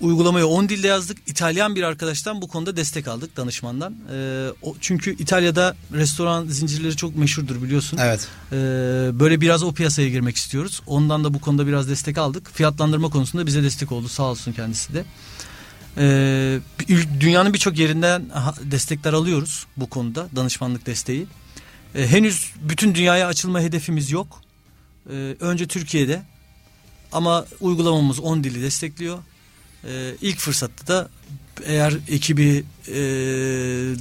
uygulamayı 0.01 0.45
10 0.45 0.69
dilde 0.69 0.87
yazdık. 0.87 1.17
İtalyan 1.27 1.75
bir 1.75 1.83
arkadaştan 1.83 2.41
bu 2.41 2.47
konuda 2.47 2.77
destek 2.77 3.07
aldık 3.07 3.37
danışmandan. 3.37 3.95
Ee, 4.11 4.47
o, 4.61 4.75
çünkü 4.81 5.17
İtalya'da 5.17 5.75
restoran 5.93 6.47
zincirleri 6.47 6.95
çok 6.95 7.15
meşhurdur 7.15 7.63
biliyorsun. 7.63 7.97
Evet. 8.01 8.27
Ee, 8.51 8.55
böyle 9.19 9.41
biraz 9.41 9.63
o 9.63 9.73
piyasaya 9.73 10.09
girmek 10.09 10.35
istiyoruz. 10.35 10.81
Ondan 10.87 11.23
da 11.23 11.33
bu 11.33 11.41
konuda 11.41 11.67
biraz 11.67 11.89
destek 11.89 12.17
aldık. 12.17 12.51
Fiyatlandırma 12.53 13.09
konusunda 13.09 13.45
bize 13.45 13.63
destek 13.63 13.91
oldu. 13.91 14.07
Sağ 14.07 14.23
olsun 14.23 14.51
kendisi 14.51 14.93
de. 14.93 15.05
Ee, 15.97 16.59
dünyanın 17.19 17.53
birçok 17.53 17.77
yerinden 17.77 18.25
destekler 18.63 19.13
alıyoruz 19.13 19.65
bu 19.77 19.89
konuda 19.89 20.27
danışmanlık 20.35 20.85
desteği. 20.85 21.27
Ee, 21.95 22.07
henüz 22.07 22.51
bütün 22.61 22.95
dünyaya 22.95 23.27
açılma 23.27 23.61
hedefimiz 23.61 24.11
yok. 24.11 24.41
Ee, 25.09 25.35
önce 25.39 25.67
Türkiye'de 25.67 26.21
ama 27.11 27.45
uygulamamız 27.59 28.19
10 28.19 28.43
dili 28.43 28.61
destekliyor. 28.61 29.17
Ee, 29.87 30.15
ilk 30.21 30.39
fırsatta 30.39 30.87
da 30.87 31.09
eğer 31.65 31.93
ekibi 32.09 32.63
e, 32.87 32.93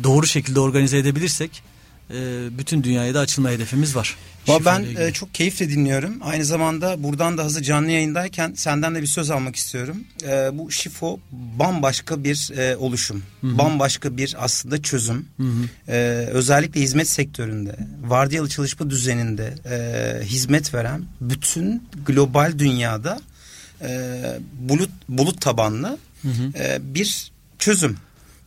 doğru 0.04 0.26
şekilde 0.26 0.60
organize 0.60 0.98
edebilirsek 0.98 1.62
e, 2.10 2.14
bütün 2.58 2.82
dünyaya 2.82 3.14
da 3.14 3.20
açılma 3.20 3.50
hedefimiz 3.50 3.96
var. 3.96 4.16
Ben 4.64 4.86
e, 4.98 5.12
çok 5.12 5.34
keyifle 5.34 5.70
dinliyorum. 5.70 6.18
Aynı 6.22 6.44
zamanda 6.44 7.02
buradan 7.02 7.38
da 7.38 7.44
hazır 7.44 7.62
canlı 7.62 7.90
yayındayken 7.90 8.52
senden 8.56 8.94
de 8.94 9.02
bir 9.02 9.06
söz 9.06 9.30
almak 9.30 9.56
istiyorum. 9.56 9.96
E, 10.22 10.58
bu 10.58 10.70
şifo 10.70 11.20
bambaşka 11.32 12.24
bir 12.24 12.50
e, 12.58 12.76
oluşum. 12.76 13.22
Hı-hı. 13.40 13.58
Bambaşka 13.58 14.16
bir 14.16 14.36
aslında 14.38 14.82
çözüm. 14.82 15.28
E, 15.88 15.94
özellikle 16.32 16.80
hizmet 16.80 17.08
sektöründe, 17.08 17.76
vardiyalı 18.00 18.48
çalışma 18.48 18.90
düzeninde 18.90 19.54
e, 19.70 20.24
hizmet 20.24 20.74
veren 20.74 21.02
bütün 21.20 21.82
global 22.06 22.58
dünyada 22.58 23.20
e, 23.80 24.20
bulut 24.60 24.90
bulut 25.08 25.40
tabanlı 25.40 25.98
e, 26.58 26.78
bir 26.80 27.32
çözüm. 27.58 27.96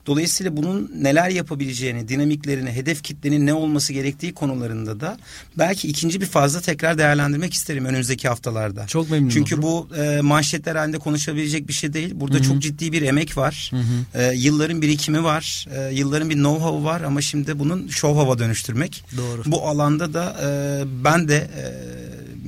Dolayısıyla 0.08 0.58
bunun 0.58 0.91
neler 0.95 1.30
yapabileceğini, 1.30 2.08
dinamiklerini, 2.08 2.72
hedef 2.72 3.03
kitlenin 3.03 3.45
ne 3.45 3.53
olması 3.53 3.93
gerektiği 3.93 4.34
konularında 4.34 4.99
da 4.99 5.18
belki 5.58 5.88
ikinci 5.88 6.22
bir 6.22 6.26
fazla 6.26 6.62
tekrar 6.62 6.97
değerlendirmek 6.97 7.53
isterim 7.53 7.86
önümüzdeki 7.86 8.28
haftalarda. 8.28 8.88
Çok 8.88 9.12
memnun 9.12 9.30
Çünkü 9.30 9.55
olurum. 9.55 9.89
bu 9.91 9.95
e, 9.95 10.22
manşetler 10.22 10.76
halinde 10.76 10.97
konuşabilecek 10.97 11.68
bir 11.68 11.74
şey 11.74 11.93
değil. 11.93 12.12
Burada 12.14 12.36
Hı-hı. 12.36 12.43
çok 12.43 12.62
ciddi 12.62 12.91
bir 12.91 13.01
emek 13.01 13.38
var. 13.38 13.72
E, 14.14 14.34
yılların 14.34 14.82
birikimi 14.82 15.24
var. 15.24 15.68
E, 15.76 15.93
yılların 15.93 16.30
bir 16.30 16.36
know-how 16.36 16.84
var 16.84 17.01
ama 17.01 17.22
şimdi 17.22 17.60
bunun 17.60 17.88
show 17.88 18.20
hava 18.20 18.39
dönüştürmek. 18.39 19.03
Doğru. 19.18 19.41
Bu 19.45 19.68
alanda 19.68 20.14
da 20.14 20.36
e, 20.43 20.49
ben 21.03 21.28
de 21.28 21.36
e, 21.36 21.64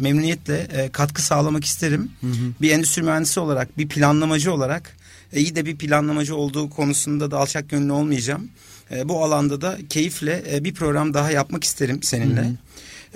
memnuniyetle 0.02 0.58
e, 0.58 0.90
katkı 0.90 1.22
sağlamak 1.22 1.66
isterim. 1.66 2.12
Hı 2.22 2.28
hı. 2.28 2.62
Bir 2.62 2.72
endüstri 2.72 3.02
mühendisi 3.04 3.40
olarak, 3.40 3.78
bir 3.78 3.88
planlamacı 3.88 4.54
olarak 4.54 4.99
iyi 5.34 5.56
de 5.56 5.66
bir 5.66 5.78
planlamacı 5.78 6.36
olduğu 6.36 6.70
konusunda 6.70 7.32
da 7.32 7.38
alçak 7.38 7.70
gönüllü 7.70 7.92
olmayacağım. 7.92 8.50
E, 8.92 9.10
bu 9.10 9.24
alanda 9.24 9.62
da 9.62 9.78
keyifle 9.90 10.44
e, 10.52 10.64
bir 10.64 10.74
program 10.74 11.14
daha 11.14 11.32
yapmak 11.32 11.64
isterim 11.64 12.04
seninle. 12.04 12.42
Hı 12.42 12.46
hı. 12.46 12.56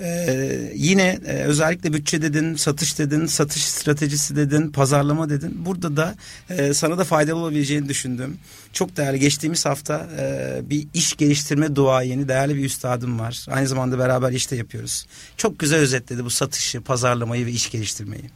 Ee, 0.00 0.72
yine 0.74 1.18
e, 1.26 1.32
özellikle 1.32 1.92
bütçe 1.92 2.22
dedin, 2.22 2.54
satış 2.54 2.98
dedin, 2.98 3.26
satış 3.26 3.64
stratejisi 3.64 4.36
dedin, 4.36 4.70
pazarlama 4.70 5.30
dedin. 5.30 5.64
Burada 5.64 5.96
da 5.96 6.14
e, 6.50 6.74
sana 6.74 6.98
da 6.98 7.04
faydalı 7.04 7.36
olabileceğini 7.36 7.88
düşündüm. 7.88 8.38
Çok 8.72 8.96
değerli. 8.96 9.18
Geçtiğimiz 9.18 9.66
hafta 9.66 10.08
e, 10.18 10.60
bir 10.70 10.86
iş 10.94 11.16
geliştirme 11.16 11.76
duayeni, 11.76 12.28
değerli 12.28 12.56
bir 12.56 12.64
üstadım 12.64 13.18
var. 13.18 13.46
Aynı 13.50 13.68
zamanda 13.68 13.98
beraber 13.98 14.32
işte 14.32 14.56
yapıyoruz. 14.56 15.06
Çok 15.36 15.58
güzel 15.58 15.78
özetledi 15.78 16.24
bu 16.24 16.30
satışı, 16.30 16.80
pazarlamayı 16.80 17.46
ve 17.46 17.50
iş 17.50 17.70
geliştirmeyi. 17.70 18.30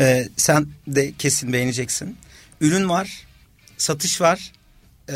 Ee, 0.00 0.28
sen 0.36 0.66
de 0.86 1.12
kesin 1.18 1.52
beğeneceksin. 1.52 2.16
Ürün 2.60 2.88
var, 2.88 3.26
satış 3.76 4.20
var, 4.20 4.52
e, 5.08 5.14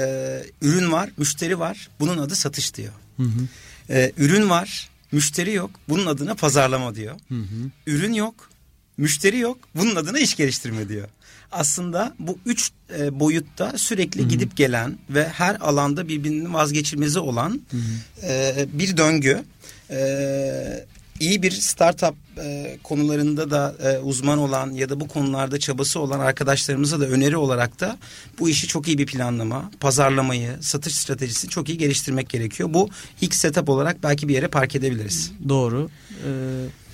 ürün 0.62 0.93
var, 0.93 1.11
müşteri 1.16 1.59
var. 1.59 1.89
Bunun 2.01 2.18
adı 2.18 2.37
satış 2.37 2.74
diyor. 2.74 2.93
Hı 3.16 3.22
hı. 3.22 3.49
Ee, 3.91 4.12
ürün 4.16 4.51
var, 4.51 4.89
müşteri 5.12 5.53
yok. 5.53 5.70
Bunun 5.89 6.07
adına 6.07 6.35
pazarlama 6.35 6.95
diyor. 6.95 7.14
Hı 7.28 7.35
hı. 7.35 7.70
Ürün 7.87 8.12
yok, 8.12 8.51
müşteri 8.97 9.39
yok. 9.39 9.59
Bunun 9.74 9.97
adına 9.97 10.18
iş 10.18 10.37
geliştirme 10.37 10.89
diyor. 10.89 11.09
Aslında 11.53 12.14
bu 12.18 12.39
üç 12.47 12.70
e, 12.99 13.20
boyutta 13.20 13.78
sürekli 13.78 14.20
hı 14.20 14.24
hı. 14.24 14.28
gidip 14.28 14.57
gelen 14.57 14.99
ve 15.11 15.28
her 15.28 15.55
alanda 15.55 16.09
birbirinin 16.09 16.55
vazgeçilmezi 16.55 17.18
olan 17.18 17.61
hı 17.70 17.76
hı. 17.76 18.26
E, 18.26 18.66
bir 18.72 18.97
döngü. 18.97 19.45
E, 19.91 20.87
iyi 21.20 21.42
bir 21.42 21.50
startup 21.50 22.14
e, 22.38 22.78
konularında 22.82 23.50
da 23.50 23.74
e, 23.82 23.98
uzman 23.98 24.38
olan 24.38 24.72
ya 24.72 24.88
da 24.88 25.00
bu 25.00 25.08
konularda 25.08 25.58
çabası 25.58 26.00
olan 26.00 26.20
arkadaşlarımıza 26.20 27.00
da 27.00 27.06
öneri 27.06 27.36
olarak 27.36 27.80
da 27.80 27.98
bu 28.38 28.48
işi 28.48 28.66
çok 28.66 28.88
iyi 28.88 28.98
bir 28.98 29.06
planlama, 29.06 29.70
pazarlamayı, 29.80 30.50
satış 30.60 30.94
stratejisini 30.94 31.50
çok 31.50 31.68
iyi 31.68 31.78
geliştirmek 31.78 32.28
gerekiyor. 32.28 32.68
Bu 32.74 32.90
ilk 33.20 33.34
setup 33.34 33.68
olarak 33.68 34.02
belki 34.02 34.28
bir 34.28 34.34
yere 34.34 34.48
park 34.48 34.76
edebiliriz. 34.76 35.32
Doğru. 35.48 35.90
Ee, 36.10 36.84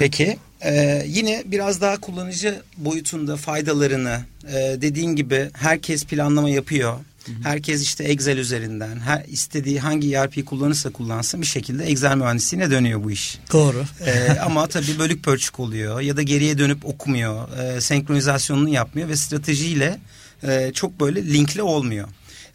Peki 0.00 0.38
e, 0.60 1.02
yine 1.06 1.42
biraz 1.46 1.80
daha 1.80 2.00
kullanıcı 2.00 2.62
boyutunda 2.76 3.36
faydalarını 3.36 4.20
e, 4.48 4.54
dediğin 4.80 5.16
gibi 5.16 5.50
herkes 5.52 6.04
planlama 6.04 6.50
yapıyor. 6.50 6.94
Herkes 7.42 7.82
işte 7.82 8.04
Excel 8.04 8.38
üzerinden 8.38 9.00
her 9.00 9.24
istediği 9.24 9.80
hangi 9.80 10.14
ERP 10.14 10.46
kullanırsa 10.46 10.90
kullansın 10.90 11.40
bir 11.40 11.46
şekilde 11.46 11.84
Excel 11.84 12.16
mühendisliğine 12.16 12.70
dönüyor 12.70 13.04
bu 13.04 13.10
iş. 13.10 13.38
doğru. 13.52 13.84
Ee, 14.06 14.38
ama 14.44 14.66
tabii 14.66 14.98
bölük 14.98 15.24
pörçük 15.24 15.60
oluyor 15.60 16.00
ya 16.00 16.16
da 16.16 16.22
geriye 16.22 16.58
dönüp 16.58 16.86
okumuyor, 16.86 17.58
e, 17.58 17.80
senkronizasyonunu 17.80 18.68
yapmıyor 18.68 19.08
ve 19.08 19.16
stratejiyle 19.16 20.00
e, 20.42 20.70
çok 20.74 21.00
böyle 21.00 21.24
linkli 21.24 21.62
olmuyor. 21.62 22.08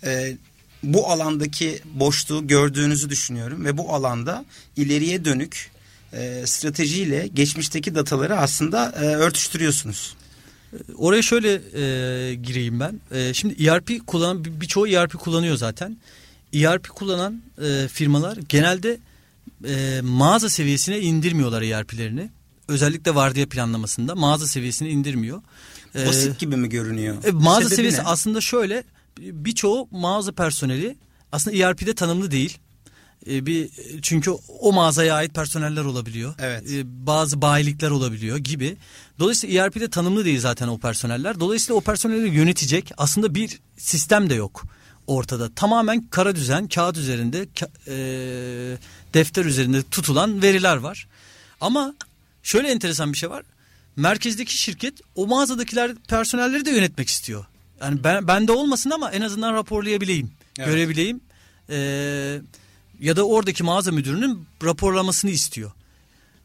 E, 0.03 0.38
bu 0.84 1.11
alandaki 1.11 1.80
boşluğu 1.93 2.47
gördüğünüzü 2.47 3.09
düşünüyorum 3.09 3.66
ve 3.66 3.78
bu 3.78 3.93
alanda 3.93 4.45
ileriye 4.76 5.26
dönük 5.26 5.72
e, 6.13 6.43
stratejiyle 6.45 7.28
geçmişteki 7.34 7.95
dataları 7.95 8.38
aslında 8.38 8.93
e, 9.01 9.05
örtüştürüyorsunuz. 9.05 10.16
Oraya 10.98 11.22
şöyle 11.22 11.54
e, 11.54 12.36
gireyim 12.36 12.80
ben. 12.80 13.00
E, 13.12 13.34
şimdi 13.34 13.64
ERP 13.68 14.08
kullanan 14.08 14.46
bir- 14.46 14.62
birçoğu 14.62 14.88
ERP 14.88 15.14
kullanıyor 15.14 15.56
zaten. 15.58 15.98
ERP 16.54 16.88
kullanan 16.90 17.42
e, 17.66 17.88
firmalar 17.88 18.38
genelde 18.50 18.98
e, 19.68 20.02
mağaza 20.04 20.50
seviyesine 20.50 21.00
indirmiyorlar 21.00 21.62
ERP'lerini. 21.62 22.30
Özellikle 22.68 23.16
vardiya 23.16 23.50
planlamasında 23.50 24.16
mağaza 24.16 24.48
seviyesine 24.48 24.90
indirmiyor. 24.90 25.42
E, 25.96 26.08
Basit 26.08 26.40
gibi 26.40 26.56
mi 26.58 26.70
görünüyor? 26.70 27.24
e, 27.24 27.32
mağaza 27.32 27.62
Sebebi 27.62 27.76
seviyesi 27.76 27.98
ne? 27.98 28.04
aslında 28.04 28.42
şöyle 28.42 28.84
birçoğu 29.20 29.88
mağaza 29.92 30.32
personeli 30.32 30.96
aslında 31.32 31.58
ERP'de 31.58 31.96
tanımlı 31.96 32.32
değil. 32.32 32.58
E, 33.30 33.46
bir 33.46 33.70
çünkü 34.02 34.32
o 34.60 34.74
mağazaya 34.74 35.16
ait 35.16 35.34
personeller 35.34 35.86
olabiliyor. 35.86 36.34
Evet. 36.40 36.72
E, 36.72 37.06
bazı 37.06 37.42
bayilikler 37.42 37.90
olabiliyor 37.90 38.38
gibi. 38.38 38.78
Dolayısıyla 39.20 39.66
ERP'de 39.66 39.90
tanımlı 39.90 40.26
değil 40.26 40.40
zaten 40.40 40.68
o 40.68 40.78
personeller. 40.78 41.40
Dolayısıyla 41.40 41.76
o 41.76 41.82
personeli 41.82 42.36
yönetecek 42.36 42.92
aslında 42.98 43.36
bir 43.36 43.60
sistem 43.78 44.30
de 44.30 44.36
yok 44.36 44.64
ortada. 45.08 45.54
Tamamen 45.56 46.08
kara 46.08 46.36
düzen, 46.36 46.68
kağıt 46.68 46.98
üzerinde, 46.98 47.48
e, 47.88 47.98
defter 49.14 49.46
üzerinde 49.46 49.84
tutulan 49.84 50.42
veriler 50.42 50.78
var. 50.78 51.08
Ama 51.62 51.94
şöyle 52.44 52.68
enteresan 52.68 53.14
bir 53.14 53.18
şey 53.18 53.30
var. 53.30 53.44
Merkezdeki 53.96 54.58
şirket 54.58 54.94
o 55.16 55.28
mağazadakiler 55.28 55.96
personelleri 55.96 56.66
de 56.66 56.70
yönetmek 56.72 57.10
istiyor. 57.10 57.46
Yani 57.82 58.04
ben 58.04 58.28
bende 58.28 58.52
olmasın 58.52 58.90
ama 58.90 59.12
en 59.12 59.22
azından 59.22 59.54
raporlayabileyim, 59.54 60.32
Evet. 60.60 60.68
görebileyim. 60.68 61.22
Ee, 61.70 62.42
ya 63.00 63.16
da 63.16 63.28
oradaki 63.28 63.64
mağaza 63.64 63.91
müdürünün 63.91 64.46
raporlamasını 64.64 65.32
istiyor. 65.32 65.72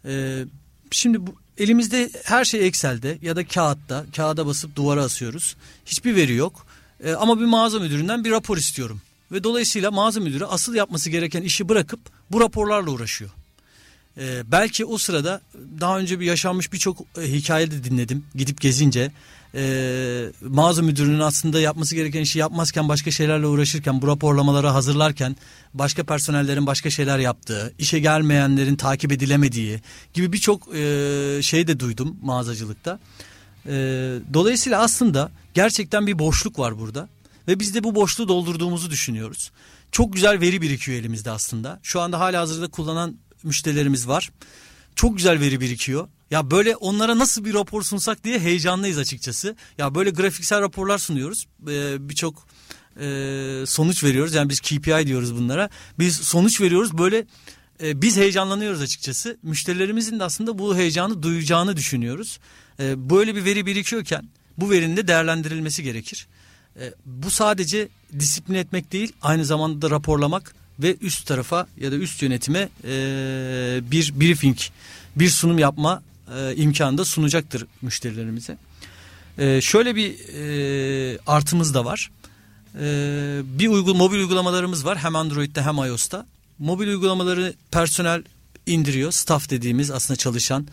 Ee, 0.04 0.44
şimdi 0.90 1.26
bu, 1.26 1.34
elimizde 1.58 2.10
her 2.24 2.44
şey 2.44 2.66
Excel'de 2.66 3.18
ya 3.22 3.36
da 3.36 3.46
kağıtta. 3.46 4.06
Kağıda 4.16 4.46
basıp 4.46 4.76
duvara 4.76 5.04
asıyoruz. 5.04 5.56
Hiçbir 5.86 6.16
veri 6.16 6.34
yok. 6.34 6.66
Ee, 7.04 7.12
ama 7.12 7.40
bir 7.40 7.44
mağaza 7.44 7.78
müdüründen 7.78 8.24
bir 8.24 8.30
rapor 8.30 8.56
istiyorum. 8.56 9.00
Ve 9.32 9.44
dolayısıyla 9.44 9.90
mağaza 9.90 10.20
müdürü 10.20 10.44
asıl 10.44 10.74
yapması 10.74 11.10
gereken 11.10 11.42
işi 11.42 11.68
bırakıp 11.68 12.00
bu 12.30 12.40
raporlarla 12.40 12.90
uğraşıyor. 12.90 13.30
Ee, 14.18 14.42
belki 14.46 14.84
o 14.84 14.98
sırada 14.98 15.40
daha 15.80 15.98
önce 15.98 16.20
bir 16.20 16.26
yaşanmış 16.26 16.72
birçok 16.72 17.00
e, 17.18 17.22
hikaye 17.22 17.70
de 17.70 17.84
dinledim 17.84 18.24
gidip 18.34 18.60
gezince. 18.60 19.12
Ee, 19.54 20.26
mağaza 20.40 20.82
müdürünün 20.82 21.20
aslında 21.20 21.60
yapması 21.60 21.94
gereken 21.94 22.20
işi 22.20 22.38
yapmazken 22.38 22.88
başka 22.88 23.10
şeylerle 23.10 23.46
uğraşırken 23.46 24.02
bu 24.02 24.06
raporlamaları 24.06 24.66
hazırlarken 24.66 25.36
başka 25.74 26.04
personellerin 26.04 26.66
başka 26.66 26.90
şeyler 26.90 27.18
yaptığı, 27.18 27.72
işe 27.78 27.98
gelmeyenlerin 27.98 28.76
takip 28.76 29.12
edilemediği 29.12 29.80
gibi 30.14 30.32
birçok 30.32 30.74
e, 30.74 31.40
şey 31.42 31.66
de 31.66 31.80
duydum 31.80 32.16
mağazacılıkta. 32.22 32.98
Ee, 33.66 33.70
dolayısıyla 34.34 34.80
aslında 34.80 35.30
gerçekten 35.54 36.06
bir 36.06 36.18
boşluk 36.18 36.58
var 36.58 36.78
burada 36.78 37.08
ve 37.48 37.60
biz 37.60 37.74
de 37.74 37.84
bu 37.84 37.94
boşluğu 37.94 38.28
doldurduğumuzu 38.28 38.90
düşünüyoruz. 38.90 39.50
Çok 39.92 40.12
güzel 40.12 40.40
veri 40.40 40.62
birikiyor 40.62 40.98
elimizde 40.98 41.30
aslında. 41.30 41.80
Şu 41.82 42.00
anda 42.00 42.20
hala 42.20 42.40
hazırda 42.40 42.68
kullanan 42.68 43.16
müşterilerimiz 43.42 44.08
var. 44.08 44.30
Çok 45.00 45.16
güzel 45.16 45.40
veri 45.40 45.60
birikiyor. 45.60 46.08
Ya 46.30 46.50
böyle 46.50 46.76
onlara 46.76 47.18
nasıl 47.18 47.44
bir 47.44 47.54
rapor 47.54 47.82
sunsak 47.82 48.24
diye 48.24 48.38
heyecanlıyız 48.38 48.98
açıkçası. 48.98 49.56
Ya 49.78 49.94
böyle 49.94 50.10
grafiksel 50.10 50.60
raporlar 50.60 50.98
sunuyoruz. 50.98 51.46
Ee, 51.68 52.08
Birçok 52.08 52.46
e, 53.00 53.06
sonuç 53.66 54.04
veriyoruz. 54.04 54.34
Yani 54.34 54.48
biz 54.48 54.60
KPI 54.60 55.06
diyoruz 55.06 55.36
bunlara. 55.36 55.70
Biz 55.98 56.16
sonuç 56.16 56.60
veriyoruz. 56.60 56.98
Böyle 56.98 57.26
e, 57.82 58.02
biz 58.02 58.16
heyecanlanıyoruz 58.16 58.80
açıkçası. 58.80 59.38
Müşterilerimizin 59.42 60.20
de 60.20 60.24
aslında 60.24 60.58
bu 60.58 60.76
heyecanı 60.76 61.22
duyacağını 61.22 61.76
düşünüyoruz. 61.76 62.38
E, 62.80 63.10
böyle 63.10 63.34
bir 63.34 63.44
veri 63.44 63.66
birikiyorken 63.66 64.28
bu 64.58 64.70
verinin 64.70 64.96
de 64.96 65.08
değerlendirilmesi 65.08 65.82
gerekir. 65.82 66.28
E, 66.80 66.94
bu 67.06 67.30
sadece 67.30 67.88
disiplin 68.18 68.54
etmek 68.54 68.92
değil, 68.92 69.12
aynı 69.22 69.44
zamanda 69.44 69.82
da 69.82 69.90
raporlamak 69.90 70.54
ve 70.82 70.96
üst 71.00 71.26
tarafa 71.26 71.66
ya 71.80 71.92
da 71.92 71.96
üst 71.96 72.22
yönetime 72.22 72.68
e, 72.84 72.90
bir 73.90 74.20
briefing, 74.20 74.58
bir 75.16 75.28
sunum 75.28 75.58
yapma 75.58 76.02
e, 76.36 76.56
imkanı 76.56 76.98
da 76.98 77.04
sunacaktır 77.04 77.66
müşterilerimize. 77.82 78.56
E, 79.38 79.60
şöyle 79.60 79.96
bir 79.96 80.14
e, 81.14 81.18
artımız 81.26 81.74
da 81.74 81.84
var. 81.84 82.10
E, 82.80 82.86
bir 83.44 83.68
uygul 83.68 83.94
mobil 83.94 84.16
uygulamalarımız 84.16 84.84
var 84.84 84.98
hem 84.98 85.16
Android'de 85.16 85.62
hem 85.62 85.76
iOS'ta. 85.76 86.26
Mobil 86.58 86.88
uygulamaları 86.88 87.54
personel 87.70 88.22
indiriyor, 88.66 89.12
staff 89.12 89.50
dediğimiz 89.50 89.90
aslında 89.90 90.18
çalışan. 90.18 90.66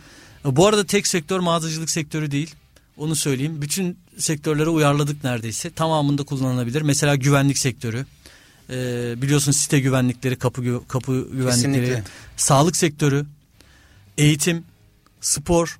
E, 0.45 0.55
Bu 0.55 0.67
arada 0.67 0.85
tek 0.85 1.07
sektör 1.07 1.39
mağazacılık 1.39 1.89
sektörü 1.89 2.31
değil. 2.31 2.55
Onu 2.97 3.15
söyleyeyim. 3.15 3.61
Bütün 3.61 3.97
sektörlere 4.17 4.69
uyarladık 4.69 5.23
neredeyse. 5.23 5.69
Tamamında 5.69 6.23
kullanılabilir. 6.23 6.81
Mesela 6.81 7.15
güvenlik 7.15 7.57
sektörü. 7.57 8.05
Ee, 8.69 9.21
biliyorsun 9.21 9.51
site 9.51 9.79
güvenlikleri, 9.79 10.35
kapı 10.35 10.87
kapı 10.87 11.11
güvenlikleri, 11.31 11.51
Kesinlikle. 11.51 12.03
sağlık 12.37 12.75
sektörü, 12.75 13.25
eğitim, 14.17 14.63
spor, 15.21 15.79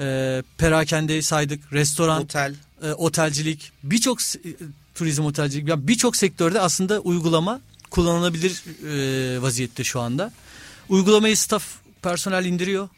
e, 0.00 0.42
perakendeyi 0.58 1.22
saydık, 1.22 1.72
restoran, 1.72 2.22
Otel. 2.22 2.54
e, 2.82 2.92
otelcilik, 2.92 3.72
birçok 3.82 4.20
e, 4.20 4.38
turizm 4.94 5.24
otelcilik, 5.24 5.68
yani 5.68 5.88
birçok 5.88 6.16
sektörde 6.16 6.60
aslında 6.60 7.00
uygulama 7.00 7.60
kullanılabilir 7.90 8.62
e, 9.36 9.42
vaziyette 9.42 9.84
şu 9.84 10.00
anda. 10.00 10.32
Uygulamayı 10.88 11.36
staff 11.36 11.64
personel 12.02 12.44
indiriyor. 12.44 12.88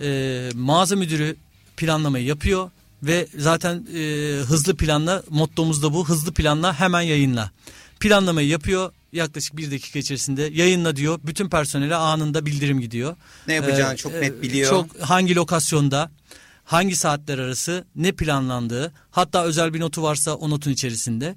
E, 0.00 0.50
mağaza 0.54 0.96
müdürü 0.96 1.36
planlamayı 1.76 2.24
yapıyor 2.24 2.70
ve 3.02 3.26
zaten 3.38 3.86
e, 3.94 4.00
hızlı 4.42 4.76
planla 4.76 5.22
mottomuz 5.30 5.82
da 5.82 5.94
bu. 5.94 6.08
Hızlı 6.08 6.32
planla 6.32 6.80
hemen 6.80 7.00
yayınla. 7.00 7.50
Planlamayı 8.00 8.48
yapıyor 8.48 8.92
yaklaşık 9.12 9.56
bir 9.56 9.70
dakika 9.70 9.98
içerisinde 9.98 10.42
yayınla 10.42 10.96
diyor. 10.96 11.20
Bütün 11.24 11.48
personele 11.48 11.94
anında 11.94 12.46
bildirim 12.46 12.80
gidiyor. 12.80 13.16
Ne 13.46 13.54
yapacağını 13.54 13.94
Ee, 13.94 13.96
çok 13.96 14.12
net 14.12 14.42
biliyor. 14.42 14.70
Çok 14.70 15.00
hangi 15.00 15.34
lokasyonda, 15.34 16.10
hangi 16.64 16.96
saatler 16.96 17.38
arası, 17.38 17.84
ne 17.96 18.12
planlandığı, 18.12 18.92
hatta 19.10 19.44
özel 19.44 19.74
bir 19.74 19.80
notu 19.80 20.02
varsa 20.02 20.34
o 20.34 20.50
notun 20.50 20.70
içerisinde. 20.70 21.36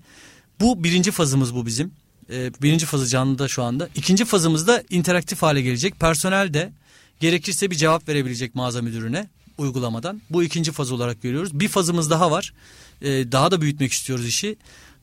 Bu 0.59 0.83
birinci 0.83 1.11
fazımız 1.11 1.55
bu 1.55 1.65
bizim. 1.65 1.91
Ee, 2.29 2.51
birinci 2.61 2.85
fazı 2.85 3.07
canlıda 3.07 3.47
şu 3.47 3.63
anda. 3.63 3.89
İkinci 3.95 4.25
fazımızda 4.25 4.83
interaktif 4.89 5.41
hale 5.41 5.61
gelecek. 5.61 5.99
Personel 5.99 6.53
de 6.53 6.71
gerekirse 7.19 7.71
bir 7.71 7.75
cevap 7.75 8.09
verebilecek 8.09 8.55
mağaza 8.55 8.81
müdürüne 8.81 9.29
uygulamadan. 9.57 10.21
Bu 10.29 10.43
ikinci 10.43 10.71
faz 10.71 10.91
olarak 10.91 11.21
görüyoruz. 11.21 11.59
Bir 11.59 11.67
fazımız 11.67 12.09
daha 12.09 12.31
var. 12.31 12.53
Ee, 13.01 13.07
daha 13.31 13.51
da 13.51 13.61
büyütmek 13.61 13.91
istiyoruz 13.91 14.27
işi. 14.27 14.55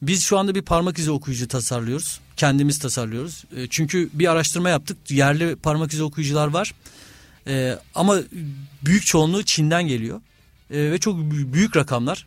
Biz 0.03 0.23
şu 0.25 0.39
anda 0.39 0.55
bir 0.55 0.63
parmak 0.63 0.99
izi 0.99 1.11
okuyucu 1.11 1.49
tasarlıyoruz. 1.49 2.21
Kendimiz 2.37 2.79
tasarlıyoruz. 2.79 3.45
Ee, 3.57 3.67
çünkü 3.71 4.11
bir 4.13 4.31
araştırma 4.31 4.69
yaptık. 4.69 5.11
Yerli 5.11 5.57
parmak 5.57 5.93
izi 5.93 6.03
okuyucular 6.03 6.47
var. 6.47 6.75
Ee, 7.47 7.79
ama 7.95 8.17
büyük 8.85 9.07
çoğunluğu 9.07 9.43
Çin'den 9.45 9.83
geliyor. 9.89 10.21
Ee, 10.71 10.77
ve 10.93 10.99
çok 10.99 11.19
bü- 11.19 11.53
büyük 11.53 11.77
rakamlar. 11.77 12.27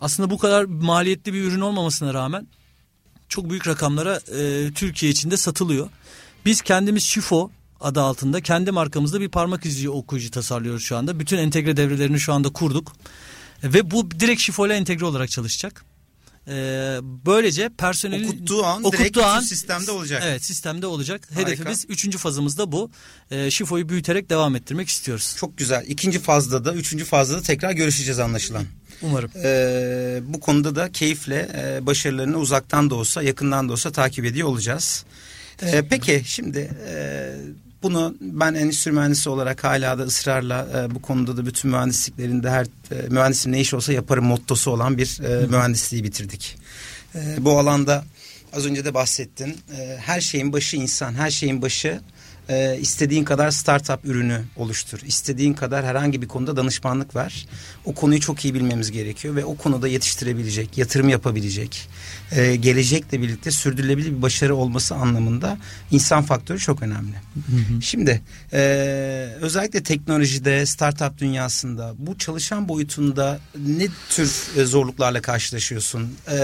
Aslında 0.00 0.30
bu 0.30 0.38
kadar 0.38 0.64
maliyetli 0.64 1.32
bir 1.34 1.42
ürün 1.44 1.60
olmamasına 1.60 2.14
rağmen 2.14 2.46
çok 3.28 3.50
büyük 3.50 3.66
rakamlara 3.68 4.16
e, 4.16 4.70
Türkiye 4.74 5.12
içinde 5.12 5.36
satılıyor. 5.36 5.88
Biz 6.44 6.62
kendimiz 6.62 7.02
Şifo 7.02 7.50
adı 7.80 8.00
altında 8.00 8.40
kendi 8.40 8.70
markamızda 8.70 9.20
bir 9.20 9.28
parmak 9.28 9.66
izi 9.66 9.90
okuyucu 9.90 10.30
tasarlıyoruz 10.30 10.82
şu 10.82 10.96
anda. 10.96 11.20
Bütün 11.20 11.38
entegre 11.38 11.76
devrelerini 11.76 12.20
şu 12.20 12.32
anda 12.32 12.48
kurduk. 12.52 12.92
E, 13.62 13.72
Ve 13.72 13.90
bu 13.90 14.10
direkt 14.10 14.40
Şifo 14.40 14.66
ile 14.66 14.74
entegre 14.74 15.04
olarak 15.04 15.30
çalışacak. 15.30 15.84
E, 16.48 16.98
böylece 17.02 17.68
personelin 17.68 18.28
okuttuğu 18.28 18.64
an 18.64 18.84
okuttuğu 18.84 18.98
direkt 18.98 19.18
an, 19.18 19.40
sistemde 19.40 19.90
olacak. 19.90 20.22
Evet 20.26 20.44
sistemde 20.44 20.86
olacak. 20.86 21.28
Harika. 21.34 21.50
Hedefimiz 21.50 21.84
üçüncü 21.88 22.18
fazımızda 22.18 22.72
bu. 22.72 22.90
E, 23.30 23.50
şifoyu 23.50 23.88
büyüterek 23.88 24.30
devam 24.30 24.56
ettirmek 24.56 24.88
istiyoruz. 24.88 25.36
Çok 25.38 25.58
güzel. 25.58 25.84
İkinci 25.88 26.18
fazda 26.18 26.64
da, 26.64 26.74
üçüncü 26.74 27.04
fazda 27.04 27.36
da 27.36 27.42
tekrar 27.42 27.72
görüşeceğiz 27.72 28.18
anlaşılan. 28.18 28.64
Umarım. 29.02 29.30
Ee, 29.44 30.20
bu 30.22 30.40
konuda 30.40 30.76
da 30.76 30.92
keyifle 30.92 31.48
e, 31.56 31.86
başarılarını 31.86 32.38
uzaktan 32.38 32.90
da 32.90 32.94
olsa, 32.94 33.22
yakından 33.22 33.68
da 33.68 33.72
olsa 33.72 33.92
takip 33.92 34.24
ediyor 34.24 34.48
olacağız. 34.48 35.04
Ee, 35.62 35.84
peki 35.90 36.22
şimdi 36.26 36.70
e, 36.88 37.30
bunu 37.82 38.14
ben 38.20 38.54
endüstri 38.54 38.92
mühendisi 38.92 39.28
olarak 39.30 39.64
hala 39.64 39.98
da 39.98 40.02
ısrarla 40.02 40.68
e, 40.76 40.94
bu 40.94 41.02
konuda 41.02 41.36
da 41.36 41.46
bütün 41.46 41.70
mühendisliklerinde 41.70 42.50
her 42.50 42.64
e, 42.64 43.08
mühendisim 43.08 43.52
ne 43.52 43.60
iş 43.60 43.74
olsa 43.74 43.92
yaparım 43.92 44.24
mottosu 44.24 44.70
olan 44.70 44.98
bir 44.98 45.20
e, 45.24 45.46
mühendisliği 45.46 46.04
bitirdik. 46.04 46.56
E, 47.14 47.44
bu 47.44 47.58
alanda 47.58 48.04
az 48.52 48.66
önce 48.66 48.84
de 48.84 48.94
bahsettin. 48.94 49.56
E, 49.78 49.96
her 50.00 50.20
şeyin 50.20 50.52
başı 50.52 50.76
insan, 50.76 51.14
her 51.14 51.30
şeyin 51.30 51.62
başı 51.62 52.00
e, 52.48 52.78
istediğin 52.80 53.24
kadar 53.24 53.50
startup 53.50 54.04
ürünü 54.04 54.40
oluştur. 54.56 55.00
İstediğin 55.06 55.54
kadar 55.54 55.84
herhangi 55.84 56.22
bir 56.22 56.28
konuda 56.28 56.56
danışmanlık 56.56 57.16
ver. 57.16 57.46
O 57.84 57.94
konuyu 57.94 58.20
çok 58.20 58.44
iyi 58.44 58.54
bilmemiz 58.54 58.90
gerekiyor 58.90 59.36
ve 59.36 59.44
o 59.44 59.56
konuda 59.56 59.88
yetiştirebilecek, 59.88 60.78
yatırım 60.78 61.08
yapabilecek, 61.08 61.88
e, 62.32 62.56
gelecekle 62.56 63.22
birlikte 63.22 63.50
sürdürülebilir 63.50 64.16
bir 64.16 64.22
başarı 64.22 64.54
olması 64.56 64.94
anlamında 64.94 65.58
insan 65.90 66.22
faktörü 66.22 66.58
çok 66.58 66.82
önemli. 66.82 67.14
Şimdi 67.80 68.22
e, 68.52 68.58
özellikle 69.40 69.82
teknolojide, 69.82 70.66
startup 70.66 71.18
dünyasında 71.18 71.94
bu 71.98 72.18
çalışan 72.18 72.68
boyutunda 72.68 73.40
ne 73.66 73.86
tür 74.10 74.32
e, 74.56 74.64
zorluklarla 74.64 75.22
karşılaşıyorsun? 75.22 76.08
E, 76.30 76.38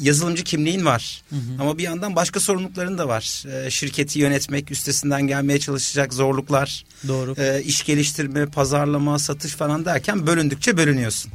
yazılımcı 0.00 0.44
kimliğin 0.44 0.84
var 0.84 1.22
ama 1.58 1.78
bir 1.78 1.82
yandan 1.82 2.16
başka 2.16 2.40
sorumlulukların 2.40 2.98
da 2.98 3.08
var. 3.08 3.44
E, 3.66 3.70
şirketi 3.70 4.18
yönetmek, 4.18 4.70
üstesinden 4.70 5.22
gelmeye 5.26 5.58
çalışacak 5.58 6.14
zorluklar, 6.14 6.84
Doğru. 7.08 7.34
e, 7.38 7.62
iş 7.62 7.84
geliştirme, 7.84 8.46
pazarlama, 8.46 9.18
satış 9.18 9.52
falan 9.52 9.84
derken 9.84 10.26
bölündükçe 10.26 10.76
bölünüyorsun. 10.76 11.32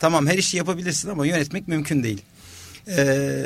Tamam 0.00 0.26
her 0.26 0.38
işi 0.38 0.56
yapabilirsin 0.56 1.08
ama 1.08 1.26
yönetmek 1.26 1.68
mümkün 1.68 2.02
değil. 2.02 2.22
E, 2.88 3.44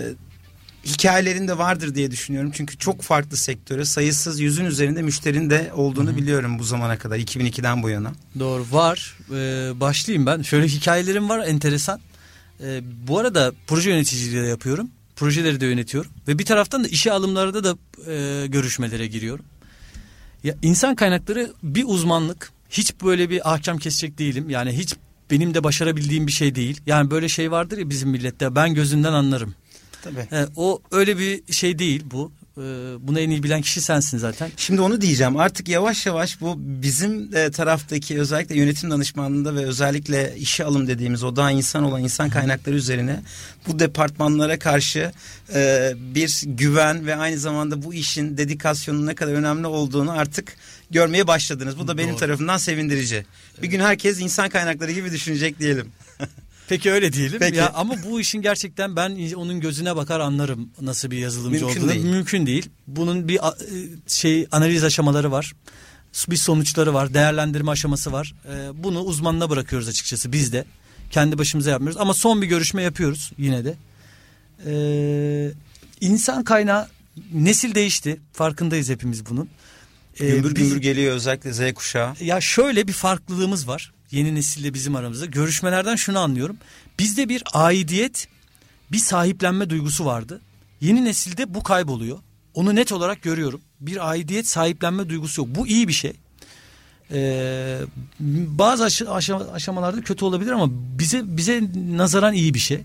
hikayelerinde 0.85 1.59
vardır 1.59 1.95
diye 1.95 2.11
düşünüyorum. 2.11 2.51
Çünkü 2.55 2.79
çok 2.79 3.03
farklı 3.03 3.37
sektöre 3.37 3.85
sayısız 3.85 4.41
yüzün 4.41 4.65
üzerinde 4.65 5.03
müşterinin 5.03 5.51
de 5.51 5.71
olduğunu 5.75 6.17
biliyorum 6.17 6.59
bu 6.59 6.65
zamana 6.65 6.99
kadar 6.99 7.19
2002'den 7.19 7.83
bu 7.83 7.89
yana. 7.89 8.13
Doğru 8.39 8.67
var. 8.73 9.17
Ee, 9.31 9.71
başlayayım 9.81 10.27
ben. 10.27 10.43
Şöyle 10.43 10.67
hikayelerim 10.67 11.29
var 11.29 11.47
enteresan. 11.47 12.01
Ee, 12.63 12.81
bu 13.09 13.19
arada 13.19 13.53
proje 13.67 13.91
yöneticiliği 13.91 14.43
de 14.43 14.47
yapıyorum. 14.47 14.91
Projeleri 15.17 15.61
de 15.61 15.67
yönetiyorum. 15.67 16.11
Ve 16.29 16.39
bir 16.39 16.45
taraftan 16.45 16.85
da 16.85 16.89
işe 16.89 17.13
alımlarda 17.13 17.65
da 17.65 17.77
e, 18.13 18.47
görüşmelere 18.47 19.07
giriyorum. 19.07 19.45
Ya 20.45 20.55
insan 20.63 20.95
kaynakları 20.95 21.53
bir 21.63 21.85
uzmanlık. 21.87 22.53
Hiç 22.71 22.95
böyle 23.03 23.31
bir 23.31 23.53
ahkam 23.55 23.79
kesecek 23.79 24.19
değilim. 24.19 24.51
Yani 24.51 24.73
hiç 24.73 24.95
benim 25.31 25.55
de 25.55 25.65
başarabildiğim 25.65 26.27
bir 26.27 26.33
şey 26.33 26.55
değil. 26.55 26.81
Yani 26.87 27.11
böyle 27.11 27.29
şey 27.29 27.51
vardır 27.51 27.79
ya 27.79 27.91
bizim 27.91 28.11
millette. 28.11 28.55
Ben 28.55 28.75
gözünden 28.75 29.13
anlarım. 29.13 29.55
Tabii. 30.03 30.29
Ee, 30.33 30.47
o 30.57 30.83
öyle 30.91 31.19
bir 31.19 31.53
şey 31.53 31.79
değil 31.79 32.05
bu. 32.11 32.33
Ee, 32.59 32.61
bunu 33.01 33.21
en 33.21 33.31
iyi 33.31 33.43
bilen 33.43 33.63
kişi 33.63 33.81
sensin 33.81 34.19
zaten. 34.19 34.51
Şimdi 34.57 34.81
onu 34.81 35.01
diyeceğim. 35.01 35.37
Artık 35.37 35.69
yavaş 35.69 36.07
yavaş 36.07 36.41
bu 36.41 36.55
bizim 36.59 37.37
e, 37.37 37.51
taraftaki 37.51 38.21
özellikle 38.21 38.57
yönetim 38.57 38.91
danışmanlığında 38.91 39.55
ve 39.55 39.65
özellikle 39.65 40.35
işe 40.37 40.65
alım 40.65 40.89
dediğimiz 40.89 41.25
o 41.25 41.37
daha 41.37 41.51
insan 41.51 41.85
olan 41.85 42.03
insan 42.03 42.31
kaynakları 42.31 42.77
üzerine 42.77 43.23
bu 43.69 43.79
departmanlara 43.79 44.59
karşı 44.59 45.13
e, 45.55 45.93
bir 46.15 46.43
güven 46.47 47.07
ve 47.07 47.17
aynı 47.17 47.39
zamanda 47.39 47.83
bu 47.83 47.95
işin 47.95 48.37
dedikasyonun 48.37 49.07
ne 49.07 49.15
kadar 49.15 49.33
önemli 49.33 49.67
olduğunu 49.67 50.11
artık 50.11 50.57
görmeye 50.91 51.27
başladınız. 51.27 51.79
Bu 51.79 51.89
da 51.89 51.99
benim 51.99 52.11
Doğru. 52.11 52.19
tarafımdan 52.19 52.57
sevindirici. 52.59 53.27
Bir 53.63 53.69
gün 53.69 53.81
herkes 53.81 54.21
insan 54.21 54.49
kaynakları 54.49 54.93
gibi 54.93 55.13
düşünecek 55.13 55.59
diyelim. 55.59 55.89
Peki 56.69 56.93
öyle 56.93 57.13
diyelim. 57.13 57.39
Peki. 57.39 57.57
Ya 57.57 57.73
ama 57.75 57.95
bu 58.11 58.21
işin 58.21 58.43
gerçekten 58.43 58.97
ben 58.97 59.33
onun 59.35 59.61
gözüne 59.61 59.97
bakar 59.97 60.21
anlarım 60.21 60.71
nasıl 60.81 61.11
bir 61.11 61.19
yazılımcı 61.19 61.65
Mümkün 61.65 61.81
olduğunu. 61.81 61.93
değil. 61.93 62.05
Mümkün 62.05 62.47
değil. 62.47 62.71
Bunun 62.87 63.29
bir 63.29 63.37
e, 63.37 63.41
şey 64.07 64.47
analiz 64.53 64.85
aşamaları 64.85 65.33
var. 65.33 65.53
Bir 66.29 66.37
sonuçları 66.37 66.95
var, 66.95 67.15
değerlendirme 67.15 67.71
aşaması 67.71 68.13
var. 68.13 68.35
Ee, 68.49 68.85
bunu 68.85 69.01
uzmanına 69.01 69.51
bırakıyoruz 69.51 69.89
açıkçası 69.89 70.33
biz 70.33 70.53
de. 70.53 70.65
Kendi 71.11 71.39
başımıza 71.39 71.71
yapmıyoruz 71.71 72.01
ama 72.01 72.15
son 72.15 72.43
bir 72.43 72.47
görüşme 72.47 72.83
yapıyoruz 72.83 73.33
yine 73.39 73.65
de. 73.65 73.75
Ee, 74.67 75.51
insan 76.01 76.45
kaynağı 76.45 76.89
nesil 77.33 77.75
değişti. 77.75 78.21
Farkındayız 78.33 78.89
hepimiz 78.91 79.27
bunun. 79.27 79.49
Ee, 80.21 80.31
gümbür 80.31 80.55
biz- 80.55 80.63
gümbür 80.69 80.83
geliyor 80.83 81.15
özellikle 81.17 81.53
Z 81.53 81.75
kuşağı. 81.75 82.15
ya 82.21 82.41
şöyle 82.41 82.89
bir 82.89 82.93
farklılığımız 82.93 83.69
var. 83.69 83.93
Yeni 84.11 84.35
nesille 84.35 84.75
bizim 84.75 84.97
aramızda. 84.97 85.27
Görüşmelerden 85.27 85.97
şunu 85.97 86.19
anlıyorum. 86.19 86.57
Bizde 86.99 87.29
bir 87.29 87.43
aidiyet, 87.53 88.29
bir 88.93 88.99
sahiplenme 88.99 89.71
duygusu 89.71 90.05
vardı. 90.05 90.41
Yeni 90.81 91.05
nesilde 91.05 91.55
bu 91.55 91.63
kayboluyor. 91.63 92.19
Onu 92.55 92.75
net 92.75 92.93
olarak 92.93 93.23
görüyorum. 93.23 93.61
Bir 93.81 94.11
aidiyet, 94.11 94.49
sahiplenme 94.49 95.09
duygusu 95.09 95.41
yok. 95.41 95.49
Bu 95.55 95.67
iyi 95.67 95.89
bir 95.89 95.93
şey. 95.93 96.13
Ee, 97.13 97.79
bazı 98.21 98.85
aşamalarda 99.55 100.01
kötü 100.03 100.25
olabilir 100.25 100.51
ama 100.53 100.67
bize 100.71 101.23
bize 101.25 101.63
nazaran 101.97 102.35
iyi 102.35 102.55
bir 102.55 102.59
şey. 102.59 102.81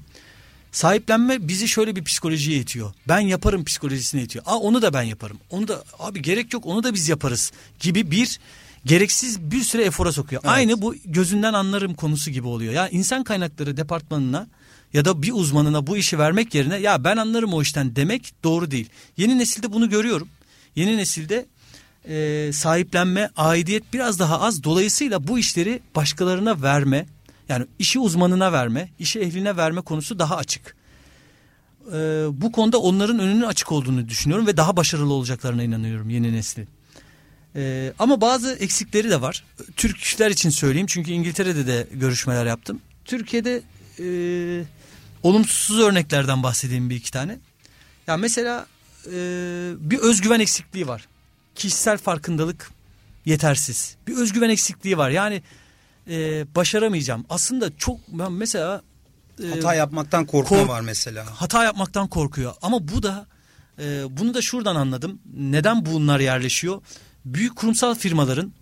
Sahiplenme 0.74 1.47
bizi 1.47 1.67
şöyle 1.67 1.95
bir 1.95 2.03
psikolojiye 2.03 2.59
itiyor. 2.59 2.93
Ben 3.07 3.19
yaparım 3.19 3.65
psikolojisine 3.65 4.21
itiyor. 4.21 4.45
Aa 4.47 4.57
onu 4.57 4.82
da 4.82 4.93
ben 4.93 5.03
yaparım. 5.03 5.38
Onu 5.49 5.67
da 5.67 5.84
abi 5.99 6.21
gerek 6.21 6.53
yok 6.53 6.65
onu 6.65 6.84
da 6.84 6.93
biz 6.93 7.09
yaparız 7.09 7.51
gibi 7.80 8.11
bir 8.11 8.39
gereksiz 8.86 9.51
bir 9.51 9.61
süre 9.61 9.84
efora 9.84 10.11
sokuyor. 10.11 10.41
Evet. 10.45 10.55
Aynı 10.55 10.82
bu 10.82 10.95
gözünden 11.05 11.53
anlarım 11.53 11.93
konusu 11.93 12.32
gibi 12.32 12.47
oluyor. 12.47 12.74
Ya 12.74 12.89
insan 12.89 13.24
kaynakları 13.24 13.78
departmanına 13.78 14.47
ya 14.93 15.05
da 15.05 15.21
bir 15.21 15.32
uzmanına 15.34 15.88
bu 15.88 15.97
işi 15.97 16.19
vermek 16.19 16.55
yerine 16.55 16.78
ya 16.78 17.03
ben 17.03 17.17
anlarım 17.17 17.53
o 17.53 17.61
işten 17.61 17.95
demek 17.95 18.34
doğru 18.43 18.71
değil. 18.71 18.89
Yeni 19.17 19.38
nesilde 19.38 19.74
bunu 19.74 19.89
görüyorum. 19.89 20.28
Yeni 20.76 20.97
nesilde 20.97 21.45
e, 22.07 22.49
sahiplenme, 22.53 23.30
aidiyet 23.38 23.93
biraz 23.93 24.19
daha 24.19 24.41
az. 24.41 24.63
Dolayısıyla 24.63 25.28
bu 25.28 25.39
işleri 25.39 25.80
başkalarına 25.95 26.61
verme, 26.61 27.05
yani 27.50 27.66
işi 27.80 28.00
uzmanına 28.00 28.52
verme, 28.52 28.89
işi 29.00 29.20
ehline 29.20 29.58
verme 29.58 29.82
konusu 29.82 30.20
daha 30.20 30.36
açık. 30.36 30.76
E, 31.88 31.94
bu 32.32 32.52
konuda 32.52 32.78
onların 32.78 33.20
önünün 33.20 33.41
açık 33.41 33.72
olduğunu 33.72 34.10
düşünüyorum 34.10 34.48
ve 34.48 34.58
daha 34.58 34.78
başarılı 34.78 35.14
olacaklarına 35.14 35.64
inanıyorum 35.64 36.10
yeni 36.10 36.34
neslin. 36.34 36.68
E, 37.56 37.94
ama 38.00 38.22
bazı 38.22 38.54
eksikleri 38.54 39.10
de 39.10 39.22
var. 39.22 39.44
Türkler 39.76 40.32
için 40.32 40.50
söyleyeyim 40.50 40.88
çünkü 40.88 41.12
İngiltere'de 41.12 41.68
de 41.68 41.88
görüşmeler 41.94 42.46
yaptım. 42.46 42.82
Türkiye'de 43.06 43.62
e, 44.00 44.08
olumsuz 45.24 45.80
örneklerden 45.80 46.44
bahsedeyim 46.44 46.89
bir 46.89 46.96
iki 46.96 47.12
tane. 47.12 47.39
Ya 48.08 48.18
mesela 48.18 48.68
e, 49.06 49.12
bir 49.80 50.00
özgüven 50.00 50.39
eksikliği 50.39 50.88
var. 50.88 51.08
Kişisel 51.56 51.98
farkındalık 51.98 52.72
yetersiz. 53.26 53.96
Bir 54.08 54.16
özgüven 54.18 54.50
eksikliği 54.50 54.98
var. 54.98 55.10
Yani 55.10 55.41
e, 56.10 56.45
başaramayacağım. 56.56 57.26
Aslında 57.30 57.78
çok 57.78 57.99
ben 58.08 58.32
mesela 58.32 58.82
e, 59.43 59.47
Hata 59.47 59.74
yapmaktan 59.74 60.26
korkma 60.26 60.58
kork- 60.58 60.70
var 60.70 60.82
mesela. 60.82 61.26
hata 61.41 61.64
yapmaktan 61.64 62.08
korkuyor. 62.08 62.54
Ama 62.62 62.88
bu 62.88 63.04
da 63.04 63.26
e, 63.80 64.04
bunu 64.18 64.34
da 64.34 64.41
şuradan 64.41 64.76
anladım. 64.76 65.20
Neden 65.38 65.86
bunlar 65.86 66.20
yerleşiyor? 66.20 66.82
Büyük 67.26 67.56
kurumsal 67.56 67.95
firmaların 67.95 68.54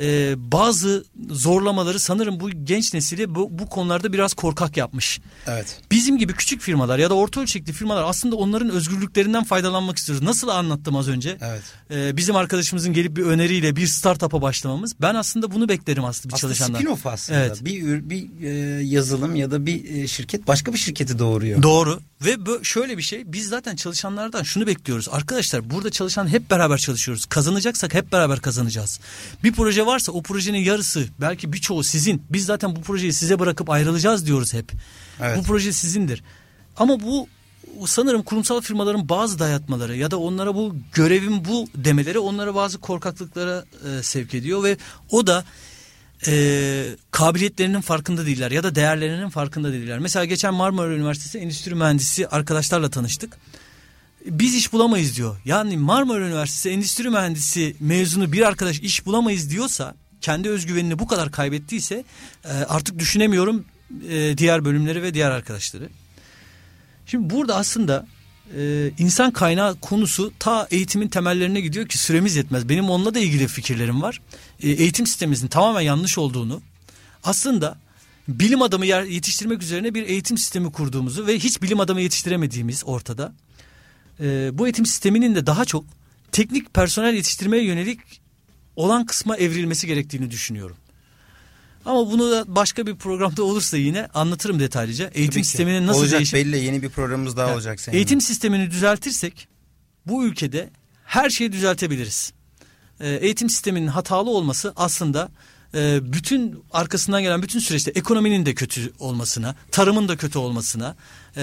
e, 0.00 0.34
bazı 0.52 1.04
zorlamaları 1.30 2.00
sanırım 2.00 2.40
bu 2.40 2.50
genç 2.50 2.94
nesili 2.94 3.34
bu, 3.34 3.58
bu 3.58 3.68
konularda 3.68 4.12
biraz 4.12 4.34
korkak 4.34 4.76
yapmış. 4.76 5.20
Evet. 5.46 5.80
Bizim 5.90 6.18
gibi 6.18 6.32
küçük 6.32 6.60
firmalar 6.60 6.98
ya 6.98 7.10
da 7.10 7.14
orta 7.14 7.40
ölçekli 7.40 7.72
firmalar 7.72 8.04
aslında 8.06 8.36
onların 8.36 8.70
özgürlüklerinden 8.70 9.44
faydalanmak 9.44 9.98
istiyoruz. 9.98 10.24
Nasıl 10.24 10.48
anlattım 10.48 10.96
az 10.96 11.08
önce? 11.08 11.38
Evet. 11.40 11.62
Ee, 11.90 12.16
bizim 12.16 12.36
arkadaşımızın 12.36 12.92
gelip 12.92 13.16
bir 13.16 13.22
öneriyle 13.22 13.76
bir 13.76 13.86
startup'a 13.86 14.42
başlamamız. 14.42 14.94
Ben 15.00 15.14
aslında 15.14 15.50
bunu 15.50 15.68
beklerim 15.68 16.04
aslında 16.04 16.28
bir 16.28 16.34
Aslında 16.34 16.54
çalışandan. 16.54 16.82
spin-off 16.82 17.10
aslında. 17.10 17.38
Evet. 17.38 17.64
Bir, 17.64 18.10
bir 18.10 18.42
e, 18.42 18.48
yazılım 18.84 19.36
ya 19.36 19.50
da 19.50 19.66
bir 19.66 19.94
e, 19.94 20.06
şirket 20.06 20.46
başka 20.46 20.72
bir 20.72 20.78
şirketi 20.78 21.18
doğuruyor. 21.18 21.62
Doğru 21.62 22.00
ve 22.24 22.36
şöyle 22.62 22.98
bir 22.98 23.02
şey 23.02 23.32
biz 23.32 23.48
zaten 23.48 23.76
çalışanlardan 23.76 24.42
şunu 24.42 24.66
bekliyoruz. 24.66 25.08
Arkadaşlar 25.12 25.70
burada 25.70 25.90
çalışan 25.90 26.28
hep 26.28 26.50
beraber 26.50 26.78
çalışıyoruz. 26.78 27.26
Kazanacaksak 27.26 27.94
hep 27.94 28.12
beraber 28.12 28.40
kazanacağız. 28.40 29.00
Bir 29.44 29.52
proje 29.52 29.85
varsa 29.86 30.12
o 30.12 30.22
projenin 30.22 30.58
yarısı 30.58 31.04
belki 31.20 31.52
birçoğu 31.52 31.84
sizin. 31.84 32.22
Biz 32.30 32.46
zaten 32.46 32.76
bu 32.76 32.80
projeyi 32.80 33.12
size 33.12 33.38
bırakıp 33.38 33.70
ayrılacağız 33.70 34.26
diyoruz 34.26 34.54
hep. 34.54 34.72
Evet. 35.20 35.38
Bu 35.38 35.42
proje 35.42 35.72
sizindir. 35.72 36.22
Ama 36.76 37.00
bu 37.00 37.28
sanırım 37.86 38.22
kurumsal 38.22 38.60
firmaların 38.60 39.08
bazı 39.08 39.38
dayatmaları 39.38 39.96
ya 39.96 40.10
da 40.10 40.18
onlara 40.18 40.54
bu 40.54 40.76
görevim 40.92 41.44
bu 41.44 41.68
demeleri 41.74 42.18
onlara 42.18 42.54
bazı 42.54 42.78
korkaklıklara 42.78 43.64
e, 43.88 44.02
sevk 44.02 44.34
ediyor 44.34 44.64
ve 44.64 44.76
o 45.10 45.26
da 45.26 45.44
e, 46.26 46.86
kabiliyetlerinin 47.10 47.80
farkında 47.80 48.26
değiller 48.26 48.50
ya 48.50 48.62
da 48.62 48.74
değerlerinin 48.74 49.28
farkında 49.28 49.72
değiller. 49.72 49.98
Mesela 49.98 50.24
geçen 50.24 50.54
Marmara 50.54 50.94
Üniversitesi 50.94 51.38
Endüstri 51.38 51.74
Mühendisi 51.74 52.28
arkadaşlarla 52.28 52.90
tanıştık. 52.90 53.38
Biz 54.26 54.54
iş 54.54 54.72
bulamayız 54.72 55.16
diyor. 55.16 55.36
Yani 55.44 55.76
Marmara 55.76 56.26
Üniversitesi 56.26 56.70
Endüstri 56.70 57.10
Mühendisi 57.10 57.76
mezunu 57.80 58.32
bir 58.32 58.42
arkadaş 58.42 58.80
iş 58.80 59.06
bulamayız 59.06 59.50
diyorsa 59.50 59.94
kendi 60.20 60.48
özgüvenini 60.48 60.98
bu 60.98 61.06
kadar 61.06 61.32
kaybettiyse 61.32 62.04
e, 62.44 62.48
artık 62.48 62.98
düşünemiyorum 62.98 63.64
e, 64.08 64.38
diğer 64.38 64.64
bölümleri 64.64 65.02
ve 65.02 65.14
diğer 65.14 65.30
arkadaşları. 65.30 65.88
Şimdi 67.06 67.34
burada 67.34 67.56
aslında 67.56 68.06
e, 68.58 68.90
insan 68.98 69.30
kaynağı 69.30 69.80
konusu 69.80 70.32
ta 70.38 70.68
eğitimin 70.70 71.08
temellerine 71.08 71.60
gidiyor 71.60 71.88
ki 71.88 71.98
süremiz 71.98 72.36
yetmez. 72.36 72.68
Benim 72.68 72.90
onunla 72.90 73.14
da 73.14 73.18
ilgili 73.18 73.48
fikirlerim 73.48 74.02
var. 74.02 74.20
Eğitim 74.60 75.06
sistemimizin 75.06 75.48
tamamen 75.48 75.80
yanlış 75.80 76.18
olduğunu 76.18 76.62
aslında 77.24 77.78
bilim 78.28 78.62
adamı 78.62 78.86
yetiştirmek 78.86 79.62
üzerine 79.62 79.94
bir 79.94 80.02
eğitim 80.02 80.38
sistemi 80.38 80.72
kurduğumuzu 80.72 81.26
ve 81.26 81.38
hiç 81.38 81.62
bilim 81.62 81.80
adamı 81.80 82.00
yetiştiremediğimiz 82.00 82.82
ortada. 82.86 83.32
E, 84.20 84.58
bu 84.58 84.66
eğitim 84.66 84.86
sisteminin 84.86 85.34
de 85.34 85.46
daha 85.46 85.64
çok 85.64 85.84
teknik 86.32 86.74
personel 86.74 87.14
yetiştirmeye 87.14 87.64
yönelik 87.64 88.00
olan 88.76 89.06
kısma 89.06 89.36
evrilmesi 89.36 89.86
gerektiğini 89.86 90.30
düşünüyorum. 90.30 90.76
Ama 91.84 92.10
bunu 92.10 92.30
da 92.30 92.44
başka 92.56 92.86
bir 92.86 92.96
programda 92.96 93.42
olursa 93.42 93.76
yine 93.76 94.06
anlatırım 94.14 94.60
detaylıca. 94.60 95.10
Eğitim 95.14 95.44
sisteminin 95.44 95.86
nasıl 95.86 96.00
olacak 96.00 96.18
değişip... 96.18 96.34
belli 96.34 96.64
yeni 96.64 96.82
bir 96.82 96.88
programımız 96.88 97.36
daha 97.36 97.46
yani, 97.46 97.54
olacak 97.54 97.80
senin. 97.80 97.96
Eğitim 97.96 98.20
sistemini 98.20 98.70
düzeltirsek 98.70 99.48
bu 100.06 100.24
ülkede 100.24 100.70
her 101.04 101.30
şeyi 101.30 101.52
düzeltebiliriz. 101.52 102.32
Ee, 103.00 103.08
eğitim 103.08 103.50
sisteminin 103.50 103.86
hatalı 103.86 104.30
olması 104.30 104.72
aslında 104.76 105.30
e, 105.74 106.12
bütün 106.12 106.64
arkasından 106.72 107.22
gelen 107.22 107.42
bütün 107.42 107.58
süreçte 107.58 107.90
ekonominin 107.90 108.46
de 108.46 108.54
kötü 108.54 108.92
olmasına, 108.98 109.54
tarımın 109.70 110.08
da 110.08 110.16
kötü 110.16 110.38
olmasına, 110.38 110.96
e, 111.36 111.42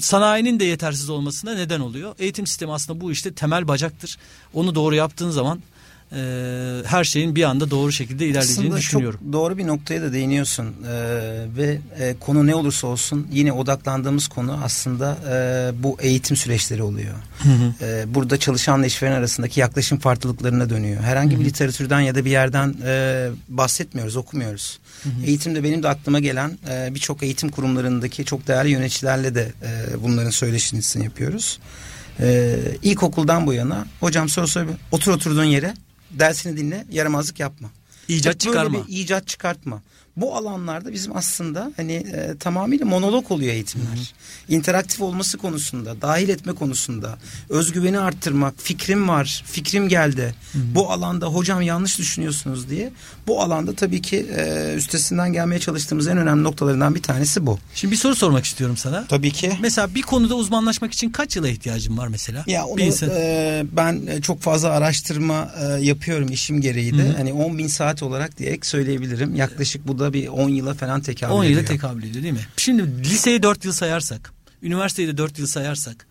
sanayinin 0.00 0.60
de 0.60 0.64
yetersiz 0.64 1.10
olmasına 1.10 1.54
neden 1.54 1.80
oluyor. 1.80 2.14
Eğitim 2.18 2.46
sistemi 2.46 2.72
aslında 2.72 3.00
bu 3.00 3.12
işte 3.12 3.32
temel 3.32 3.68
bacaktır. 3.68 4.18
Onu 4.54 4.74
doğru 4.74 4.94
yaptığın 4.94 5.30
zaman 5.30 5.60
e, 6.12 6.82
her 6.86 7.04
şeyin 7.04 7.36
bir 7.36 7.42
anda 7.42 7.70
doğru 7.70 7.92
şekilde 7.92 8.26
ilerleyeceğini 8.26 8.66
Aslında 8.66 8.76
düşünüyorum. 8.76 9.20
Çok 9.22 9.32
doğru 9.32 9.58
bir 9.58 9.66
noktaya 9.66 10.02
da 10.02 10.12
değiniyorsun 10.12 10.66
e, 10.66 10.94
ve 11.56 11.78
e, 11.98 12.14
konu 12.20 12.46
ne 12.46 12.54
olursa 12.54 12.86
olsun 12.86 13.26
yine 13.32 13.52
odaklandığımız 13.52 14.28
konu 14.28 14.60
aslında 14.64 15.16
e, 15.28 15.82
bu 15.82 15.96
eğitim 16.00 16.36
süreçleri 16.36 16.82
oluyor. 16.82 17.14
Hı 17.42 17.48
hı. 17.48 17.84
E, 17.84 18.14
burada 18.14 18.36
çalışanla 18.36 18.86
işveren 18.86 19.16
arasındaki 19.16 19.60
yaklaşım 19.60 19.98
farklılıklarına 19.98 20.70
dönüyor. 20.70 21.02
Herhangi 21.02 21.40
bir 21.40 21.44
literatürden 21.44 22.00
ya 22.00 22.14
da 22.14 22.24
bir 22.24 22.30
yerden 22.30 22.74
e, 22.84 23.28
bahsetmiyoruz, 23.48 24.16
okumuyoruz. 24.16 24.78
Hı 25.02 25.08
hı. 25.08 25.26
Eğitimde 25.26 25.64
benim 25.64 25.82
de 25.82 25.88
aklıma 25.88 26.20
gelen 26.20 26.58
e, 26.70 26.94
birçok 26.94 27.22
eğitim 27.22 27.48
kurumlarındaki 27.48 28.24
çok 28.24 28.46
değerli 28.46 28.70
yöneticilerle 28.70 29.34
de 29.34 29.52
e, 29.62 30.02
bunların 30.02 30.30
söyleşisini 30.30 31.04
yapıyoruz. 31.04 31.58
Ee, 32.20 32.58
ilkokuldan 32.82 33.46
bu 33.46 33.52
yana 33.52 33.86
hocam 34.00 34.28
soru 34.28 34.48
sor 34.48 34.66
otur 34.90 35.12
oturduğun 35.12 35.44
yere 35.44 35.74
dersini 36.10 36.56
dinle 36.56 36.84
yaramazlık 36.90 37.40
yapma. 37.40 37.70
İcat 38.08 38.40
çıkarma. 38.40 38.78
Böyle 38.78 38.88
bir 38.88 38.96
icat 38.96 39.26
çıkartma 39.28 39.82
bu 40.16 40.36
alanlarda 40.36 40.92
bizim 40.92 41.16
aslında 41.16 41.72
hani 41.76 41.92
e, 41.92 42.36
tamamıyla 42.40 42.86
monolog 42.86 43.30
oluyor 43.30 43.52
eğitimler. 43.52 43.86
Hı 43.86 44.00
hı. 44.00 44.54
İnteraktif 44.54 45.00
olması 45.00 45.38
konusunda, 45.38 46.00
dahil 46.02 46.28
etme 46.28 46.52
konusunda, 46.52 47.18
özgüveni 47.48 47.98
arttırmak, 47.98 48.54
fikrim 48.58 49.08
var, 49.08 49.44
fikrim 49.46 49.88
geldi. 49.88 50.34
Hı 50.52 50.58
hı. 50.58 50.62
Bu 50.74 50.90
alanda 50.90 51.26
hocam 51.26 51.62
yanlış 51.62 51.98
düşünüyorsunuz 51.98 52.70
diye. 52.70 52.92
Bu 53.26 53.42
alanda 53.42 53.74
tabii 53.74 54.02
ki 54.02 54.26
e, 54.36 54.74
üstesinden 54.76 55.32
gelmeye 55.32 55.58
çalıştığımız 55.58 56.08
en 56.08 56.18
önemli 56.18 56.42
noktalarından 56.44 56.94
bir 56.94 57.02
tanesi 57.02 57.46
bu. 57.46 57.58
Şimdi 57.74 57.92
bir 57.92 57.98
soru 57.98 58.14
sormak 58.14 58.44
istiyorum 58.44 58.76
sana. 58.76 59.06
Tabii 59.06 59.30
ki. 59.30 59.52
Mesela 59.60 59.94
bir 59.94 60.02
konuda 60.02 60.34
uzmanlaşmak 60.34 60.92
için 60.92 61.10
kaç 61.10 61.36
yıla 61.36 61.48
ihtiyacın 61.48 61.98
var 61.98 62.08
mesela? 62.08 62.44
Ya 62.46 62.64
onu, 62.64 62.80
insan... 62.80 63.10
e, 63.12 63.64
ben 63.72 64.20
çok 64.20 64.40
fazla 64.40 64.68
araştırma 64.70 65.50
e, 65.60 65.84
yapıyorum 65.84 66.28
işim 66.28 66.60
gereği 66.60 66.98
de. 66.98 67.02
Hı 67.02 67.08
hı. 67.08 67.16
Hani 67.16 67.32
10 67.32 67.58
bin 67.58 67.66
saat 67.66 68.02
olarak 68.02 68.38
diye 68.38 68.58
söyleyebilirim. 68.62 69.34
Yaklaşık 69.34 69.88
bu 69.88 69.98
da 69.98 70.01
bir 70.12 70.28
10 70.28 70.48
yıla 70.48 70.74
falan 70.74 71.00
tekabül 71.00 71.34
10 71.34 71.44
ediyor. 71.44 71.58
10 71.58 71.58
yıla 71.58 71.68
tekabül 71.68 72.02
ediyor 72.02 72.22
değil 72.22 72.34
mi? 72.34 72.46
Şimdi 72.56 73.04
liseyi 73.04 73.42
4 73.42 73.64
yıl 73.64 73.72
sayarsak, 73.72 74.32
üniversiteyi 74.62 75.08
de 75.08 75.16
4 75.16 75.38
yıl 75.38 75.46
sayarsak 75.46 76.06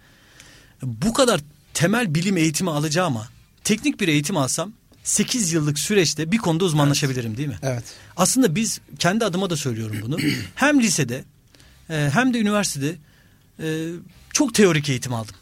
bu 0.84 1.14
kadar 1.14 1.42
temel 1.74 2.16
bilim 2.16 2.38
eğitimi 2.38 2.72
alacağıma 2.72 3.28
teknik 3.64 4.02
bir 4.02 4.08
eğitim 4.08 4.38
alsam 4.38 4.74
8 5.04 5.54
yıllık 5.54 5.80
süreçte 5.80 6.32
bir 6.32 6.38
konuda 6.38 6.66
uzmanlaşabilirim 6.66 7.28
evet. 7.28 7.38
değil 7.38 7.50
mi? 7.50 7.58
Evet. 7.62 7.84
Aslında 8.18 8.56
biz 8.56 8.82
kendi 9.00 9.26
adıma 9.26 9.50
da 9.50 9.58
söylüyorum 9.58 9.98
bunu. 10.02 10.18
hem 10.56 10.82
lisede 10.82 11.24
e, 11.90 12.10
hem 12.14 12.34
de 12.34 12.40
üniversitede 12.40 12.96
e, 13.60 13.90
çok 14.34 14.54
teorik 14.54 14.90
eğitim 14.90 15.14
aldım. 15.14 15.36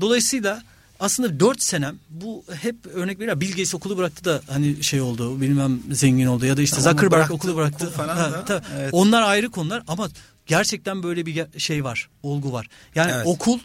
Dolayısıyla 0.00 0.62
aslında 1.00 1.40
dört 1.40 1.62
senem 1.62 1.98
bu 2.10 2.44
hep 2.62 2.86
örnek 2.86 3.20
veriyor. 3.20 3.40
Bill 3.40 3.50
Gates 3.50 3.74
okulu 3.74 3.98
bıraktı 3.98 4.24
da 4.24 4.40
hani 4.48 4.84
şey 4.84 5.00
oldu 5.00 5.40
bilmem 5.40 5.80
zengin 5.92 6.26
oldu 6.26 6.46
ya 6.46 6.56
da 6.56 6.62
işte 6.62 6.80
Zuckerberg 6.80 7.12
bıraktı, 7.12 7.34
okulu 7.34 7.56
bıraktı. 7.56 7.84
Okul 7.84 7.96
falan 7.96 8.16
ha, 8.16 8.44
da, 8.48 8.62
evet. 8.78 8.90
Onlar 8.92 9.22
ayrı 9.22 9.50
konular 9.50 9.82
ama 9.88 10.08
gerçekten 10.46 11.02
böyle 11.02 11.26
bir 11.26 11.46
şey 11.58 11.84
var 11.84 12.08
olgu 12.22 12.52
var. 12.52 12.68
Yani 12.94 13.12
evet. 13.14 13.26
okul 13.26 13.58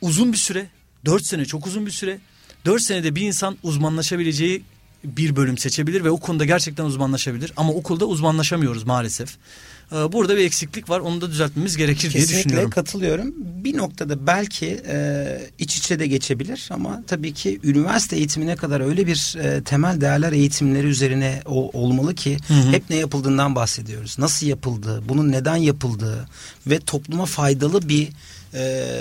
uzun 0.00 0.32
bir 0.32 0.38
süre 0.38 0.66
dört 1.04 1.24
sene 1.26 1.44
çok 1.44 1.66
uzun 1.66 1.86
bir 1.86 1.90
süre. 1.90 2.18
Dört 2.64 2.82
senede 2.82 3.14
bir 3.14 3.22
insan 3.22 3.58
uzmanlaşabileceği 3.62 4.62
bir 5.04 5.36
bölüm 5.36 5.58
seçebilir 5.58 6.04
ve 6.04 6.10
o 6.10 6.20
konuda 6.20 6.44
gerçekten 6.44 6.84
uzmanlaşabilir. 6.84 7.52
Ama 7.56 7.72
okulda 7.72 8.06
uzmanlaşamıyoruz 8.06 8.84
maalesef. 8.84 9.36
Ee, 9.92 10.12
burada 10.12 10.36
bir 10.36 10.44
eksiklik 10.44 10.90
var. 10.90 11.00
Onu 11.00 11.20
da 11.20 11.30
düzeltmemiz 11.30 11.76
gerekir 11.76 12.10
Kesinlikle 12.10 12.28
diye 12.28 12.38
düşünüyorum. 12.38 12.70
Kesinlikle 12.70 12.90
katılıyorum. 12.90 13.34
Bir 13.64 13.76
noktada 13.76 14.26
belki 14.26 14.80
e, 14.88 15.26
iç 15.58 15.76
içe 15.76 15.98
de 15.98 16.06
geçebilir 16.06 16.68
ama 16.72 17.02
tabii 17.06 17.34
ki 17.34 17.60
üniversite 17.64 18.16
eğitimine 18.16 18.56
kadar 18.56 18.80
öyle 18.80 19.06
bir 19.06 19.36
e, 19.38 19.62
temel 19.62 20.00
değerler 20.00 20.32
eğitimleri 20.32 20.86
üzerine 20.86 21.42
o, 21.46 21.70
olmalı 21.80 22.14
ki 22.14 22.38
hı 22.48 22.54
hı. 22.54 22.72
hep 22.72 22.90
ne 22.90 22.96
yapıldığından 22.96 23.54
bahsediyoruz. 23.54 24.18
Nasıl 24.18 24.46
yapıldığı, 24.46 25.08
bunun 25.08 25.32
neden 25.32 25.56
yapıldığı 25.56 26.28
ve 26.66 26.78
topluma 26.78 27.26
faydalı 27.26 27.88
bir 27.88 28.08
e, 28.54 28.94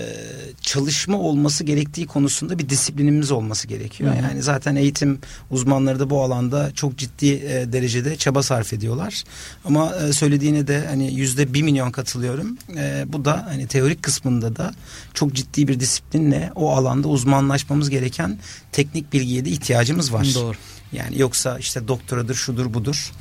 çalışma 0.61 1.17
olması 1.17 1.63
gerektiği 1.63 2.07
konusunda 2.07 2.59
bir 2.59 2.69
disiplinimiz 2.69 3.31
olması 3.31 3.67
gerekiyor. 3.67 4.15
Hı 4.15 4.19
hı. 4.19 4.23
Yani 4.23 4.41
zaten 4.41 4.75
eğitim 4.75 5.19
uzmanları 5.51 5.99
da 5.99 6.09
bu 6.09 6.23
alanda 6.23 6.71
çok 6.75 6.97
ciddi 6.97 7.27
e, 7.27 7.73
derecede 7.73 8.15
çaba 8.15 8.43
sarf 8.43 8.73
ediyorlar. 8.73 9.23
Ama 9.65 9.95
e, 9.95 10.13
söylediğine 10.13 10.67
de 10.67 10.85
hani 10.87 11.13
yüzde 11.13 11.53
bir 11.53 11.61
milyon 11.61 11.91
katılıyorum. 11.91 12.57
E, 12.77 13.05
bu 13.07 13.25
da 13.25 13.45
hani 13.49 13.67
teorik 13.67 14.03
kısmında 14.03 14.55
da 14.55 14.73
çok 15.13 15.33
ciddi 15.33 15.67
bir 15.67 15.79
disiplinle 15.79 16.51
o 16.55 16.71
alanda 16.71 17.07
uzmanlaşmamız 17.07 17.89
gereken 17.89 18.37
teknik 18.71 19.13
bilgiye 19.13 19.45
de 19.45 19.49
ihtiyacımız 19.49 20.13
var. 20.13 20.27
Doğru. 20.35 20.55
Yani 20.91 21.19
yoksa 21.19 21.59
işte 21.59 21.87
doktoradır 21.87 22.35
şudur 22.35 22.73
budur. 22.73 23.11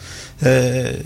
Ee, 0.43 0.97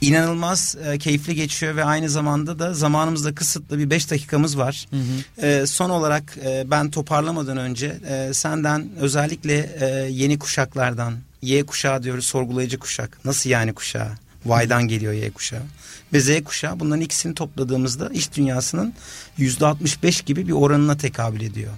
inanılmaz 0.00 0.76
e, 0.86 0.98
keyifli 0.98 1.34
geçiyor 1.34 1.76
ve 1.76 1.84
aynı 1.84 2.08
zamanda 2.08 2.58
da 2.58 2.74
zamanımızda 2.74 3.34
kısıtlı 3.34 3.78
bir 3.78 3.90
beş 3.90 4.10
dakikamız 4.10 4.58
var. 4.58 4.86
Hı 4.90 4.96
hı. 4.96 5.46
Ee, 5.46 5.66
son 5.66 5.90
olarak 5.90 6.38
e, 6.44 6.70
ben 6.70 6.90
toparlamadan 6.90 7.56
önce 7.56 7.98
e, 8.08 8.34
senden 8.34 8.88
özellikle 9.00 9.76
e, 9.80 9.86
yeni 10.10 10.38
kuşaklardan 10.38 11.14
Y 11.42 11.62
kuşağı 11.66 12.02
diyoruz 12.02 12.26
sorgulayıcı 12.26 12.78
kuşak. 12.78 13.24
Nasıl 13.24 13.50
yani 13.50 13.72
kuşağı? 13.72 14.12
Y'dan 14.44 14.88
geliyor 14.88 15.12
Y 15.12 15.30
kuşağı. 15.30 15.62
Ve 16.12 16.20
Z 16.20 16.44
kuşağı 16.44 16.80
bunların 16.80 17.00
ikisini 17.00 17.34
topladığımızda 17.34 18.08
iş 18.08 18.32
dünyasının 18.32 18.94
yüzde 19.36 19.66
65 19.66 20.22
gibi 20.22 20.48
bir 20.48 20.52
oranına 20.52 20.96
tekabül 20.96 21.40
ediyor. 21.40 21.72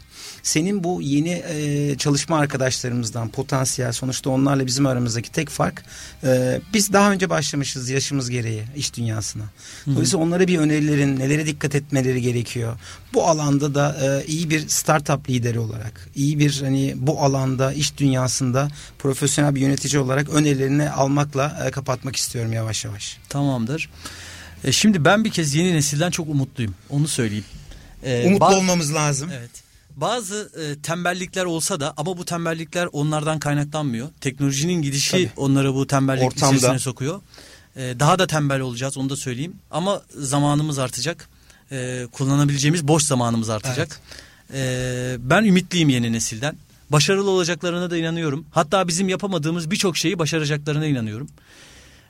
Senin 0.44 0.84
bu 0.84 1.02
yeni 1.02 1.42
e, 1.48 1.96
çalışma 1.98 2.38
arkadaşlarımızdan 2.38 3.28
potansiyel 3.28 3.92
sonuçta 3.92 4.30
onlarla 4.30 4.66
bizim 4.66 4.86
aramızdaki 4.86 5.32
tek 5.32 5.48
fark 5.48 5.84
e, 6.24 6.60
biz 6.74 6.92
daha 6.92 7.12
önce 7.12 7.30
başlamışız 7.30 7.90
yaşımız 7.90 8.30
gereği 8.30 8.62
iş 8.76 8.94
dünyasına. 8.96 9.44
Dolayısıyla 9.86 10.24
onlara 10.24 10.48
bir 10.48 10.58
önerilerin 10.58 11.18
nelere 11.18 11.46
dikkat 11.46 11.74
etmeleri 11.74 12.22
gerekiyor. 12.22 12.78
Bu 13.14 13.26
alanda 13.26 13.74
da 13.74 13.96
e, 14.02 14.26
iyi 14.26 14.50
bir 14.50 14.68
startup 14.68 15.30
lideri 15.30 15.58
olarak, 15.58 16.08
iyi 16.14 16.38
bir 16.38 16.60
hani 16.60 16.94
bu 16.96 17.22
alanda 17.22 17.72
iş 17.72 17.98
dünyasında 17.98 18.68
profesyonel 18.98 19.54
bir 19.54 19.60
yönetici 19.60 20.02
olarak 20.02 20.28
önerilerini 20.28 20.90
almakla 20.90 21.64
e, 21.66 21.70
kapatmak 21.70 22.16
istiyorum 22.16 22.52
yavaş 22.52 22.84
yavaş. 22.84 23.18
Tamamdır. 23.28 23.90
E, 24.64 24.72
şimdi 24.72 25.04
ben 25.04 25.24
bir 25.24 25.30
kez 25.30 25.54
yeni 25.54 25.74
nesilden 25.74 26.10
çok 26.10 26.28
umutluyum. 26.28 26.74
Onu 26.90 27.08
söyleyeyim. 27.08 27.44
E, 28.02 28.26
Umutlu 28.26 28.46
olmamız 28.46 28.94
lazım. 28.94 29.30
Evet. 29.38 29.63
Bazı 29.96 30.50
e, 30.60 30.82
tembellikler 30.82 31.44
olsa 31.44 31.80
da 31.80 31.94
ama 31.96 32.18
bu 32.18 32.24
tembellikler 32.24 32.88
onlardan 32.92 33.38
kaynaklanmıyor. 33.38 34.08
Teknolojinin 34.20 34.82
gidişi 34.82 35.10
Tabii. 35.10 35.30
onları 35.36 35.74
bu 35.74 35.86
tembellik 35.86 36.24
Ortamda. 36.24 36.56
içerisine 36.56 36.78
sokuyor. 36.78 37.20
E, 37.76 37.80
daha 38.00 38.18
da 38.18 38.26
tembel 38.26 38.60
olacağız 38.60 38.96
onu 38.98 39.10
da 39.10 39.16
söyleyeyim. 39.16 39.56
Ama 39.70 40.02
zamanımız 40.18 40.78
artacak. 40.78 41.28
E, 41.72 42.06
kullanabileceğimiz 42.12 42.88
boş 42.88 43.02
zamanımız 43.02 43.50
artacak. 43.50 44.00
Evet. 44.50 44.60
E, 44.60 45.30
ben 45.30 45.44
ümitliyim 45.44 45.88
yeni 45.88 46.12
nesilden. 46.12 46.56
Başarılı 46.90 47.30
olacaklarına 47.30 47.90
da 47.90 47.96
inanıyorum. 47.96 48.46
Hatta 48.50 48.88
bizim 48.88 49.08
yapamadığımız 49.08 49.70
birçok 49.70 49.96
şeyi 49.96 50.18
başaracaklarına 50.18 50.86
inanıyorum. 50.86 51.28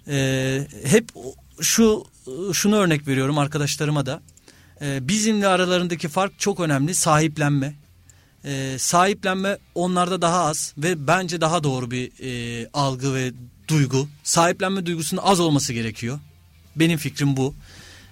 Ee, 0.08 0.66
hep 0.84 1.08
şu 1.60 2.04
şunu 2.52 2.76
örnek 2.76 3.08
veriyorum 3.08 3.38
arkadaşlarıma 3.38 4.06
da. 4.06 4.22
Ee, 4.84 5.08
bizimle 5.08 5.46
aralarındaki 5.46 6.08
fark 6.08 6.38
çok 6.38 6.60
önemli. 6.60 6.94
Sahiplenme. 6.94 7.74
Ee, 8.44 8.76
sahiplenme 8.78 9.58
onlarda 9.74 10.22
daha 10.22 10.44
az 10.44 10.74
ve 10.78 11.06
bence 11.06 11.40
daha 11.40 11.64
doğru 11.64 11.90
bir 11.90 12.10
e, 12.22 12.68
algı 12.72 13.14
ve 13.14 13.32
duygu. 13.68 14.08
Sahiplenme 14.22 14.86
duygusunun 14.86 15.20
az 15.24 15.40
olması 15.40 15.72
gerekiyor. 15.72 16.18
Benim 16.76 16.98
fikrim 16.98 17.36
bu. 17.36 17.54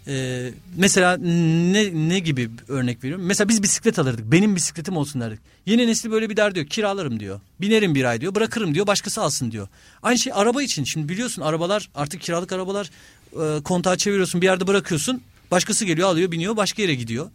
Ee, 0.07 0.51
mesela 0.77 1.17
ne 1.17 2.09
ne 2.09 2.19
gibi 2.19 2.51
örnek 2.69 3.05
veriyorum? 3.05 3.27
Mesela 3.27 3.49
biz 3.49 3.63
bisiklet 3.63 3.99
alırdık. 3.99 4.33
Benim 4.33 4.57
bisikletim 4.57 4.97
olsun 4.97 5.21
derdik. 5.21 5.41
Yeni 5.67 5.87
nesli 5.87 6.11
böyle 6.11 6.31
bir 6.31 6.37
der 6.37 6.55
diyor. 6.55 6.67
Kiralarım 6.67 7.21
diyor. 7.21 7.41
Binerim 7.61 7.95
bir 7.95 8.05
ay 8.05 8.21
diyor. 8.21 8.35
Bırakırım 8.35 8.75
diyor. 8.75 8.87
Başkası 8.87 9.23
alsın 9.23 9.51
diyor. 9.51 9.69
Aynı 10.03 10.19
şey 10.19 10.33
araba 10.37 10.63
için. 10.63 10.85
Şimdi 10.85 11.09
biliyorsun 11.09 11.43
arabalar 11.43 11.91
artık 11.95 12.21
kiralık 12.21 12.53
arabalar 12.53 12.91
e, 13.33 13.63
kontağı 13.63 13.97
çeviriyorsun. 13.97 14.41
Bir 14.41 14.47
yerde 14.47 14.67
bırakıyorsun. 14.67 15.23
Başkası 15.53 15.85
geliyor 15.85 16.09
alıyor 16.09 16.33
biniyor 16.33 16.57
başka 16.57 16.83
yere 16.83 16.95
gidiyor. 16.95 17.31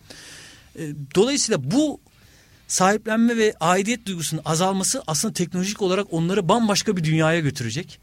E, 0.76 0.82
dolayısıyla 1.15 1.72
bu 1.72 1.99
sahiplenme 2.68 3.38
ve 3.38 3.53
aidiyet 3.59 4.05
duygusunun 4.05 4.41
azalması 4.45 5.03
aslında 5.07 5.34
teknolojik 5.34 5.82
olarak 5.82 6.13
onları 6.13 6.49
bambaşka 6.49 6.97
bir 6.97 7.03
dünyaya 7.03 7.39
götürecek 7.39 7.99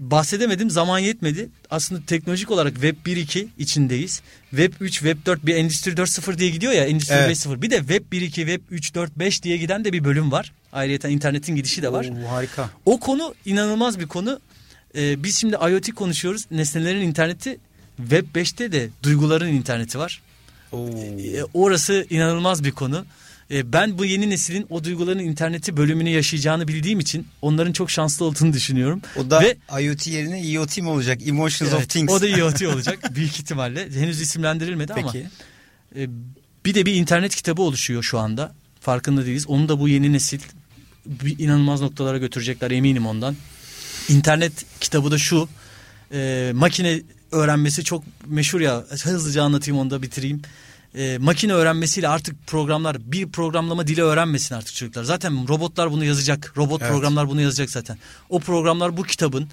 bahsedemedim 0.00 0.70
zaman 0.70 0.98
yetmedi. 0.98 1.48
Aslında 1.70 2.00
teknolojik 2.06 2.50
olarak 2.50 2.72
Web 2.72 2.96
1.2 3.06 3.48
içindeyiz. 3.58 4.22
Web 4.50 4.72
3, 4.80 4.92
Web 4.92 5.26
4 5.26 5.46
bir 5.46 5.56
Endüstri 5.56 5.92
4.0 5.92 6.38
diye 6.38 6.50
gidiyor 6.50 6.72
ya 6.72 6.84
Endüstri 6.84 7.14
evet. 7.14 7.36
5.0. 7.36 7.62
Bir 7.62 7.70
de 7.70 7.78
Web 7.78 8.12
1.2, 8.12 8.34
Web 8.34 8.60
3, 8.70 8.94
4, 8.94 9.18
5 9.18 9.42
diye 9.42 9.56
giden 9.56 9.84
de 9.84 9.92
bir 9.92 10.04
bölüm 10.04 10.32
var. 10.32 10.52
Ayrıca 10.72 11.08
internetin 11.08 11.56
gidişi 11.56 11.82
de 11.82 11.92
var. 11.92 12.04
Oo, 12.04 12.30
harika. 12.30 12.70
O 12.86 13.00
konu 13.00 13.34
inanılmaz 13.44 14.00
bir 14.00 14.06
konu. 14.06 14.40
Ee, 14.94 15.22
biz 15.22 15.36
şimdi 15.36 15.56
IoT 15.70 15.94
konuşuyoruz. 15.94 16.46
Nesnelerin 16.50 17.00
interneti 17.00 17.58
Web 18.00 18.26
5'te 18.34 18.72
de 18.72 18.88
duyguların 19.02 19.48
interneti 19.48 19.98
var. 19.98 20.22
Oo. 20.72 20.88
Ee, 20.88 21.44
orası 21.54 22.06
inanılmaz 22.10 22.64
bir 22.64 22.70
konu. 22.70 23.04
E, 23.50 23.72
ben 23.72 23.98
bu 23.98 24.04
yeni 24.04 24.30
neslin 24.30 24.66
o 24.70 24.84
duyguların 24.84 25.18
interneti 25.18 25.76
bölümünü 25.76 26.08
yaşayacağını 26.08 26.68
bildiğim 26.68 27.00
için 27.00 27.26
onların 27.42 27.72
çok 27.72 27.90
şanslı 27.90 28.24
olduğunu 28.24 28.52
düşünüyorum. 28.52 29.02
O 29.16 29.30
da 29.30 29.40
Ve, 29.40 29.56
IoT 29.82 30.06
yerine 30.06 30.42
IoT 30.42 30.78
mi 30.78 30.88
olacak? 30.88 31.26
Emotions 31.26 31.72
evet, 31.72 31.82
of 31.82 31.88
Things. 31.88 32.12
O 32.12 32.20
da 32.20 32.28
IoT 32.28 32.62
olacak 32.74 33.14
büyük 33.14 33.40
ihtimalle. 33.40 33.90
Henüz 33.90 34.20
isimlendirilmedi 34.20 34.92
Peki. 34.94 35.08
ama. 35.08 36.02
E, 36.02 36.08
bir 36.64 36.74
de 36.74 36.86
bir 36.86 36.94
internet 36.94 37.34
kitabı 37.34 37.62
oluşuyor 37.62 38.02
şu 38.02 38.18
anda. 38.18 38.54
Farkında 38.80 39.26
değiliz. 39.26 39.46
Onu 39.46 39.68
da 39.68 39.80
bu 39.80 39.88
yeni 39.88 40.12
nesil 40.12 40.40
bir 41.06 41.38
inanılmaz 41.38 41.80
noktalara 41.80 42.18
götürecekler 42.18 42.70
eminim 42.70 43.06
ondan. 43.06 43.36
İnternet 44.08 44.52
kitabı 44.80 45.10
da 45.10 45.18
şu. 45.18 45.48
E, 46.12 46.50
makine 46.54 47.00
öğrenmesi 47.32 47.84
çok 47.84 48.04
meşhur 48.26 48.60
ya. 48.60 48.84
Hızlıca 49.02 49.42
anlatayım 49.42 49.80
onu 49.80 49.90
da 49.90 50.02
bitireyim 50.02 50.42
e, 50.94 51.18
makine 51.18 51.52
öğrenmesiyle 51.52 52.08
artık 52.08 52.46
programlar 52.46 53.12
bir 53.12 53.28
programlama 53.28 53.86
dili 53.86 54.02
öğrenmesin 54.02 54.54
artık 54.54 54.74
çocuklar. 54.74 55.04
Zaten 55.04 55.48
robotlar 55.48 55.90
bunu 55.90 56.04
yazacak. 56.04 56.52
Robot 56.56 56.82
evet. 56.82 56.92
programlar 56.92 57.28
bunu 57.28 57.40
yazacak 57.40 57.70
zaten. 57.70 57.98
O 58.28 58.40
programlar 58.40 58.96
bu 58.96 59.02
kitabın 59.02 59.48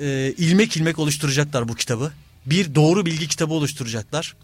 e, 0.00 0.34
ilmek 0.38 0.76
ilmek 0.76 0.98
oluşturacaklar 0.98 1.68
bu 1.68 1.74
kitabı. 1.74 2.12
Bir 2.46 2.74
doğru 2.74 3.06
bilgi 3.06 3.28
kitabı 3.28 3.54
oluşturacaklar. 3.54 4.36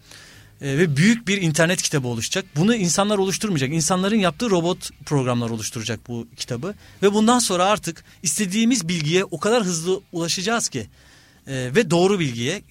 E, 0.60 0.78
ve 0.78 0.96
büyük 0.96 1.28
bir 1.28 1.42
internet 1.42 1.82
kitabı 1.82 2.08
oluşacak. 2.08 2.44
Bunu 2.56 2.74
insanlar 2.74 3.18
oluşturmayacak. 3.18 3.70
İnsanların 3.70 4.18
yaptığı 4.18 4.50
robot 4.50 4.90
programlar 5.06 5.50
oluşturacak 5.50 6.00
bu 6.08 6.26
kitabı. 6.36 6.74
Ve 7.02 7.14
bundan 7.14 7.38
sonra 7.38 7.64
artık 7.64 8.04
istediğimiz 8.22 8.88
bilgiye 8.88 9.24
o 9.24 9.40
kadar 9.40 9.64
hızlı 9.64 10.00
ulaşacağız 10.12 10.68
ki. 10.68 10.86
E, 11.46 11.70
ve 11.74 11.90
doğru 11.90 12.20
bilgiye, 12.20 12.62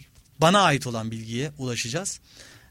bana 0.41 0.59
ait 0.61 0.87
olan 0.87 1.11
bilgiye 1.11 1.51
ulaşacağız. 1.57 2.19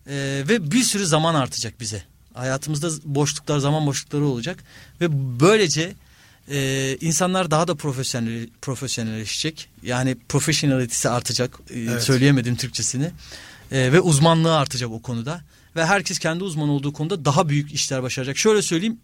Ee, 0.09 0.43
ve 0.49 0.71
bir 0.71 0.83
sürü 0.83 1.07
zaman 1.07 1.35
artacak 1.35 1.81
bize. 1.81 2.03
Hayatımızda 2.35 2.91
boşluklar, 3.05 3.59
zaman 3.59 3.87
boşlukları 3.87 4.25
olacak 4.25 4.65
ve 5.01 5.07
böylece 5.41 5.95
e, 6.51 6.97
insanlar 7.01 7.51
daha 7.51 7.69
da 7.69 7.75
profesyonel 7.75 8.49
profesyonelleşecek. 8.63 9.69
Yani 9.83 10.17
profesyonelitesi 10.29 11.09
artacak. 11.09 11.61
E, 11.71 11.81
evet. 11.81 12.03
Söyleyemedim 12.03 12.57
Türkçesini. 12.57 13.11
E, 13.73 13.93
ve 13.93 14.01
uzmanlığı 14.01 14.57
artacak 14.57 14.91
o 14.91 15.03
konuda. 15.03 15.41
Ve 15.77 15.87
herkes 15.87 16.19
kendi 16.19 16.45
uzman 16.45 16.69
olduğu 16.69 16.93
konuda 16.93 17.25
daha 17.25 17.49
büyük 17.49 17.73
işler 17.73 18.03
başaracak. 18.03 18.37
Şöyle 18.37 18.63
söyleyeyim. 18.63 18.99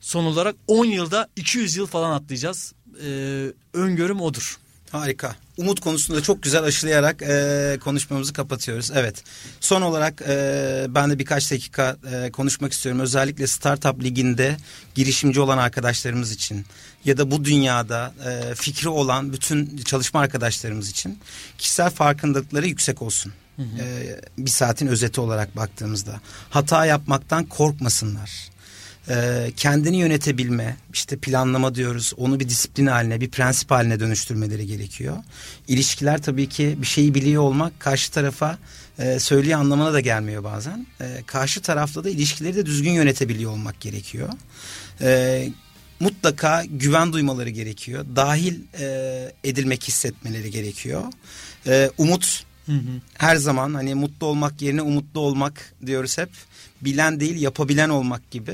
Son 0.00 0.24
olarak 0.24 0.56
10 0.66 0.84
yılda 0.84 1.28
200 1.36 1.76
yıl 1.76 1.86
falan 1.86 2.10
atlayacağız. 2.10 2.72
E, 3.04 3.46
öngörüm 3.72 4.20
odur. 4.20 4.58
Harika. 4.92 5.36
Umut 5.56 5.80
konusunda 5.80 6.22
çok 6.22 6.42
güzel 6.42 6.62
aşılayarak 6.62 7.22
e, 7.22 7.78
konuşmamızı 7.84 8.32
kapatıyoruz. 8.32 8.90
Evet. 8.94 9.24
Son 9.60 9.82
olarak 9.82 10.22
e, 10.28 10.86
ben 10.88 11.10
de 11.10 11.18
birkaç 11.18 11.50
dakika 11.50 11.96
e, 12.12 12.30
konuşmak 12.30 12.72
istiyorum. 12.72 13.00
Özellikle 13.00 13.46
Startup 13.46 14.02
Ligi'nde 14.02 14.56
girişimci 14.94 15.40
olan 15.40 15.58
arkadaşlarımız 15.58 16.32
için 16.32 16.66
ya 17.04 17.18
da 17.18 17.30
bu 17.30 17.44
dünyada 17.44 18.14
e, 18.26 18.54
fikri 18.54 18.88
olan 18.88 19.32
bütün 19.32 19.76
çalışma 19.76 20.20
arkadaşlarımız 20.20 20.90
için 20.90 21.18
kişisel 21.58 21.90
farkındalıkları 21.90 22.66
yüksek 22.66 23.02
olsun. 23.02 23.32
Hı 23.56 23.62
hı. 23.62 23.82
E, 23.82 24.20
bir 24.38 24.50
saatin 24.50 24.86
özeti 24.86 25.20
olarak 25.20 25.56
baktığımızda 25.56 26.20
hata 26.50 26.86
yapmaktan 26.86 27.44
korkmasınlar 27.44 28.50
e, 29.08 29.46
kendini 29.56 29.96
yönetebilme, 29.96 30.76
işte 30.92 31.16
planlama 31.16 31.74
diyoruz, 31.74 32.12
onu 32.16 32.40
bir 32.40 32.48
disiplin 32.48 32.86
haline, 32.86 33.20
bir 33.20 33.30
prensip 33.30 33.70
haline 33.70 34.00
dönüştürmeleri 34.00 34.66
gerekiyor. 34.66 35.16
İlişkiler 35.68 36.22
tabii 36.22 36.48
ki 36.48 36.76
bir 36.78 36.86
şeyi 36.86 37.14
biliyor 37.14 37.42
olmak 37.42 37.80
karşı 37.80 38.12
tarafa 38.12 38.58
e, 38.98 39.18
söyleye 39.18 39.56
anlamına 39.56 39.92
da 39.92 40.00
gelmiyor 40.00 40.44
bazen. 40.44 40.86
E, 41.00 41.22
karşı 41.26 41.62
tarafta 41.62 42.04
da 42.04 42.10
ilişkileri 42.10 42.56
de 42.56 42.66
düzgün 42.66 42.92
yönetebiliyor 42.92 43.50
olmak 43.50 43.80
gerekiyor. 43.80 44.28
E, 45.00 45.48
mutlaka 46.00 46.64
güven 46.70 47.12
duymaları 47.12 47.50
gerekiyor. 47.50 48.06
Dahil 48.16 48.60
edilmek 49.44 49.84
hissetmeleri 49.84 50.50
gerekiyor. 50.50 51.02
Umut 51.98 52.44
Hı 52.70 52.76
hı. 52.76 53.00
Her 53.18 53.36
zaman 53.36 53.74
hani 53.74 53.94
mutlu 53.94 54.26
olmak 54.26 54.62
yerine 54.62 54.82
umutlu 54.82 55.20
olmak 55.20 55.74
diyoruz 55.86 56.18
hep. 56.18 56.30
Bilen 56.80 57.20
değil 57.20 57.40
yapabilen 57.40 57.88
olmak 57.88 58.30
gibi 58.30 58.52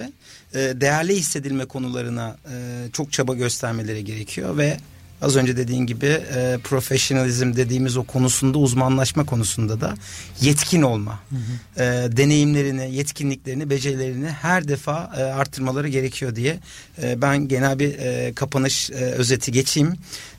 e, 0.54 0.58
değerli 0.58 1.16
hissedilme 1.16 1.64
konularına 1.64 2.36
e, 2.52 2.86
çok 2.92 3.12
çaba 3.12 3.34
göstermeleri 3.34 4.04
gerekiyor 4.04 4.56
ve 4.56 4.78
az 5.22 5.36
önce 5.36 5.56
dediğin 5.56 5.86
gibi 5.86 6.06
e, 6.06 6.58
profesyonalizm 6.64 7.56
dediğimiz 7.56 7.96
o 7.96 8.04
konusunda 8.04 8.58
uzmanlaşma 8.58 9.26
konusunda 9.26 9.80
da 9.80 9.94
yetkin 10.40 10.82
olma. 10.82 11.20
Hı 11.30 11.36
hı. 11.36 11.82
E, 11.82 12.16
deneyimlerini, 12.16 12.94
yetkinliklerini, 12.94 13.70
becerilerini 13.70 14.28
her 14.28 14.68
defa 14.68 15.12
e, 15.16 15.22
arttırmaları 15.22 15.88
gerekiyor 15.88 16.36
diye 16.36 16.58
e, 17.02 17.22
ben 17.22 17.48
genel 17.48 17.78
bir 17.78 17.98
e, 17.98 18.32
kapanış 18.34 18.90
e, 18.90 18.94
özeti 18.94 19.52
geçeyim. 19.52 19.94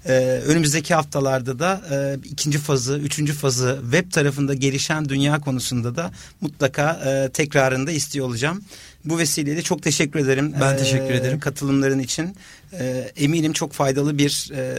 E, 0.07 0.13
önümüzdeki 0.47 0.93
haftalarda 0.93 1.59
da 1.59 1.81
e, 1.91 2.17
ikinci 2.23 2.57
fazı, 2.57 2.97
üçüncü 2.97 3.33
fazı 3.33 3.79
web 3.81 4.11
tarafında 4.11 4.53
gelişen 4.53 5.09
dünya 5.09 5.39
konusunda 5.39 5.95
da 5.95 6.11
mutlaka 6.41 6.91
e, 7.05 7.29
tekrarında 7.31 7.91
istiyor 7.91 8.27
olacağım. 8.27 8.61
Bu 9.05 9.17
vesileyle 9.17 9.61
çok 9.61 9.83
teşekkür 9.83 10.19
ederim. 10.19 10.53
Ben 10.61 10.73
ee, 10.73 10.77
teşekkür 10.77 11.13
ederim. 11.13 11.39
Katılımların 11.39 11.99
için. 11.99 12.35
Ee, 12.73 13.11
eminim 13.17 13.53
çok 13.53 13.73
faydalı 13.73 14.17
bir 14.17 14.51
e, 14.55 14.77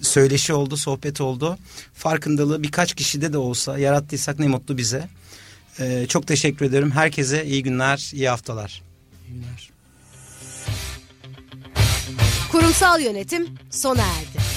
söyleşi 0.00 0.52
oldu, 0.52 0.76
sohbet 0.76 1.20
oldu. 1.20 1.58
Farkındalığı 1.94 2.62
birkaç 2.62 2.94
kişide 2.94 3.32
de 3.32 3.38
olsa 3.38 3.78
yarattıysak 3.78 4.38
ne 4.38 4.48
mutlu 4.48 4.78
bize. 4.78 5.08
Ee, 5.80 6.06
çok 6.08 6.26
teşekkür 6.26 6.66
ederim. 6.66 6.90
Herkese 6.90 7.46
iyi 7.46 7.62
günler, 7.62 8.10
iyi 8.14 8.28
haftalar. 8.28 8.82
İyi 9.28 9.34
günler. 9.34 9.71
Kurumsal 12.52 13.00
yönetim 13.00 13.48
sona 13.70 14.02
erdi. 14.02 14.51